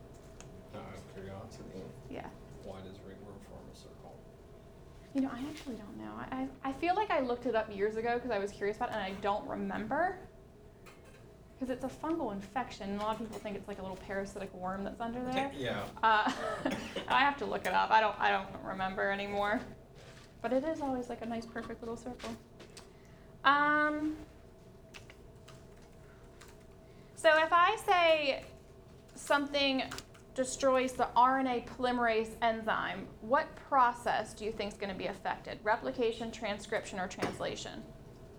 No, 0.73 0.81
out 0.81 0.95
of 0.95 1.15
curiosity, 1.15 1.83
Yeah. 2.11 2.27
why 2.65 2.79
does 2.81 2.99
ringworm 3.07 3.37
form 3.49 3.63
a 3.73 3.77
circle? 3.77 4.15
You 5.15 5.23
know, 5.23 5.31
I 5.33 5.41
actually 5.51 5.77
don't 5.77 5.97
know. 5.99 6.13
I, 6.19 6.49
I, 6.65 6.71
I 6.71 6.73
feel 6.73 6.95
like 6.95 7.11
I 7.11 7.21
looked 7.21 7.47
it 7.47 7.55
up 7.55 7.75
years 7.75 7.97
ago 7.97 8.15
because 8.15 8.31
I 8.31 8.39
was 8.39 8.51
curious 8.53 8.77
about 8.77 8.91
it 8.91 8.95
and 8.97 9.03
I 9.03 9.13
don't 9.21 9.47
remember. 9.49 10.19
Because 11.59 11.75
it's 11.75 11.85
a 11.85 11.89
fungal 11.89 12.33
infection. 12.33 12.91
and 12.91 13.01
A 13.01 13.05
lot 13.05 13.15
of 13.15 13.19
people 13.19 13.39
think 13.41 13.57
it's 13.57 13.67
like 13.67 13.79
a 13.79 13.83
little 13.83 13.97
parasitic 13.97 14.53
worm 14.55 14.85
that's 14.85 15.01
under 15.01 15.25
there. 15.33 15.51
Yeah. 15.59 15.83
Uh, 16.03 16.31
I 17.09 17.21
have 17.21 17.37
to 17.39 17.47
look 17.47 17.67
it 17.67 17.73
up. 17.73 17.91
I 17.91 18.01
don't, 18.01 18.15
I 18.21 18.31
don't 18.31 18.47
remember 18.65 19.11
anymore. 19.11 19.61
But 20.41 20.53
it 20.53 20.65
is 20.65 20.81
always 20.81 21.09
like 21.09 21.23
a 21.23 21.27
nice, 21.27 21.47
perfect 21.47 21.81
little 21.83 21.97
circle. 21.97 22.31
Um, 23.45 24.17
so 27.15 27.31
if 27.39 27.53
I 27.53 27.77
say 27.87 28.45
something 29.15 29.83
destroys 30.35 30.93
the 30.93 31.09
RNA 31.17 31.67
polymerase 31.67 32.31
enzyme, 32.43 33.09
what 33.21 33.49
process 33.69 34.33
do 34.33 34.45
you 34.45 34.53
think 34.53 34.73
is 34.73 34.79
going 34.79 34.93
to 34.93 34.99
be 34.99 35.07
affected? 35.07 35.59
Replication, 35.65 36.31
transcription, 36.31 37.01
or 37.01 37.09
translation? 37.09 37.83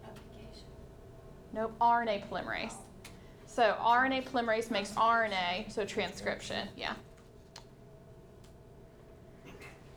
Application. 0.06 0.66
Nope, 1.54 1.74
RNA 1.82 2.30
polymerase. 2.30 2.76
So 3.46 3.76
RNA 3.82 4.30
polymerase 4.30 4.72
makes 4.72 4.92
RNA, 4.92 5.72
so 5.72 5.84
transcription, 5.84 6.70
yeah. 6.78 6.94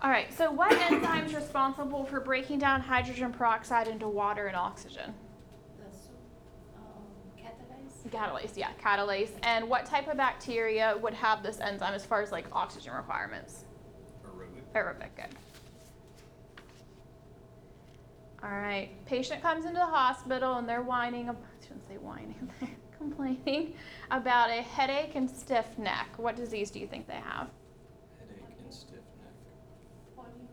All 0.02 0.10
right, 0.10 0.32
so 0.36 0.50
what 0.50 0.72
enzyme 0.72 1.26
is 1.26 1.34
responsible 1.34 2.04
for 2.04 2.18
breaking 2.18 2.58
down 2.58 2.80
hydrogen 2.80 3.32
peroxide 3.32 3.86
into 3.86 4.08
water 4.08 4.48
and 4.48 4.56
oxygen? 4.56 5.14
The. 5.78 5.84
Um, 6.76 7.44
catalase. 8.10 8.10
Catalase, 8.10 8.56
yeah, 8.56 8.70
catalase. 8.82 9.30
And 9.44 9.68
what 9.68 9.86
type 9.86 10.08
of 10.08 10.16
bacteria 10.16 10.96
would 11.00 11.14
have 11.14 11.44
this 11.44 11.60
enzyme 11.60 11.94
as 11.94 12.04
far 12.04 12.20
as 12.20 12.32
like 12.32 12.46
oxygen 12.52 12.92
requirements? 12.94 13.64
Aerobic. 14.26 14.74
Aerobic, 14.74 15.14
good. 15.14 15.36
All 18.42 18.50
right. 18.50 18.90
Patient 19.06 19.40
comes 19.40 19.64
into 19.64 19.78
the 19.78 19.86
hospital 19.86 20.54
and 20.54 20.68
they're 20.68 20.82
whining. 20.82 21.30
I 21.30 21.34
shouldn't 21.62 21.86
say 21.86 21.96
whining. 21.96 22.50
They're 22.60 22.70
complaining 22.98 23.74
about 24.10 24.50
a 24.50 24.62
headache 24.62 25.14
and 25.14 25.30
stiff 25.30 25.66
neck. 25.78 26.08
What 26.16 26.34
disease 26.34 26.70
do 26.70 26.80
you 26.80 26.88
think 26.88 27.06
they 27.06 27.14
have? 27.14 27.48
Headache 28.18 28.58
and 28.64 28.74
stiff 28.74 28.94
neck. 28.94 29.32
Polio. 30.16 30.48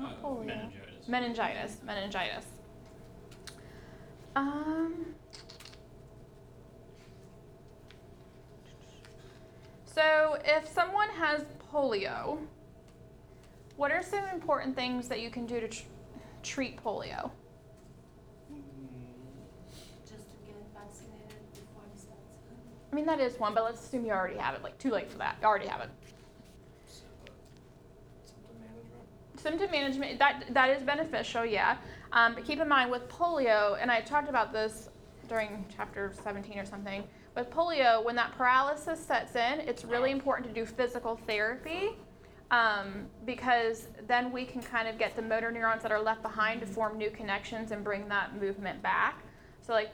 Not 0.00 0.22
polio. 0.22 0.70
Meningitis. 1.08 1.08
Meningitis. 1.08 1.76
Meningitis. 1.84 2.46
Um. 4.34 5.14
So, 9.84 10.38
if 10.44 10.66
someone 10.68 11.08
has 11.10 11.44
polio, 11.72 12.38
what 13.76 13.90
are 13.90 14.02
some 14.02 14.24
important 14.32 14.74
things 14.76 15.08
that 15.08 15.20
you 15.20 15.30
can 15.30 15.46
do 15.46 15.60
to 15.60 15.68
tr- 15.68 15.82
treat 16.42 16.82
polio? 16.82 17.30
Just 20.08 20.30
to 20.30 20.36
get 20.46 20.56
vaccinated 20.72 21.42
before 21.52 21.82
it 21.92 22.00
starts. 22.00 22.36
I 22.90 22.94
mean, 22.94 23.04
that 23.06 23.20
is 23.20 23.38
one, 23.38 23.52
but 23.52 23.64
let's 23.64 23.84
assume 23.84 24.06
you 24.06 24.12
already 24.12 24.38
have 24.38 24.54
it. 24.54 24.62
Like, 24.62 24.78
too 24.78 24.90
late 24.90 25.10
for 25.10 25.18
that. 25.18 25.36
You 25.42 25.46
already 25.46 25.66
have 25.66 25.80
it. 25.80 25.90
Sy- 26.86 27.02
uh, 27.26 27.30
Symptom 28.24 28.56
management. 28.60 29.08
Symptom 29.42 29.70
management 29.70 30.18
that 30.18 30.44
that 30.50 30.70
is 30.70 30.82
beneficial, 30.82 31.44
yeah. 31.46 31.76
Um, 32.12 32.34
but 32.34 32.44
keep 32.44 32.60
in 32.60 32.68
mind 32.68 32.90
with 32.90 33.08
polio, 33.08 33.78
and 33.80 33.90
I 33.90 34.00
talked 34.00 34.28
about 34.28 34.52
this 34.52 34.90
during 35.28 35.64
chapter 35.74 36.12
17 36.22 36.58
or 36.58 36.66
something. 36.66 37.04
With 37.36 37.50
polio, 37.50 38.04
when 38.04 38.16
that 38.16 38.36
paralysis 38.36 38.98
sets 38.98 39.36
in, 39.36 39.60
it's 39.60 39.84
really 39.84 40.10
important 40.10 40.48
to 40.48 40.52
do 40.52 40.66
physical 40.66 41.16
therapy 41.26 41.90
um, 42.50 43.06
because 43.24 43.86
then 44.08 44.32
we 44.32 44.44
can 44.44 44.60
kind 44.60 44.88
of 44.88 44.98
get 44.98 45.14
the 45.14 45.22
motor 45.22 45.50
neurons 45.52 45.82
that 45.82 45.92
are 45.92 46.02
left 46.02 46.22
behind 46.22 46.60
to 46.60 46.66
form 46.66 46.98
new 46.98 47.10
connections 47.10 47.70
and 47.70 47.84
bring 47.84 48.08
that 48.08 48.38
movement 48.40 48.82
back. 48.82 49.22
So, 49.62 49.72
like, 49.72 49.92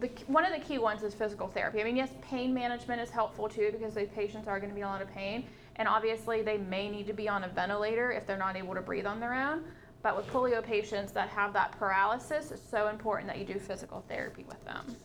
the, 0.00 0.08
one 0.26 0.46
of 0.46 0.52
the 0.52 0.66
key 0.66 0.78
ones 0.78 1.02
is 1.02 1.14
physical 1.14 1.48
therapy. 1.48 1.82
I 1.82 1.84
mean, 1.84 1.96
yes, 1.96 2.10
pain 2.22 2.54
management 2.54 3.02
is 3.02 3.10
helpful 3.10 3.48
too 3.48 3.70
because 3.72 3.94
the 3.94 4.04
patients 4.06 4.48
are 4.48 4.58
going 4.58 4.70
to 4.70 4.74
be 4.74 4.80
in 4.80 4.86
a 4.86 4.90
lot 4.90 5.02
of 5.02 5.10
pain, 5.12 5.44
and 5.76 5.88
obviously 5.88 6.42
they 6.42 6.58
may 6.58 6.88
need 6.88 7.06
to 7.06 7.12
be 7.12 7.28
on 7.28 7.44
a 7.44 7.48
ventilator 7.48 8.12
if 8.12 8.26
they're 8.26 8.36
not 8.36 8.56
able 8.56 8.74
to 8.74 8.80
breathe 8.80 9.06
on 9.06 9.20
their 9.20 9.34
own. 9.34 9.64
But 10.02 10.16
with 10.16 10.26
polio 10.28 10.62
patients 10.62 11.12
that 11.12 11.28
have 11.28 11.52
that 11.52 11.72
paralysis, 11.78 12.50
it's 12.50 12.68
so 12.68 12.88
important 12.88 13.28
that 13.28 13.38
you 13.38 13.44
do 13.44 13.58
physical 13.58 14.04
therapy 14.08 14.44
with 14.48 14.62
them. 14.64 14.96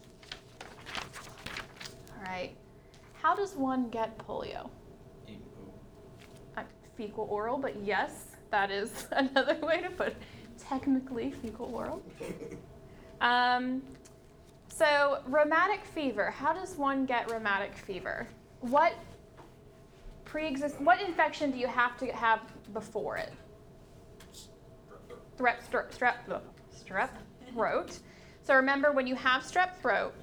All 2.17 2.23
right. 2.25 2.55
How 3.21 3.35
does 3.35 3.55
one 3.55 3.89
get 3.89 4.17
polio? 4.17 4.69
Poo. 5.27 5.33
Uh, 6.57 6.63
fecal 6.95 7.27
oral, 7.29 7.57
but 7.57 7.75
yes, 7.83 8.35
that 8.49 8.71
is 8.71 9.07
another 9.11 9.55
way 9.61 9.81
to 9.81 9.89
put 9.91 10.07
it. 10.07 10.17
Technically, 10.57 11.31
fecal 11.31 11.73
oral. 11.73 12.01
Um, 13.21 13.83
so, 14.67 15.21
rheumatic 15.27 15.85
fever. 15.85 16.31
How 16.31 16.53
does 16.53 16.75
one 16.75 17.05
get 17.05 17.31
rheumatic 17.31 17.75
fever? 17.75 18.27
What 18.61 18.93
pre-exist? 20.27 20.79
What 20.81 21.01
infection 21.01 21.51
do 21.51 21.57
you 21.57 21.67
have 21.67 21.97
to 21.97 22.07
have 22.07 22.41
before 22.73 23.17
it? 23.17 23.31
Strep, 25.37 25.57
strep, 25.69 25.97
strep, 26.85 27.09
throat. 27.53 27.99
So 28.43 28.55
remember, 28.55 28.91
when 28.91 29.07
you 29.07 29.15
have 29.15 29.43
strep 29.43 29.75
throat 29.77 30.13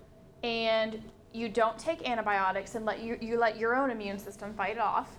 and 0.43 1.03
you 1.33 1.49
don't 1.49 1.79
take 1.79 2.09
antibiotics 2.09 2.75
and 2.75 2.85
let 2.85 3.03
you, 3.03 3.19
you 3.21 3.39
let 3.39 3.59
your 3.59 3.75
own 3.75 3.91
immune 3.91 4.19
system 4.19 4.55
fight 4.55 4.77
it 4.77 4.79
off, 4.79 5.19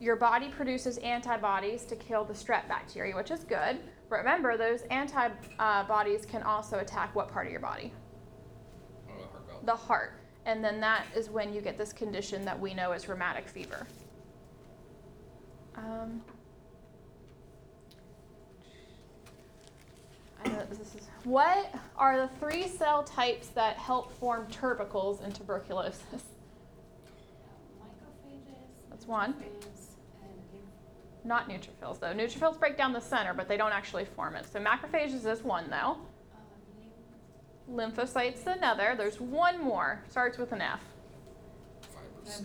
your 0.00 0.16
body 0.16 0.48
produces 0.48 0.98
antibodies 0.98 1.84
to 1.84 1.96
kill 1.96 2.24
the 2.24 2.34
strep 2.34 2.66
bacteria, 2.68 3.14
which 3.14 3.30
is 3.30 3.44
good. 3.44 3.78
But 4.10 4.16
remember, 4.16 4.56
those 4.56 4.82
antibodies 4.90 6.26
can 6.26 6.42
also 6.42 6.78
attack 6.78 7.14
what 7.14 7.28
part 7.28 7.46
of 7.46 7.52
your 7.52 7.60
body? 7.60 7.92
Oh, 9.08 9.12
heart. 9.12 9.66
The 9.66 9.76
heart. 9.76 10.20
And 10.46 10.62
then 10.62 10.80
that 10.80 11.04
is 11.14 11.30
when 11.30 11.54
you 11.54 11.60
get 11.60 11.78
this 11.78 11.92
condition 11.92 12.44
that 12.44 12.58
we 12.58 12.74
know 12.74 12.92
as 12.92 13.08
rheumatic 13.08 13.48
fever. 13.48 13.86
Um, 15.76 16.22
I 20.44 20.48
know 20.48 20.62
this 20.68 20.78
is, 20.94 21.08
what 21.24 21.74
are 21.96 22.18
the 22.18 22.28
three 22.38 22.68
cell 22.68 23.02
types 23.02 23.48
that 23.48 23.76
help 23.76 24.12
form 24.12 24.46
tubercles 24.50 25.22
in 25.24 25.32
tuberculosis? 25.32 26.02
Macrophages. 27.80 28.90
That's 28.90 29.06
one. 29.06 29.32
neutrophils, 29.34 29.88
And 30.22 30.30
lymph- 30.52 31.24
Not 31.24 31.48
neutrophils, 31.48 31.98
though. 31.98 32.12
Neutrophils 32.12 32.58
break 32.58 32.76
down 32.76 32.92
the 32.92 33.00
center, 33.00 33.32
but 33.32 33.48
they 33.48 33.56
don't 33.56 33.72
actually 33.72 34.04
form 34.04 34.36
it. 34.36 34.44
So 34.52 34.60
macrophages 34.60 35.24
is 35.26 35.42
one, 35.42 35.70
though. 35.70 35.96
lymph- 37.68 37.96
Lymphocytes 37.96 38.46
another. 38.46 38.94
There's 38.96 39.18
one 39.20 39.62
more. 39.62 40.02
Starts 40.10 40.36
with 40.36 40.52
an 40.52 40.60
F. 40.60 40.80
Fibers. 42.22 42.42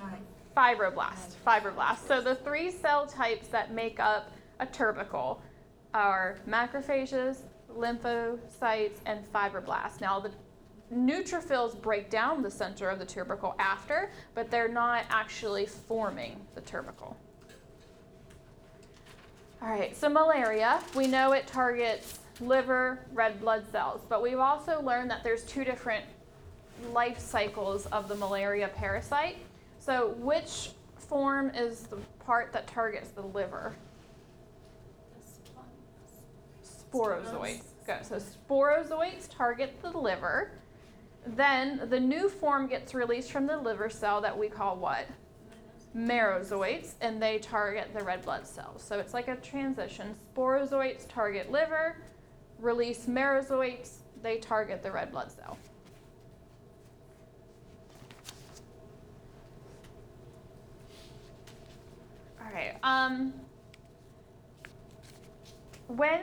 Fibroblast. 0.55 1.35
Fibroblast. 1.45 2.07
So 2.07 2.21
the 2.21 2.35
three 2.35 2.71
cell 2.71 3.05
types 3.05 3.47
that 3.49 3.73
make 3.73 3.99
up 3.99 4.31
a 4.59 4.65
tubercle 4.65 5.41
are 5.93 6.37
macrophages, 6.47 7.39
lymphocytes, 7.71 8.97
and 9.05 9.25
fibroblasts. 9.31 10.01
Now 10.01 10.19
the 10.19 10.31
neutrophils 10.93 11.79
break 11.79 12.09
down 12.09 12.41
the 12.41 12.51
center 12.51 12.89
of 12.89 12.99
the 12.99 13.05
tubercle 13.05 13.55
after, 13.59 14.11
but 14.33 14.49
they're 14.49 14.67
not 14.67 15.05
actually 15.09 15.65
forming 15.65 16.39
the 16.55 16.61
tubercle. 16.61 17.15
All 19.61 19.69
right, 19.69 19.95
so 19.95 20.09
malaria, 20.09 20.81
we 20.95 21.05
know 21.05 21.33
it 21.33 21.45
targets 21.45 22.19
liver, 22.39 22.99
red 23.13 23.39
blood 23.41 23.65
cells, 23.71 24.01
but 24.07 24.21
we've 24.21 24.39
also 24.39 24.81
learned 24.81 25.11
that 25.11 25.23
there's 25.23 25.43
two 25.43 25.63
different 25.63 26.05
life 26.93 27.19
cycles 27.19 27.85
of 27.87 28.07
the 28.07 28.15
malaria 28.15 28.69
parasite. 28.69 29.35
So, 29.89 30.09
which 30.19 30.73
form 30.99 31.49
is 31.55 31.79
the 31.87 31.95
part 32.23 32.53
that 32.53 32.67
targets 32.67 33.09
the 33.09 33.23
liver? 33.23 33.75
Sporozoites. 36.63 37.63
Good. 37.87 38.05
So, 38.05 38.17
sporozoites 38.19 39.27
target 39.27 39.81
the 39.81 39.89
liver. 39.89 40.51
Then 41.25 41.89
the 41.89 41.99
new 41.99 42.29
form 42.29 42.67
gets 42.67 42.93
released 42.93 43.31
from 43.31 43.47
the 43.47 43.57
liver 43.57 43.89
cell 43.89 44.21
that 44.21 44.37
we 44.37 44.47
call 44.47 44.77
what? 44.77 45.07
Merozoites, 45.97 46.93
and 47.01 47.19
they 47.19 47.39
target 47.39 47.89
the 47.91 48.03
red 48.03 48.21
blood 48.21 48.45
cells. 48.45 48.83
So 48.83 48.99
it's 48.99 49.15
like 49.15 49.27
a 49.27 49.37
transition. 49.37 50.13
Sporozoites 50.35 51.07
target 51.09 51.51
liver, 51.51 51.95
release 52.59 53.07
merozoites, 53.07 54.01
they 54.21 54.37
target 54.37 54.83
the 54.83 54.91
red 54.91 55.11
blood 55.11 55.31
cell. 55.31 55.57
All 62.49 62.55
right. 62.55 62.75
Um, 62.83 63.33
when, 65.87 66.21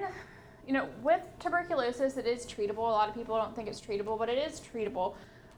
you 0.67 0.73
know, 0.73 0.89
with 1.03 1.23
tuberculosis, 1.39 2.17
it 2.17 2.27
is 2.27 2.45
treatable. 2.47 2.79
A 2.79 2.81
lot 2.81 3.09
of 3.09 3.15
people 3.15 3.37
don't 3.37 3.55
think 3.55 3.69
it's 3.69 3.81
treatable, 3.81 4.19
but 4.19 4.29
it 4.29 4.39
is 4.39 4.61
treatable. 4.61 5.15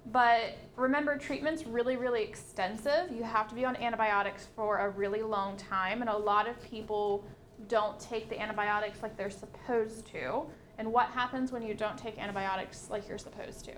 But 0.07 0.57
remember, 0.77 1.17
treatment's 1.17 1.67
really, 1.67 1.97
really 1.97 2.23
extensive. 2.23 3.11
You 3.13 3.23
have 3.23 3.49
to 3.49 3.55
be 3.55 3.65
on 3.65 3.77
antibiotics 3.77 4.47
for 4.57 4.79
a 4.79 4.91
really 4.91 5.23
long 5.23 5.57
time, 5.57 6.01
and 6.01 6.11
a 6.11 6.17
lot 6.17 6.49
of 6.49 6.61
people 6.63 7.25
don't 7.67 7.99
take 7.99 8.29
the 8.29 8.41
antibiotics 8.41 9.03
like 9.03 9.17
they're 9.17 9.31
supposed 9.31 10.07
to. 10.09 10.45
And 10.79 10.93
what 10.93 11.09
happens 11.09 11.51
when 11.51 11.63
you 11.63 11.75
don't 11.75 11.99
take 11.99 12.19
antibiotics 12.19 12.89
like 12.91 13.09
you're 13.09 13.19
supposed 13.19 13.65
to? 13.67 13.73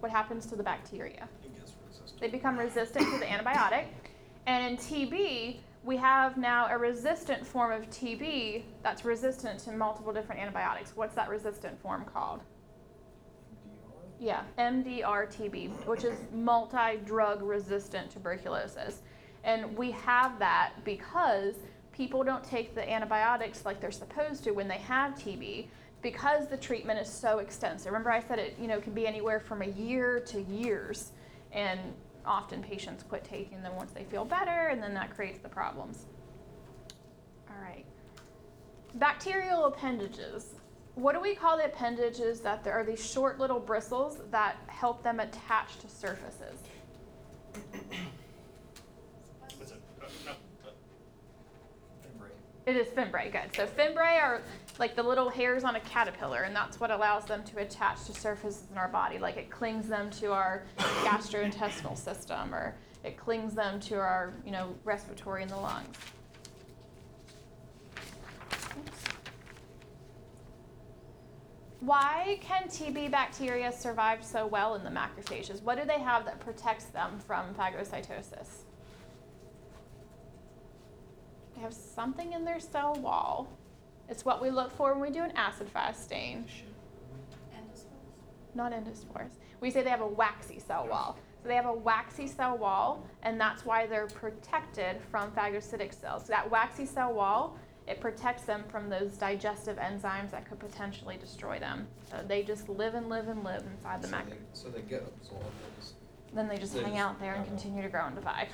What 0.00 0.12
happens 0.12 0.46
to 0.46 0.56
the 0.56 0.62
bacteria? 0.62 1.28
It 1.42 1.56
gets 1.56 1.72
resistant. 1.86 2.20
They 2.20 2.28
become 2.28 2.58
resistant 2.58 3.10
to 3.10 3.18
the 3.18 3.24
antibiotic. 3.24 3.86
And 4.46 4.72
in 4.72 4.76
TB, 4.76 5.58
we 5.84 5.96
have 5.96 6.36
now 6.36 6.66
a 6.68 6.76
resistant 6.76 7.46
form 7.46 7.72
of 7.72 7.88
TB 7.90 8.62
that's 8.82 9.04
resistant 9.04 9.60
to 9.60 9.72
multiple 9.72 10.12
different 10.12 10.40
antibiotics. 10.40 10.92
What's 10.94 11.14
that 11.14 11.28
resistant 11.28 11.80
form 11.80 12.04
called? 12.04 12.40
MDR? 13.66 14.20
Yeah, 14.20 14.42
MDR-TB, 14.58 15.86
which 15.86 16.04
is 16.04 16.18
multi-drug 16.32 17.42
resistant 17.42 18.10
tuberculosis. 18.10 19.02
And 19.44 19.76
we 19.76 19.92
have 19.92 20.38
that 20.40 20.72
because 20.84 21.54
people 21.92 22.22
don't 22.22 22.44
take 22.44 22.74
the 22.74 22.88
antibiotics 22.88 23.64
like 23.64 23.80
they're 23.80 23.90
supposed 23.90 24.44
to 24.44 24.50
when 24.50 24.68
they 24.68 24.78
have 24.78 25.14
TB 25.14 25.68
because 26.02 26.48
the 26.48 26.56
treatment 26.56 27.00
is 27.00 27.08
so 27.08 27.38
extensive. 27.38 27.86
Remember 27.86 28.10
I 28.10 28.20
said 28.20 28.38
it, 28.38 28.56
you 28.60 28.68
know, 28.68 28.80
can 28.80 28.94
be 28.94 29.06
anywhere 29.06 29.40
from 29.40 29.62
a 29.62 29.66
year 29.66 30.20
to 30.26 30.42
years. 30.42 31.12
And 31.52 31.80
often 32.24 32.62
patients 32.62 33.02
quit 33.02 33.24
taking 33.24 33.62
them 33.62 33.74
once 33.76 33.92
they 33.92 34.04
feel 34.04 34.24
better 34.24 34.68
and 34.68 34.82
then 34.82 34.94
that 34.94 35.14
creates 35.14 35.38
the 35.40 35.48
problems. 35.48 36.06
All 37.48 37.62
right. 37.62 37.84
Bacterial 38.94 39.66
appendages. 39.66 40.54
What 40.94 41.14
do 41.14 41.20
we 41.20 41.34
call 41.34 41.56
the 41.56 41.66
appendages 41.66 42.40
that 42.40 42.64
there 42.64 42.74
are 42.74 42.84
these 42.84 43.04
short 43.04 43.38
little 43.38 43.60
bristles 43.60 44.18
that 44.30 44.56
help 44.66 45.02
them 45.02 45.20
attach 45.20 45.78
to 45.78 45.88
surfaces? 45.88 46.58
Uh, 47.54 47.58
uh. 47.92 47.96
It 52.66 52.76
is 52.76 52.88
fimbriae, 52.88 53.32
good. 53.32 53.54
So 53.56 53.66
fimbriae 53.66 54.20
are 54.20 54.42
like 54.78 54.94
the 54.94 55.02
little 55.02 55.28
hairs 55.28 55.64
on 55.64 55.76
a 55.76 55.80
caterpillar, 55.80 56.42
and 56.42 56.54
that's 56.54 56.78
what 56.78 56.90
allows 56.90 57.24
them 57.24 57.42
to 57.44 57.58
attach 57.58 58.04
to 58.04 58.12
surfaces 58.14 58.64
in 58.70 58.78
our 58.78 58.88
body. 58.88 59.18
Like 59.18 59.36
it 59.36 59.50
clings 59.50 59.88
them 59.88 60.10
to 60.12 60.32
our 60.32 60.64
gastrointestinal 60.78 61.96
system, 61.96 62.54
or 62.54 62.76
it 63.04 63.16
clings 63.16 63.54
them 63.54 63.80
to 63.80 63.96
our, 63.96 64.34
you 64.44 64.52
know, 64.52 64.74
respiratory 64.84 65.42
in 65.42 65.48
the 65.48 65.56
lungs. 65.56 65.96
Why 71.80 72.38
can 72.42 72.64
TB 72.64 73.10
bacteria 73.10 73.72
survive 73.72 74.24
so 74.24 74.46
well 74.46 74.74
in 74.74 74.82
the 74.82 74.90
macrophages? 74.90 75.62
What 75.62 75.78
do 75.78 75.84
they 75.86 76.00
have 76.00 76.24
that 76.24 76.40
protects 76.40 76.86
them 76.86 77.18
from 77.24 77.54
phagocytosis? 77.54 78.64
They 81.54 81.62
have 81.62 81.72
something 81.72 82.32
in 82.32 82.44
their 82.44 82.60
cell 82.60 82.94
wall. 82.94 83.48
It's 84.08 84.24
what 84.24 84.40
we 84.40 84.50
look 84.50 84.72
for 84.72 84.92
when 84.94 85.02
we 85.02 85.10
do 85.10 85.22
an 85.22 85.32
acid 85.36 85.68
fast 85.68 86.04
stain, 86.04 86.46
Endospores? 87.54 87.84
not 88.54 88.72
endospores. 88.72 89.32
We 89.60 89.70
say 89.70 89.82
they 89.82 89.90
have 89.90 90.00
a 90.00 90.06
waxy 90.06 90.58
cell 90.58 90.86
wall. 90.88 91.18
So 91.42 91.48
they 91.48 91.54
have 91.54 91.66
a 91.66 91.72
waxy 91.72 92.26
cell 92.26 92.56
wall, 92.58 93.06
and 93.22 93.40
that's 93.40 93.64
why 93.64 93.86
they're 93.86 94.06
protected 94.08 95.00
from 95.10 95.30
phagocytic 95.32 95.92
cells. 95.94 96.24
That 96.26 96.50
waxy 96.50 96.86
cell 96.86 97.12
wall, 97.12 97.56
it 97.86 98.00
protects 98.00 98.42
them 98.42 98.64
from 98.68 98.88
those 98.88 99.12
digestive 99.12 99.76
enzymes 99.76 100.30
that 100.32 100.48
could 100.48 100.58
potentially 100.58 101.16
destroy 101.16 101.58
them. 101.58 101.86
So 102.10 102.16
they 102.26 102.42
just 102.42 102.68
live 102.68 102.94
and 102.94 103.08
live 103.08 103.28
and 103.28 103.44
live 103.44 103.62
inside 103.66 104.02
the 104.02 104.08
So 104.08 104.16
macro. 104.16 104.30
they- 104.32 104.38
So 104.52 104.68
they 104.70 104.82
get 104.82 105.02
absorbed, 105.02 105.44
Then 106.34 106.46
they 106.48 106.58
just 106.58 106.74
They 106.74 106.82
hang 106.82 106.92
just- 106.92 107.02
out 107.02 107.18
there 107.20 107.34
and 107.34 107.46
continue 107.46 107.80
to 107.82 107.88
grow 107.88 108.04
and 108.04 108.14
divide. 108.14 108.48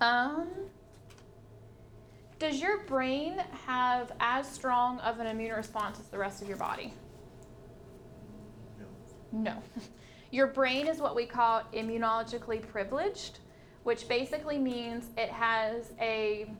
Um, 0.00 0.48
does 2.38 2.60
your 2.60 2.84
brain 2.84 3.42
have 3.66 4.12
as 4.20 4.48
strong 4.48 4.98
of 5.00 5.20
an 5.20 5.26
immune 5.26 5.52
response 5.52 5.98
as 5.98 6.06
the 6.08 6.18
rest 6.18 6.42
of 6.42 6.48
your 6.48 6.58
body? 6.58 6.92
No. 8.78 8.86
No. 9.32 9.62
Your 10.32 10.48
brain 10.48 10.88
is 10.88 10.98
what 10.98 11.14
we 11.14 11.24
call 11.24 11.62
immunologically 11.72 12.60
privileged, 12.60 13.38
which 13.84 14.08
basically 14.08 14.58
means 14.58 15.06
it 15.16 15.30
has 15.30 15.92
a 16.00 16.50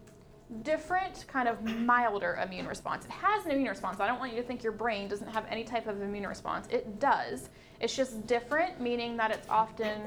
different 0.62 1.24
kind 1.26 1.48
of 1.48 1.62
milder 1.64 2.38
immune 2.42 2.68
response. 2.68 3.04
It 3.04 3.10
has 3.10 3.44
an 3.44 3.50
immune 3.50 3.68
response. 3.68 3.98
I 3.98 4.06
don't 4.06 4.20
want 4.20 4.32
you 4.32 4.40
to 4.40 4.46
think 4.46 4.62
your 4.62 4.72
brain 4.72 5.08
doesn't 5.08 5.28
have 5.28 5.44
any 5.50 5.64
type 5.64 5.88
of 5.88 6.00
immune 6.00 6.26
response. 6.26 6.68
It 6.70 7.00
does. 7.00 7.48
It's 7.80 7.94
just 7.94 8.26
different, 8.26 8.80
meaning 8.80 9.16
that 9.16 9.32
it's 9.32 9.48
often 9.48 10.02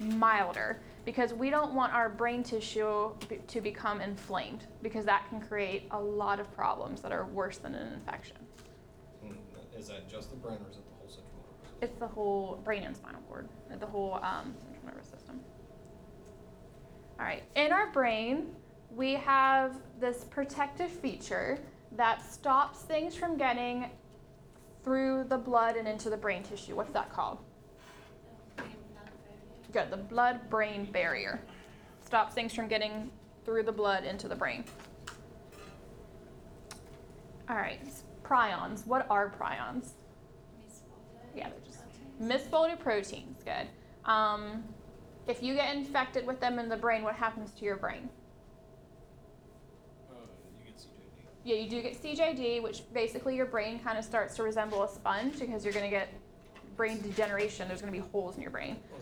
milder 0.00 0.80
because 1.04 1.34
we 1.34 1.50
don't 1.50 1.74
want 1.74 1.92
our 1.92 2.08
brain 2.08 2.42
tissue 2.42 3.10
to 3.46 3.60
become 3.60 4.00
inflamed 4.00 4.64
because 4.82 5.04
that 5.04 5.28
can 5.28 5.40
create 5.40 5.86
a 5.90 6.00
lot 6.00 6.40
of 6.40 6.52
problems 6.54 7.02
that 7.02 7.12
are 7.12 7.26
worse 7.26 7.58
than 7.58 7.74
an 7.74 7.92
infection. 7.92 8.36
Mm, 9.24 9.36
Is 9.78 9.88
that 9.88 10.08
just 10.08 10.30
the 10.30 10.36
brain 10.36 10.58
or 10.64 10.70
is 10.70 10.76
it 10.78 10.84
the 10.86 10.94
whole 10.96 11.08
central 11.08 11.34
nervous 11.42 11.58
system? 11.58 11.82
It's 11.82 11.98
the 11.98 12.08
whole 12.08 12.60
brain 12.64 12.84
and 12.84 12.96
spinal 12.96 13.20
cord, 13.28 13.48
the 13.78 13.86
whole 13.86 14.14
um, 14.22 14.54
central 14.62 14.86
nervous 14.86 15.08
system. 15.08 15.40
All 17.18 17.26
right, 17.26 17.42
in 17.54 17.70
our 17.70 17.92
brain, 17.92 18.54
we 18.90 19.12
have 19.12 19.76
this 20.00 20.24
protective 20.24 20.90
feature 20.90 21.58
that 21.92 22.22
stops 22.22 22.80
things 22.80 23.14
from 23.14 23.36
getting 23.36 23.90
through 24.82 25.24
the 25.28 25.38
blood 25.38 25.76
and 25.76 25.86
into 25.86 26.10
the 26.10 26.16
brain 26.16 26.42
tissue. 26.42 26.74
What's 26.74 26.92
that 26.92 27.12
called? 27.12 27.38
Good, 29.74 29.90
the 29.90 29.96
blood 29.96 30.48
brain 30.50 30.84
barrier. 30.92 31.40
Stops 32.00 32.32
things 32.32 32.54
from 32.54 32.68
getting 32.68 33.10
through 33.44 33.64
the 33.64 33.72
blood 33.72 34.04
into 34.04 34.28
the 34.28 34.36
brain. 34.36 34.64
All 37.48 37.56
right, 37.56 37.80
prions. 38.22 38.86
What 38.86 39.04
are 39.10 39.28
prions? 39.28 39.94
Yeah, 41.34 41.48
they're 41.48 41.58
just 41.66 41.80
misfolded 42.22 42.78
proteins. 42.78 43.42
Good. 43.42 43.66
Um, 44.08 44.62
if 45.26 45.42
you 45.42 45.54
get 45.54 45.74
infected 45.74 46.24
with 46.24 46.38
them 46.38 46.60
in 46.60 46.68
the 46.68 46.76
brain, 46.76 47.02
what 47.02 47.16
happens 47.16 47.50
to 47.54 47.64
your 47.64 47.76
brain? 47.76 48.08
Uh, 50.08 50.14
you 50.56 50.66
get 50.66 50.76
CJD. 50.76 50.86
Yeah, 51.42 51.56
you 51.56 51.68
do 51.68 51.82
get 51.82 52.00
CJD, 52.00 52.62
which 52.62 52.82
basically 52.92 53.34
your 53.34 53.46
brain 53.46 53.80
kind 53.80 53.98
of 53.98 54.04
starts 54.04 54.36
to 54.36 54.44
resemble 54.44 54.84
a 54.84 54.88
sponge 54.88 55.40
because 55.40 55.64
you're 55.64 55.74
going 55.74 55.84
to 55.84 55.90
get 55.90 56.10
brain 56.76 57.02
degeneration. 57.02 57.66
There's 57.66 57.80
going 57.80 57.92
to 57.92 58.00
be 58.00 58.06
holes 58.12 58.36
in 58.36 58.42
your 58.42 58.52
brain. 58.52 58.76
You 58.92 59.00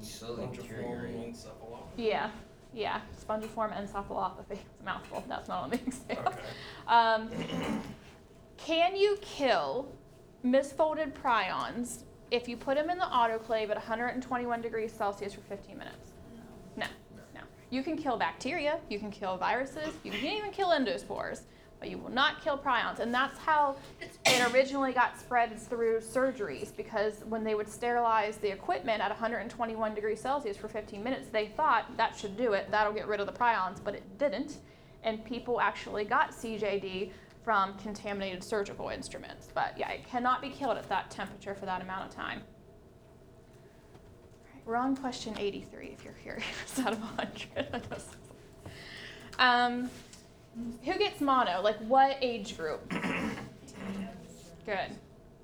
slowly 0.00 0.44
Spongiform 0.46 0.56
deteriorate. 0.56 1.32
encephalopathy. 1.34 1.96
Yeah, 1.96 2.30
yeah. 2.72 3.00
Spongiform 3.20 3.72
encephalopathy. 3.76 4.52
It's 4.52 4.80
a 4.80 4.84
mouthful. 4.84 5.24
That's 5.28 5.48
not 5.48 5.64
on 5.64 5.70
the 5.70 5.76
exam. 5.76 6.18
Okay. 6.26 6.38
Um, 6.88 7.28
can 8.56 8.96
you 8.96 9.18
kill 9.20 9.92
misfolded 10.44 11.12
prions 11.12 12.04
if 12.30 12.48
you 12.48 12.56
put 12.56 12.76
them 12.76 12.88
in 12.88 12.96
the 12.98 13.04
autoclave 13.04 13.64
at 13.70 13.76
121 13.76 14.62
degrees 14.62 14.90
Celsius 14.92 15.34
for 15.34 15.42
15 15.42 15.76
minutes? 15.76 16.12
No, 16.76 16.86
no. 17.34 17.40
You 17.70 17.82
can 17.82 17.96
kill 17.96 18.16
bacteria, 18.16 18.78
you 18.88 18.98
can 18.98 19.10
kill 19.10 19.36
viruses, 19.36 19.92
you 20.02 20.10
can 20.10 20.24
even 20.32 20.50
kill 20.50 20.70
endospores, 20.70 21.42
but 21.80 21.90
you 21.90 21.98
will 21.98 22.10
not 22.10 22.42
kill 22.42 22.58
prions. 22.58 22.98
And 22.98 23.12
that's 23.12 23.38
how 23.38 23.76
it 24.26 24.52
originally 24.52 24.92
got 24.92 25.18
spread 25.18 25.58
through 25.58 26.00
surgeries 26.00 26.76
because 26.76 27.22
when 27.28 27.44
they 27.44 27.54
would 27.54 27.68
sterilize 27.68 28.36
the 28.38 28.50
equipment 28.50 29.00
at 29.00 29.10
121 29.10 29.94
degrees 29.94 30.20
Celsius 30.20 30.56
for 30.56 30.68
15 30.68 31.02
minutes, 31.02 31.28
they 31.28 31.48
thought 31.48 31.96
that 31.96 32.16
should 32.16 32.36
do 32.36 32.52
it, 32.52 32.70
that'll 32.70 32.92
get 32.92 33.06
rid 33.06 33.20
of 33.20 33.26
the 33.26 33.32
prions, 33.32 33.82
but 33.82 33.94
it 33.94 34.18
didn't. 34.18 34.58
And 35.04 35.24
people 35.24 35.60
actually 35.60 36.04
got 36.04 36.32
CJD 36.32 37.12
from 37.44 37.78
contaminated 37.78 38.42
surgical 38.42 38.88
instruments. 38.88 39.48
But 39.54 39.74
yeah, 39.78 39.90
it 39.90 40.06
cannot 40.06 40.42
be 40.42 40.50
killed 40.50 40.76
at 40.76 40.88
that 40.88 41.10
temperature 41.10 41.54
for 41.54 41.66
that 41.66 41.80
amount 41.80 42.08
of 42.08 42.14
time. 42.14 42.42
Right, 44.52 44.62
we're 44.66 44.76
on 44.76 44.96
question 44.96 45.34
83 45.38 45.86
if 45.96 46.04
you're 46.04 46.12
curious 46.14 46.44
out 46.80 46.92
of 46.92 47.00
100. 47.00 47.82
um, 49.38 49.88
who 50.84 50.98
gets 50.98 51.20
mono? 51.20 51.60
Like 51.62 51.78
what 51.78 52.16
age 52.20 52.56
group? 52.56 52.88
Good. 54.64 54.96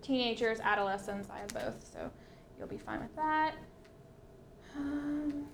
Teenagers, 0.02 0.60
adolescents, 0.60 1.28
I 1.30 1.38
have 1.38 1.48
both, 1.48 1.92
so 1.92 2.10
you'll 2.58 2.68
be 2.68 2.76
fine 2.76 3.00
with 3.00 3.14
that. 3.16 3.54
Um, 4.76 5.46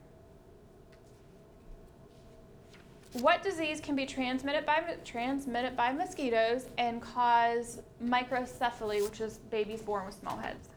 what 3.15 3.43
disease 3.43 3.81
can 3.81 3.97
be 3.97 4.07
transmitted 4.07 4.65
by 4.65 4.83
transmitted 5.05 5.77
by 5.77 5.93
mosquitoes 5.93 6.67
and 6.79 7.03
cause 7.03 7.81
microcephaly, 8.03 9.03
which 9.03 9.21
is 9.21 9.39
babies 9.51 9.83
born 9.83 10.07
with 10.07 10.15
small 10.15 10.37
heads? 10.37 10.69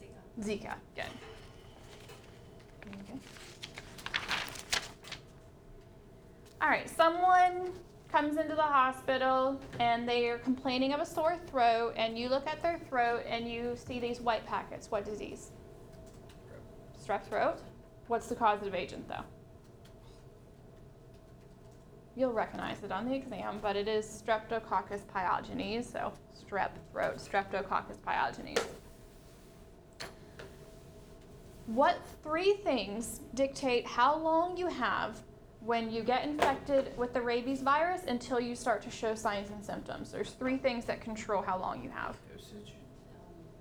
Zika. 0.00 0.42
Zika. 0.42 0.74
Good. 0.94 1.04
Okay. 2.88 3.18
All 6.62 6.68
right. 6.68 6.88
Someone 6.88 7.72
comes 8.10 8.36
into 8.36 8.54
the 8.54 8.62
hospital 8.62 9.60
and 9.78 10.08
they 10.08 10.28
are 10.28 10.38
complaining 10.38 10.92
of 10.92 11.00
a 11.00 11.06
sore 11.06 11.38
throat, 11.46 11.94
and 11.96 12.18
you 12.18 12.28
look 12.28 12.46
at 12.46 12.62
their 12.62 12.78
throat 12.88 13.22
and 13.26 13.48
you 13.48 13.76
see 13.76 14.00
these 14.00 14.20
white 14.20 14.44
packets. 14.46 14.90
What 14.90 15.04
disease? 15.04 15.52
Strep 17.02 17.24
throat. 17.24 17.58
What's 18.08 18.26
the 18.26 18.34
causative 18.34 18.74
agent, 18.74 19.08
though? 19.08 19.24
You'll 22.16 22.32
recognize 22.32 22.82
it 22.82 22.90
on 22.90 23.08
the 23.08 23.14
exam, 23.14 23.60
but 23.62 23.76
it 23.76 23.86
is 23.86 24.04
Streptococcus 24.04 25.02
pyogenes, 25.14 25.90
so 25.90 26.12
strep 26.36 26.70
throat, 26.92 27.16
Streptococcus 27.18 27.98
pyogenes. 28.04 28.62
What 31.66 31.98
three 32.24 32.54
things 32.64 33.20
dictate 33.34 33.86
how 33.86 34.18
long 34.18 34.56
you 34.56 34.66
have 34.66 35.22
when 35.60 35.90
you 35.90 36.02
get 36.02 36.24
infected 36.24 36.96
with 36.96 37.12
the 37.12 37.20
rabies 37.20 37.60
virus 37.60 38.02
until 38.08 38.40
you 38.40 38.54
start 38.54 38.82
to 38.82 38.90
show 38.90 39.14
signs 39.14 39.50
and 39.50 39.64
symptoms? 39.64 40.10
There's 40.10 40.30
three 40.30 40.56
things 40.56 40.84
that 40.86 41.00
control 41.00 41.42
how 41.42 41.58
long 41.58 41.82
you 41.82 41.90
have. 41.90 42.16
Dosage. 42.34 42.74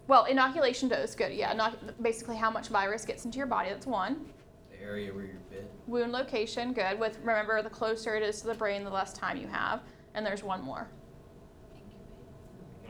Well, 0.07 0.25
inoculation 0.25 0.89
dose, 0.89 1.13
good, 1.13 1.33
yeah. 1.33 1.53
Not, 1.53 2.01
basically, 2.01 2.35
how 2.37 2.49
much 2.49 2.69
virus 2.69 3.05
gets 3.05 3.25
into 3.25 3.37
your 3.37 3.47
body, 3.47 3.69
that's 3.69 3.85
one. 3.85 4.25
The 4.71 4.81
area 4.81 5.13
where 5.13 5.25
you're 5.25 5.35
bit. 5.51 5.69
Wound 5.87 6.11
location, 6.11 6.73
good. 6.73 6.99
With 6.99 7.19
remember, 7.19 7.61
the 7.61 7.69
closer 7.69 8.15
it 8.15 8.23
is 8.23 8.41
to 8.41 8.47
the 8.47 8.55
brain, 8.55 8.83
the 8.83 8.89
less 8.89 9.13
time 9.13 9.37
you 9.37 9.47
have. 9.47 9.81
And 10.15 10.25
there's 10.25 10.43
one 10.43 10.61
more, 10.63 10.87
Uh, 12.85 12.89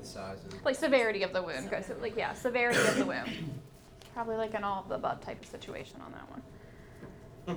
The 0.00 0.06
size. 0.06 0.38
size 0.38 0.44
of 0.46 0.64
like 0.64 0.74
severity 0.76 1.22
of 1.22 1.32
the 1.34 1.42
wound. 1.42 1.68
Good. 1.68 1.84
So, 1.84 1.94
like 2.00 2.16
yeah, 2.16 2.32
severity 2.32 2.80
of 2.80 2.96
the 2.96 3.04
wound. 3.04 3.30
Probably 4.14 4.36
like 4.36 4.54
an 4.54 4.64
all 4.64 4.80
of 4.82 4.88
the 4.88 4.94
above 4.94 5.20
type 5.20 5.40
of 5.42 5.46
situation 5.48 6.00
on 6.00 6.12
that 6.12 6.30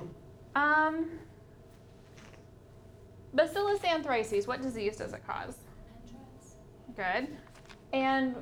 Um, 0.56 1.10
Bacillus 3.34 3.80
anthracis. 3.80 4.46
What 4.46 4.62
disease 4.62 4.96
does 4.96 5.12
it 5.12 5.20
cause? 5.26 5.58
Good. 6.96 7.28
And 7.92 8.34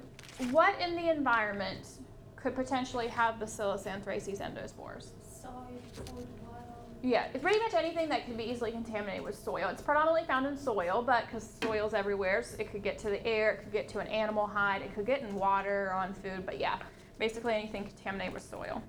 what 0.53 0.79
in 0.81 0.95
the 0.95 1.11
environment 1.11 1.89
could 2.37 2.55
potentially 2.55 3.09
have 3.09 3.41
Bacillus 3.41 3.83
anthracis 3.83 4.39
endospores? 4.39 5.09
Soil, 5.25 5.67
water, 6.13 6.65
Yeah, 7.03 7.27
it's 7.35 7.43
pretty 7.43 7.59
much 7.59 7.75
anything 7.75 8.09
that 8.11 8.25
can 8.27 8.37
be 8.37 8.45
easily 8.45 8.71
contaminated 8.71 9.25
with 9.25 9.37
soil. 9.37 9.67
It's 9.69 9.83
predominantly 9.83 10.25
found 10.25 10.47
in 10.47 10.57
soil, 10.57 11.03
but 11.05 11.27
because 11.27 11.51
soil's 11.61 11.95
everywhere, 11.95 12.45
so 12.45 12.57
it 12.61 12.71
could 12.71 12.85
get 12.85 12.97
to 13.01 13.11
the 13.11 13.27
air, 13.27 13.55
it 13.55 13.65
could 13.65 13.73
get 13.73 13.89
to 13.89 13.99
an 13.99 14.07
animal 14.07 14.47
hide, 14.47 14.83
it 14.83 14.95
could 14.95 15.05
get 15.07 15.23
in 15.23 15.35
water 15.35 15.89
or 15.89 15.95
on 15.95 16.15
food. 16.15 16.47
But 16.47 16.61
yeah, 16.61 16.79
basically 17.19 17.55
anything 17.55 17.83
contaminated 17.85 18.33
with 18.33 18.49
soil. 18.49 18.81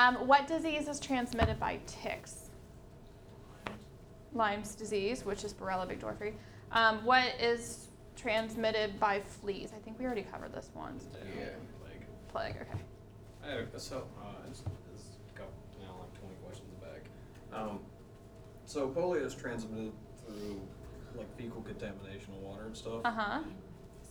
Um, 0.00 0.26
what 0.26 0.46
disease 0.46 0.88
is 0.88 0.98
transmitted 0.98 1.60
by 1.60 1.78
ticks? 1.86 2.48
Lyme's 4.32 4.74
disease, 4.74 5.26
which 5.26 5.44
is 5.44 5.52
Borrelia 5.52 5.86
burgdorferi. 5.86 6.32
Um, 6.72 7.04
what 7.04 7.34
is 7.38 7.88
transmitted 8.16 8.98
by 8.98 9.20
fleas? 9.20 9.72
I 9.76 9.78
think 9.80 9.98
we 9.98 10.06
already 10.06 10.22
covered 10.22 10.54
this 10.54 10.70
once. 10.74 11.04
Yeah. 11.38 11.48
Like, 11.84 12.06
Plague. 12.28 12.56
Okay. 12.62 12.80
I 13.44 13.50
have, 13.56 13.68
so, 13.76 14.06
uh, 14.22 14.48
it's, 14.48 14.60
it's 14.94 15.04
a 15.34 15.38
couple, 15.38 15.52
you 15.78 15.86
know, 15.86 15.92
like 16.00 16.18
twenty 16.18 16.36
questions 16.46 16.72
back. 16.80 17.02
Um, 17.52 17.80
so 18.64 18.88
polio 18.88 19.26
is 19.26 19.34
transmitted 19.34 19.92
through 20.24 20.60
like 21.14 21.36
fecal 21.36 21.60
contamination 21.60 22.32
of 22.34 22.40
water 22.40 22.64
and 22.64 22.76
stuff. 22.76 23.02
Uh 23.04 23.10
huh. 23.10 23.40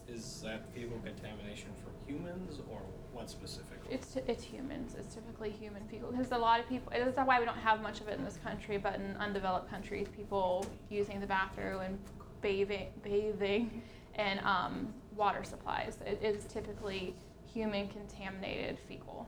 Is 0.07 0.41
that 0.45 0.71
fecal 0.71 0.99
contamination 0.99 1.69
from 1.81 1.93
humans 2.05 2.59
or 2.69 2.81
what 3.19 3.29
specifically? 3.29 3.93
It's 3.93 4.15
it's 4.15 4.43
humans. 4.43 4.95
It's 4.97 5.13
typically 5.13 5.51
human 5.51 5.83
people 5.83 6.09
because 6.11 6.31
a 6.31 6.37
lot 6.37 6.59
of 6.59 6.67
people. 6.69 6.91
That's 6.91 7.17
why 7.17 7.39
we 7.39 7.45
don't 7.45 7.57
have 7.57 7.81
much 7.81 7.99
of 7.99 8.07
it 8.07 8.17
in 8.17 8.23
this 8.23 8.39
country, 8.43 8.77
but 8.77 8.95
in 8.95 9.15
undeveloped 9.17 9.69
countries, 9.69 10.07
people 10.15 10.65
using 10.89 11.19
the 11.19 11.27
bathroom 11.27 11.81
and 11.81 11.99
bathing, 12.41 12.87
bathing, 13.03 13.81
and 14.15 14.39
um, 14.41 14.93
water 15.15 15.43
supplies. 15.43 15.97
It 16.05 16.19
is 16.23 16.45
typically 16.45 17.13
human 17.53 17.89
contaminated 17.89 18.79
fecal. 18.87 19.27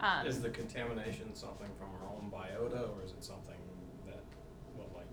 Um, 0.00 0.26
Is 0.26 0.40
the 0.40 0.50
contamination 0.50 1.34
something 1.34 1.68
from 1.76 1.88
our 2.00 2.08
own 2.14 2.30
biota 2.30 2.88
or 2.88 3.04
is 3.04 3.10
it 3.10 3.24
something 3.24 3.58
that 4.06 4.22
will 4.76 4.88
like 4.94 5.10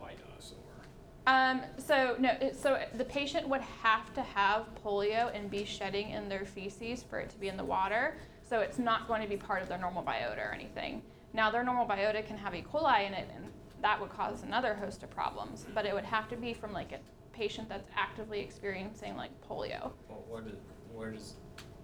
bite 0.00 0.18
us 0.36 0.52
or? 0.52 0.82
Um, 1.26 1.62
so 1.78 2.16
no, 2.18 2.30
it, 2.40 2.56
so 2.56 2.78
the 2.96 3.04
patient 3.04 3.48
would 3.48 3.62
have 3.82 4.12
to 4.14 4.22
have 4.22 4.66
polio 4.84 5.34
and 5.34 5.50
be 5.50 5.64
shedding 5.64 6.10
in 6.10 6.28
their 6.28 6.44
feces 6.44 7.02
for 7.02 7.18
it 7.18 7.30
to 7.30 7.38
be 7.38 7.48
in 7.48 7.56
the 7.56 7.64
water. 7.64 8.16
So 8.48 8.60
it's 8.60 8.78
not 8.78 9.08
going 9.08 9.22
to 9.22 9.28
be 9.28 9.36
part 9.36 9.62
of 9.62 9.68
their 9.68 9.78
normal 9.78 10.02
biota 10.02 10.46
or 10.46 10.52
anything. 10.52 11.02
Now 11.32 11.50
their 11.50 11.64
normal 11.64 11.86
biota 11.86 12.26
can 12.26 12.36
have 12.36 12.54
E. 12.54 12.62
coli 12.62 13.06
in 13.06 13.14
it, 13.14 13.28
and 13.34 13.46
that 13.80 13.98
would 14.00 14.10
cause 14.10 14.42
another 14.42 14.74
host 14.74 15.02
of 15.02 15.10
problems. 15.10 15.64
But 15.74 15.86
it 15.86 15.94
would 15.94 16.04
have 16.04 16.28
to 16.28 16.36
be 16.36 16.52
from 16.52 16.72
like 16.72 16.92
a 16.92 16.98
patient 17.32 17.68
that's 17.68 17.88
actively 17.96 18.40
experiencing 18.40 19.16
like 19.16 19.30
polio. 19.48 19.92
Well, 20.08 20.24
where 20.28 20.42
did, 20.42 20.58
where 20.92 21.10
does, 21.10 21.34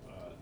uh, 0.07 0.33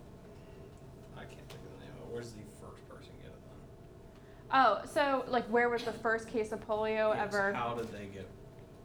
I 1.17 1.21
can't 1.21 1.49
think 1.49 1.61
of 1.61 1.79
the 1.79 1.85
name 1.85 1.95
of 2.03 2.09
it, 2.09 2.13
where's 2.13 2.33
the 2.33 2.41
first 2.61 2.87
person 2.89 3.13
get 3.23 3.31
it 3.31 3.41
then? 3.47 4.61
Oh, 4.61 4.81
so 4.93 5.25
like 5.29 5.47
where 5.47 5.69
was 5.69 5.85
the 5.85 5.93
first 5.93 6.29
case 6.29 6.51
of 6.51 6.67
polio 6.67 7.15
Yes, 7.15 7.29
ever? 7.29 7.53
How 7.53 7.75
did 7.75 7.91
they 7.93 8.07
get 8.07 8.29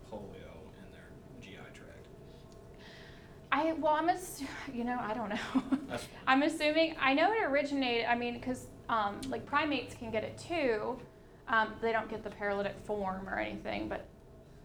polio 0.10 0.54
in 0.78 0.92
their 0.92 1.10
GI 1.42 1.58
tract? 1.74 2.08
I 3.54 3.74
well, 3.74 3.94
I'm 3.94 4.10
ass- 4.10 4.44
you 4.74 4.84
know 4.84 4.98
I 5.00 5.14
don't 5.14 5.30
know. 5.30 5.98
I'm 6.28 6.42
assuming 6.44 6.96
I 7.00 7.14
know 7.14 7.32
it 7.32 7.44
originated. 7.44 8.06
I 8.08 8.16
mean, 8.16 8.34
because 8.34 8.66
um, 8.90 9.22
like 9.30 9.46
primates 9.46 9.94
can 9.96 10.12
get 10.12 10.24
it 10.24 10.38
too. 10.38 10.98
Um, 11.48 11.74
they 11.82 11.92
don't 11.92 12.10
get 12.10 12.24
the 12.24 12.30
paralytic 12.32 12.76
form 12.86 13.30
or 13.30 13.38
anything, 13.38 13.88
but 13.88 14.06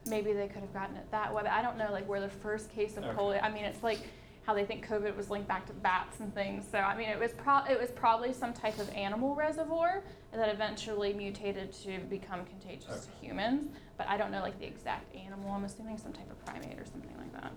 maybe 0.06 0.32
they 0.32 0.48
could 0.48 0.62
have 0.62 0.72
gotten 0.72 0.96
it 0.96 1.10
that 1.10 1.34
way. 1.34 1.42
But 1.42 1.52
I 1.52 1.60
don't 1.60 1.76
know 1.76 1.92
like 1.92 2.08
where 2.08 2.20
the 2.20 2.28
first 2.30 2.70
case 2.70 2.96
of 2.96 3.04
Okay. 3.04 3.16
polio. 3.16 3.42
I 3.42 3.50
mean, 3.50 3.64
it's 3.64 3.82
like 3.82 4.00
how 4.46 4.54
they 4.54 4.64
think 4.64 4.88
COVID 4.88 5.14
was 5.14 5.28
linked 5.28 5.46
back 5.46 5.66
to 5.66 5.74
bats 5.74 6.20
and 6.20 6.34
things. 6.34 6.64
So 6.72 6.78
I 6.78 6.96
mean, 6.96 7.10
it 7.10 7.18
was 7.18 7.32
pro- 7.32 7.64
it 7.66 7.78
was 7.78 7.90
probably 7.90 8.32
some 8.32 8.54
type 8.54 8.78
of 8.78 8.88
animal 8.94 9.34
reservoir 9.34 10.02
that 10.32 10.48
eventually 10.48 11.12
mutated 11.12 11.72
to 11.84 11.98
become 12.08 12.46
contagious 12.46 13.04
to 13.06 13.10
humans. 13.20 13.70
But 13.98 14.08
I 14.08 14.16
don't 14.16 14.30
know 14.30 14.40
like 14.40 14.58
the 14.58 14.66
exact 14.66 15.14
animal. 15.14 15.52
I'm 15.52 15.64
assuming 15.64 15.98
some 15.98 16.14
type 16.14 16.30
of 16.30 16.42
primate 16.46 16.78
or 16.78 16.86
something 16.86 17.14
like 17.18 17.32
that. 17.34 17.52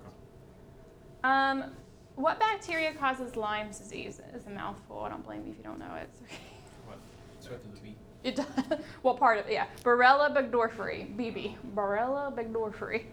Um, 1.24 1.72
what 2.16 2.40
bacteria 2.40 2.94
causes 2.94 3.36
Lyme's 3.36 3.80
disease? 3.80 4.22
It's 4.34 4.48
a 4.48 4.50
mouthful. 4.50 5.02
I 5.02 5.10
don't 5.10 5.26
blame 5.26 5.46
you 5.46 5.52
if 5.52 5.58
you 5.58 5.64
don't 5.64 5.80
know 5.80 5.94
it. 5.96 6.10
It's 6.12 6.22
okay. 6.24 6.42
What, 6.88 6.98
start 7.40 7.62
with 7.64 7.82
the. 7.82 7.92
It 8.24 8.36
does. 8.36 8.80
Well, 9.04 9.16
part 9.16 9.40
of 9.40 9.48
it, 9.48 9.54
yeah. 9.54 9.66
Borrelia 9.84 10.34
burgdorferi, 10.36 11.16
BB. 11.16 11.56
Borrelia 11.74 12.32
burgdorferi. 12.36 13.06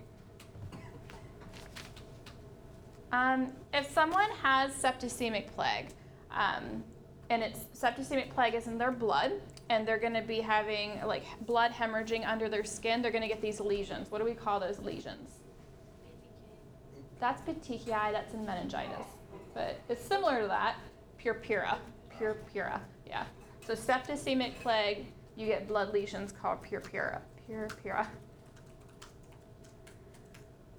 Um, 3.10 3.52
if 3.72 3.90
someone 3.90 4.30
has 4.42 4.72
septicemic 4.72 5.46
plague, 5.54 5.88
um, 6.30 6.84
and 7.30 7.42
it's 7.42 7.60
septicemic 7.74 8.30
plague 8.34 8.54
is 8.54 8.66
in 8.66 8.76
their 8.76 8.92
blood, 8.92 9.32
and 9.70 9.88
they're 9.88 9.98
going 9.98 10.14
to 10.14 10.22
be 10.22 10.40
having 10.40 11.00
like 11.06 11.24
blood 11.46 11.72
hemorrhaging 11.72 12.26
under 12.26 12.50
their 12.50 12.64
skin, 12.64 13.00
they're 13.00 13.10
going 13.10 13.22
to 13.22 13.28
get 13.28 13.40
these 13.40 13.60
lesions. 13.60 14.10
What 14.10 14.18
do 14.18 14.24
we 14.24 14.34
call 14.34 14.60
those 14.60 14.78
lesions? 14.80 15.37
That's 17.20 17.40
petechiae, 17.42 18.12
that's 18.12 18.34
in 18.34 18.44
meningitis. 18.46 19.06
But 19.54 19.80
it's 19.88 20.04
similar 20.04 20.40
to 20.42 20.46
that. 20.48 20.76
Purpura. 21.22 21.78
Purpura, 22.18 22.80
yeah. 23.06 23.24
So 23.66 23.74
septicemic 23.74 24.54
plague, 24.60 25.06
you 25.36 25.46
get 25.46 25.66
blood 25.68 25.92
lesions 25.92 26.32
called 26.32 26.62
purpura. 26.62 27.20
Purpura. 27.48 28.06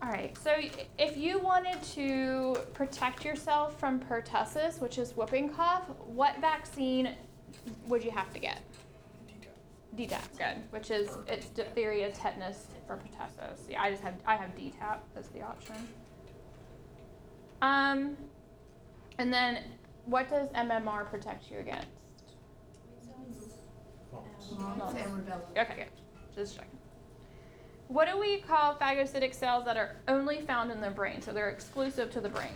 All 0.02 0.10
right, 0.10 0.38
so 0.38 0.56
if 0.98 1.18
you 1.18 1.40
wanted 1.40 1.84
to 1.96 2.56
protect 2.74 3.26
yourself 3.26 3.78
from 3.78 4.00
pertussis, 4.00 4.80
which 4.80 4.98
is 4.98 5.12
whooping 5.12 5.50
cough, 5.50 5.90
what 6.06 6.40
vaccine 6.40 7.16
would 7.88 8.02
you 8.02 8.12
have 8.12 8.32
to 8.34 8.40
get? 8.40 8.62
DTaP, 9.28 10.08
DTAP, 10.08 10.38
good, 10.38 10.64
which 10.70 10.90
is 10.90 11.10
it's 11.28 11.50
diphtheria, 11.50 12.12
tetanus 12.12 12.68
for 12.88 12.96
pertussis. 12.96 13.60
Yeah, 13.70 13.82
I 13.82 13.92
just 13.92 14.02
have 14.02 14.14
I 14.26 14.38
have 14.38 14.56
DTaP 14.56 15.00
as 15.18 15.28
the 15.30 15.42
option. 15.42 15.76
Um, 17.62 18.18
and 19.18 19.34
then 19.34 19.60
what 20.06 20.30
does 20.30 20.50
MMR 20.50 21.10
protect 21.10 21.52
you 21.52 21.60
against? 21.60 21.88
Mumps 24.58 24.96
and 24.96 25.14
rubella. 25.14 25.42
Okay, 25.52 25.76
good. 25.76 26.36
Just 26.36 26.56
checking. 26.56 26.78
What 27.88 28.08
do 28.08 28.20
we 28.20 28.40
call 28.40 28.76
phagocytic 28.76 29.34
cells 29.34 29.66
that 29.66 29.78
are 29.78 29.96
only 30.08 30.42
found 30.42 30.72
in 30.72 30.80
the 30.80 30.90
brain? 30.90 31.22
So 31.22 31.34
they're 31.34 31.50
exclusive 31.50 32.12
to 32.12 32.22
the 32.22 32.30
brain. 32.30 32.52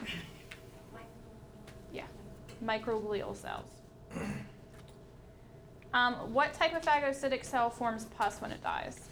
Yeah, 1.92 2.06
microglial 2.64 3.36
cells. 3.36 3.70
Um, 5.94 6.34
what 6.34 6.54
type 6.54 6.76
of 6.76 6.82
phagocytic 6.82 7.46
cell 7.46 7.70
forms 7.70 8.06
pus 8.06 8.42
when 8.42 8.52
it 8.52 8.64
dies? 8.64 9.10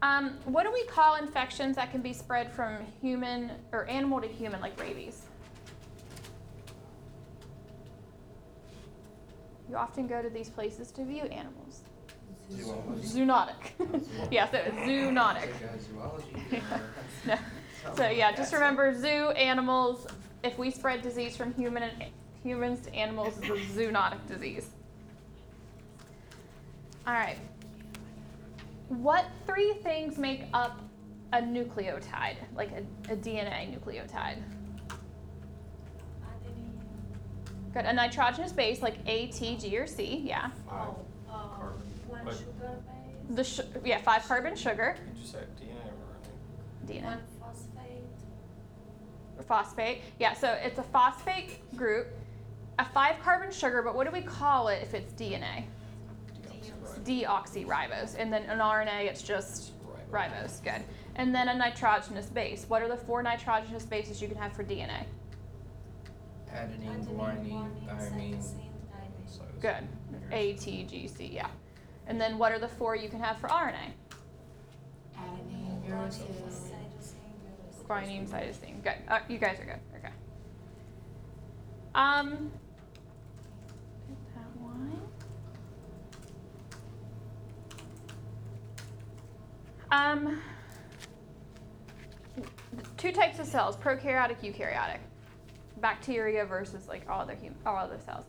Um, 0.00 0.38
what 0.44 0.64
do 0.64 0.72
we 0.72 0.84
call 0.84 1.16
infections 1.16 1.74
that 1.76 1.90
can 1.90 2.00
be 2.02 2.12
spread 2.12 2.52
from 2.52 2.76
human 3.00 3.50
or 3.72 3.84
animal 3.86 4.20
to 4.20 4.28
human, 4.28 4.60
like 4.60 4.80
rabies? 4.80 5.22
You 9.68 9.76
often 9.76 10.06
go 10.06 10.22
to 10.22 10.30
these 10.30 10.48
places 10.48 10.90
to 10.92 11.04
view 11.04 11.24
animals. 11.24 11.82
Zoonotic. 12.52 13.72
yeah, 14.30 14.50
so 14.50 14.58
zoonotic. 14.58 15.50
No. 17.26 17.36
So 17.96 18.08
yeah, 18.08 18.32
just 18.32 18.52
remember 18.52 18.94
zoo 18.98 19.30
animals. 19.30 20.06
If 20.42 20.56
we 20.58 20.70
spread 20.70 21.02
disease 21.02 21.36
from 21.36 21.52
human 21.54 21.82
and 21.82 22.04
humans 22.42 22.86
to 22.86 22.94
animals, 22.94 23.38
it's 23.42 23.48
a 23.50 23.78
zoonotic 23.78 24.26
disease. 24.28 24.70
All 27.06 27.14
right. 27.14 27.38
What 28.88 29.26
three 29.46 29.74
things 29.82 30.16
make 30.18 30.44
up 30.54 30.80
a 31.32 31.38
nucleotide, 31.42 32.36
like 32.56 32.70
a, 32.72 33.12
a 33.12 33.16
DNA 33.16 33.78
nucleotide? 33.78 34.38
Good. 37.74 37.84
A 37.84 37.92
nitrogenous 37.92 38.50
base, 38.52 38.80
like 38.80 38.96
A, 39.06 39.26
T, 39.26 39.56
G, 39.56 39.76
or 39.76 39.86
C. 39.86 40.22
Yeah. 40.24 40.50
Oh, 40.70 40.96
uh, 41.30 41.48
Carbon. 41.48 41.82
one 42.08 42.24
But- 42.24 42.34
sugar 42.34 42.52
base, 42.56 43.36
The 43.36 43.44
sh- 43.44 43.60
yeah, 43.84 44.00
five 44.00 44.22
carbon 44.26 44.56
sugar, 44.56 44.96
Did 45.12 45.18
you 45.18 45.26
say 45.26 45.38
DNA 45.60 45.74
or 45.74 46.88
RNA? 46.88 46.88
DNA. 46.88 47.04
one 47.04 47.22
phosphate, 47.38 48.04
phosphate. 49.46 49.98
Yeah, 50.18 50.32
so 50.32 50.50
it's 50.52 50.78
a 50.78 50.82
phosphate 50.82 51.60
group, 51.76 52.06
a 52.78 52.86
five 52.86 53.16
carbon 53.22 53.50
sugar, 53.52 53.82
but 53.82 53.94
what 53.94 54.06
do 54.06 54.12
we 54.12 54.22
call 54.22 54.68
it 54.68 54.82
if 54.82 54.94
it's 54.94 55.12
DNA? 55.12 55.64
Deoxyribose. 57.04 58.16
And 58.18 58.32
then 58.32 58.42
an 58.44 58.58
RNA, 58.58 59.04
it's 59.06 59.22
just 59.22 59.72
ribose. 60.10 60.62
Good. 60.62 60.82
And 61.16 61.34
then 61.34 61.48
a 61.48 61.54
nitrogenous 61.54 62.26
base. 62.26 62.64
What 62.68 62.82
are 62.82 62.88
the 62.88 62.96
four 62.96 63.22
nitrogenous 63.22 63.84
bases 63.84 64.22
you 64.22 64.28
can 64.28 64.36
have 64.36 64.52
for 64.52 64.64
DNA? 64.64 65.04
Adenine, 66.54 67.04
guanine, 67.06 67.70
thymine. 67.86 68.42
So 69.26 69.42
Good. 69.60 69.86
A, 70.32 70.54
T, 70.54 70.84
G, 70.84 71.08
C, 71.08 71.26
yeah. 71.26 71.48
And 72.06 72.20
then 72.20 72.38
what 72.38 72.52
are 72.52 72.58
the 72.58 72.68
four 72.68 72.96
you 72.96 73.08
can 73.08 73.20
have 73.20 73.38
for 73.38 73.48
RNA? 73.48 73.92
adenine, 75.16 75.90
Uracil. 75.90 76.24
Guanine, 77.88 78.28
cytosine. 78.28 78.82
Good. 78.82 78.94
Uh, 79.08 79.20
you 79.28 79.38
guys 79.38 79.58
are 79.60 79.64
good. 79.64 79.80
Okay. 79.96 80.12
Um, 81.94 82.50
Um, 89.90 90.40
two 92.96 93.12
types 93.12 93.38
of 93.38 93.46
cells: 93.46 93.76
prokaryotic, 93.76 94.40
eukaryotic. 94.40 94.98
Bacteria 95.80 96.44
versus 96.44 96.88
like 96.88 97.08
all 97.08 97.20
other 97.20 97.36
all 97.64 97.76
other 97.76 97.98
cells. 98.04 98.24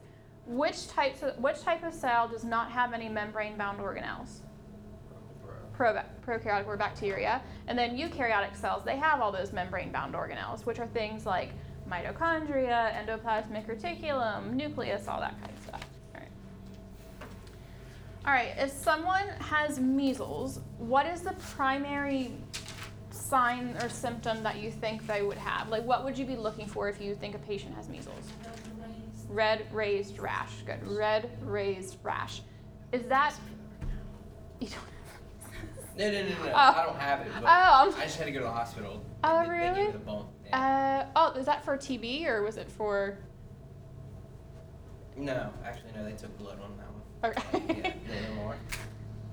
Which 0.45 0.87
types 0.87 1.23
of 1.23 1.37
which 1.39 1.61
type 1.61 1.83
of 1.83 1.93
cell 1.93 2.27
does 2.27 2.43
not 2.43 2.71
have 2.71 2.93
any 2.93 3.09
membrane-bound 3.09 3.79
organelles? 3.79 4.41
Pro- 5.73 6.01
prokaryotic 6.25 6.67
or 6.67 6.77
bacteria, 6.77 7.41
and 7.67 7.77
then 7.77 7.97
eukaryotic 7.97 8.55
cells. 8.55 8.83
They 8.83 8.97
have 8.97 9.21
all 9.21 9.31
those 9.31 9.51
membrane-bound 9.51 10.13
organelles, 10.13 10.65
which 10.65 10.79
are 10.79 10.87
things 10.87 11.25
like 11.25 11.51
mitochondria, 11.89 12.93
endoplasmic 12.93 13.67
reticulum, 13.67 14.53
nucleus, 14.53 15.07
all 15.07 15.19
that 15.19 15.39
kind 15.41 15.58
All 18.29 18.35
right. 18.35 18.53
If 18.59 18.69
someone 18.69 19.27
has 19.39 19.79
measles, 19.79 20.59
what 20.77 21.07
is 21.07 21.21
the 21.21 21.33
primary 21.55 22.31
sign 23.09 23.75
or 23.81 23.89
symptom 23.89 24.43
that 24.43 24.59
you 24.59 24.69
think 24.69 25.07
they 25.07 25.23
would 25.23 25.39
have? 25.39 25.69
Like, 25.69 25.83
what 25.83 26.05
would 26.05 26.15
you 26.15 26.25
be 26.25 26.35
looking 26.35 26.67
for 26.67 26.87
if 26.87 27.01
you 27.01 27.15
think 27.15 27.33
a 27.33 27.39
patient 27.39 27.73
has 27.73 27.89
measles? 27.89 28.23
Red 29.29 29.65
raised. 29.73 30.19
Rash. 30.19 30.51
Good. 30.63 30.87
Red 30.87 31.31
raised 31.41 31.97
rash. 32.03 32.43
Is 32.91 33.01
that 33.05 33.33
you 34.59 34.67
don't? 34.67 35.97
No, 35.97 36.11
no, 36.11 36.21
no, 36.21 36.29
no. 36.29 36.51
Oh. 36.53 36.53
I 36.53 36.83
don't 36.85 36.99
have 36.99 37.21
it. 37.21 37.31
But 37.33 37.45
Oh, 37.45 37.47
I'm- 37.47 37.93
I 37.97 38.03
just 38.03 38.17
had 38.19 38.25
to 38.25 38.31
go 38.31 38.41
to 38.41 38.45
the 38.45 38.51
hospital. 38.51 39.03
Oh, 39.23 39.39
They- 39.39 39.47
They 39.49 39.73
gave 39.73 40.05
really? 40.05 40.25
Yeah. 40.45 41.07
Uh, 41.15 41.31
oh, 41.33 41.39
is 41.39 41.47
that 41.47 41.65
for 41.65 41.75
TB 41.77 42.27
or 42.27 42.43
was 42.43 42.57
it 42.57 42.69
for? 42.71 43.17
no, 45.17 45.51
actually, 45.65 45.93
no. 45.95 46.05
They 46.05 46.11
took 46.13 46.37
blood 46.37 46.59
on 46.61 46.77
that. 46.77 46.88
Okay. 47.23 47.73
Yeah, 47.83 47.93
no 48.29 48.35
more. 48.35 48.55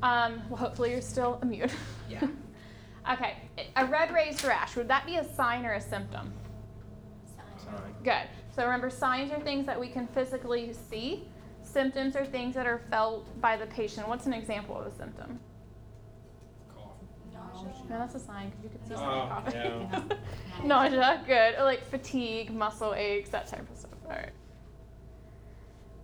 Um, 0.03 0.43
well, 0.49 0.59
hopefully 0.59 0.91
you're 0.91 1.01
still 1.01 1.39
immune. 1.43 1.71
Yeah. 2.09 2.27
okay, 3.13 3.35
a 3.77 3.87
red 3.87 4.13
raised 4.13 4.45
rash, 4.45 4.77
would 4.77 4.89
that 4.89 5.07
be 5.07 5.17
a 5.17 5.25
sign 5.35 5.65
or 5.65 5.73
a 5.75 5.81
symptom? 5.81 6.33
Sign. 7.59 7.75
Good. 8.05 8.29
So 8.55 8.65
remember, 8.65 8.91
signs 8.91 9.33
are 9.33 9.41
things 9.41 9.67
that 9.67 9.79
we 9.79 9.89
can 9.89 10.07
physically 10.09 10.73
see. 10.73 11.29
Symptoms 11.63 12.17
are 12.17 12.25
things 12.25 12.55
that 12.55 12.67
are 12.67 12.81
felt 12.91 13.41
by 13.41 13.57
the 13.57 13.67
patient. 13.67 14.09
What's 14.09 14.27
an 14.27 14.33
example 14.33 14.79
of 14.79 14.87
a 14.87 14.97
symptom? 14.97 15.39
Cough. 16.75 16.93
Nausea. 17.33 17.73
No, 17.91 17.99
that's 17.99 18.15
a 18.15 18.21
sign 18.21 18.51
because 18.51 18.65
you 18.65 18.71
could 18.71 18.87
see 18.89 18.95
Oh, 18.95 18.99
someone 18.99 19.29
coughing. 19.29 19.89
yeah. 20.11 20.17
Nausea, 20.65 21.23
good. 21.27 21.55
Or 21.59 21.65
like 21.65 21.85
fatigue, 21.91 22.51
muscle 22.53 22.95
aches, 22.95 23.31
that 23.31 23.47
type 23.49 23.69
of 23.71 23.77
stuff. 23.77 23.91
All 24.07 24.13
right. 24.13 24.31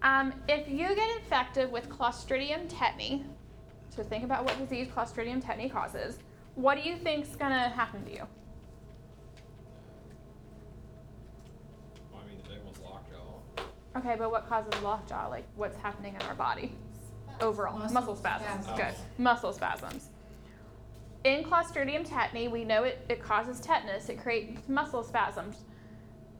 Um, 0.02 0.32
if 0.48 0.68
you 0.68 0.94
get 0.94 1.16
infected 1.16 1.70
with 1.70 1.88
Clostridium 1.88 2.68
tetani, 2.68 3.24
so 3.88 4.02
think 4.02 4.24
about 4.24 4.44
what 4.44 4.58
disease 4.58 4.88
Clostridium 4.88 5.42
tetani 5.42 5.70
causes. 5.70 6.18
What 6.56 6.82
do 6.82 6.88
you 6.88 6.96
think's 6.96 7.36
gonna 7.36 7.68
happen 7.68 8.04
to 8.04 8.10
you? 8.10 8.26
Well, 12.10 12.22
I 12.24 12.28
mean, 12.28 12.38
the 12.42 12.48
big 12.48 12.64
one's 12.64 12.78
lockjaw. 12.80 13.68
Okay, 13.96 14.16
but 14.18 14.30
what 14.30 14.48
causes 14.48 14.82
lockjaw? 14.82 15.28
Like 15.28 15.44
what's 15.56 15.76
happening 15.76 16.14
in 16.14 16.22
our 16.22 16.34
body 16.34 16.72
overall? 17.40 17.78
Muscle, 17.78 17.94
Muscle 17.94 18.16
spasms. 18.16 18.64
spasms. 18.66 18.96
Good. 18.96 19.22
Muscle 19.22 19.52
spasms. 19.52 20.08
In 21.24 21.44
Clostridium 21.44 22.06
tetani, 22.06 22.50
we 22.50 22.64
know 22.64 22.82
it, 22.82 23.06
it 23.08 23.22
causes 23.22 23.60
tetanus. 23.60 24.08
It 24.08 24.20
creates 24.20 24.68
muscle 24.68 25.04
spasms. 25.04 25.58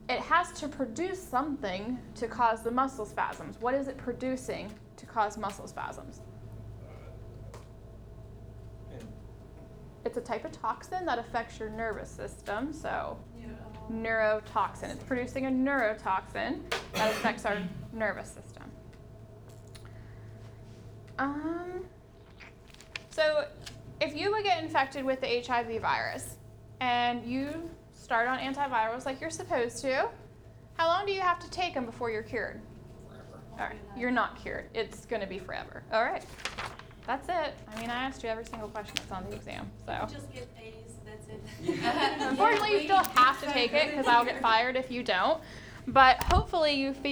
It 0.08 0.18
has 0.20 0.52
to 0.52 0.68
produce 0.68 1.22
something 1.22 1.98
to 2.16 2.26
cause 2.26 2.62
the 2.62 2.70
muscle 2.70 3.06
spasms. 3.06 3.56
What 3.60 3.74
is 3.74 3.88
it 3.88 3.96
producing 3.96 4.70
to 4.96 5.06
cause 5.06 5.38
muscle 5.38 5.66
spasms? 5.66 6.20
It's 10.04 10.16
a 10.16 10.20
type 10.20 10.44
of 10.44 10.52
toxin 10.52 11.06
that 11.06 11.18
affects 11.18 11.60
your 11.60 11.70
nervous 11.70 12.10
system. 12.10 12.72
So, 12.72 13.18
Yeah. 13.38 13.46
neurotoxin. 13.90 14.90
It's 14.90 15.04
producing 15.04 15.46
a 15.46 15.50
neurotoxin 15.50 16.68
that 16.94 17.10
affects 17.12 17.44
our 17.46 17.58
nervous 17.92 18.28
system. 18.28 18.70
Um, 21.18 21.84
so, 23.10 23.46
if 24.00 24.16
you 24.16 24.32
would 24.32 24.42
get 24.42 24.62
infected 24.62 25.04
with 25.04 25.20
the 25.20 25.28
HIV 25.28 25.78
virus 25.78 26.36
and 26.80 27.24
you 27.24 27.70
start 28.02 28.26
on 28.26 28.38
antivirals 28.38 29.06
like 29.06 29.20
you're 29.20 29.30
supposed 29.30 29.78
to, 29.82 30.08
how 30.74 30.88
long 30.88 31.06
do 31.06 31.12
you 31.12 31.20
have 31.20 31.38
to 31.38 31.50
take 31.50 31.74
them 31.74 31.86
before 31.86 32.10
you're 32.10 32.22
cured? 32.22 32.60
forever. 33.08 33.42
All 33.52 33.66
right, 33.66 33.78
you're 33.96 34.10
not 34.10 34.40
cured. 34.42 34.66
It's 34.74 35.06
going 35.06 35.22
to 35.22 35.28
be 35.28 35.38
forever. 35.38 35.82
All 35.92 36.02
right, 36.02 36.24
that's 37.06 37.28
it. 37.28 37.54
I 37.74 37.80
mean, 37.80 37.90
I 37.90 38.04
asked 38.04 38.22
you 38.22 38.28
every 38.28 38.44
single 38.44 38.68
question 38.68 38.94
that's 38.96 39.12
on 39.12 39.24
the 39.30 39.36
exam, 39.36 39.70
so. 39.86 40.06
Just 40.10 40.32
get 40.32 40.48
A's, 40.60 40.94
that's 41.04 41.28
it. 41.28 42.20
Unfortunately, 42.20 42.72
you 42.72 42.84
still 42.84 43.04
have 43.04 43.40
to 43.40 43.46
take 43.52 43.72
it 43.72 43.90
because 43.90 44.06
I'll 44.06 44.24
get 44.24 44.40
fired 44.40 44.76
if 44.76 44.90
you 44.90 45.02
don't. 45.02 45.40
But 45.86 46.22
hopefully, 46.24 46.72
you 46.72 46.92
feel. 46.92 47.00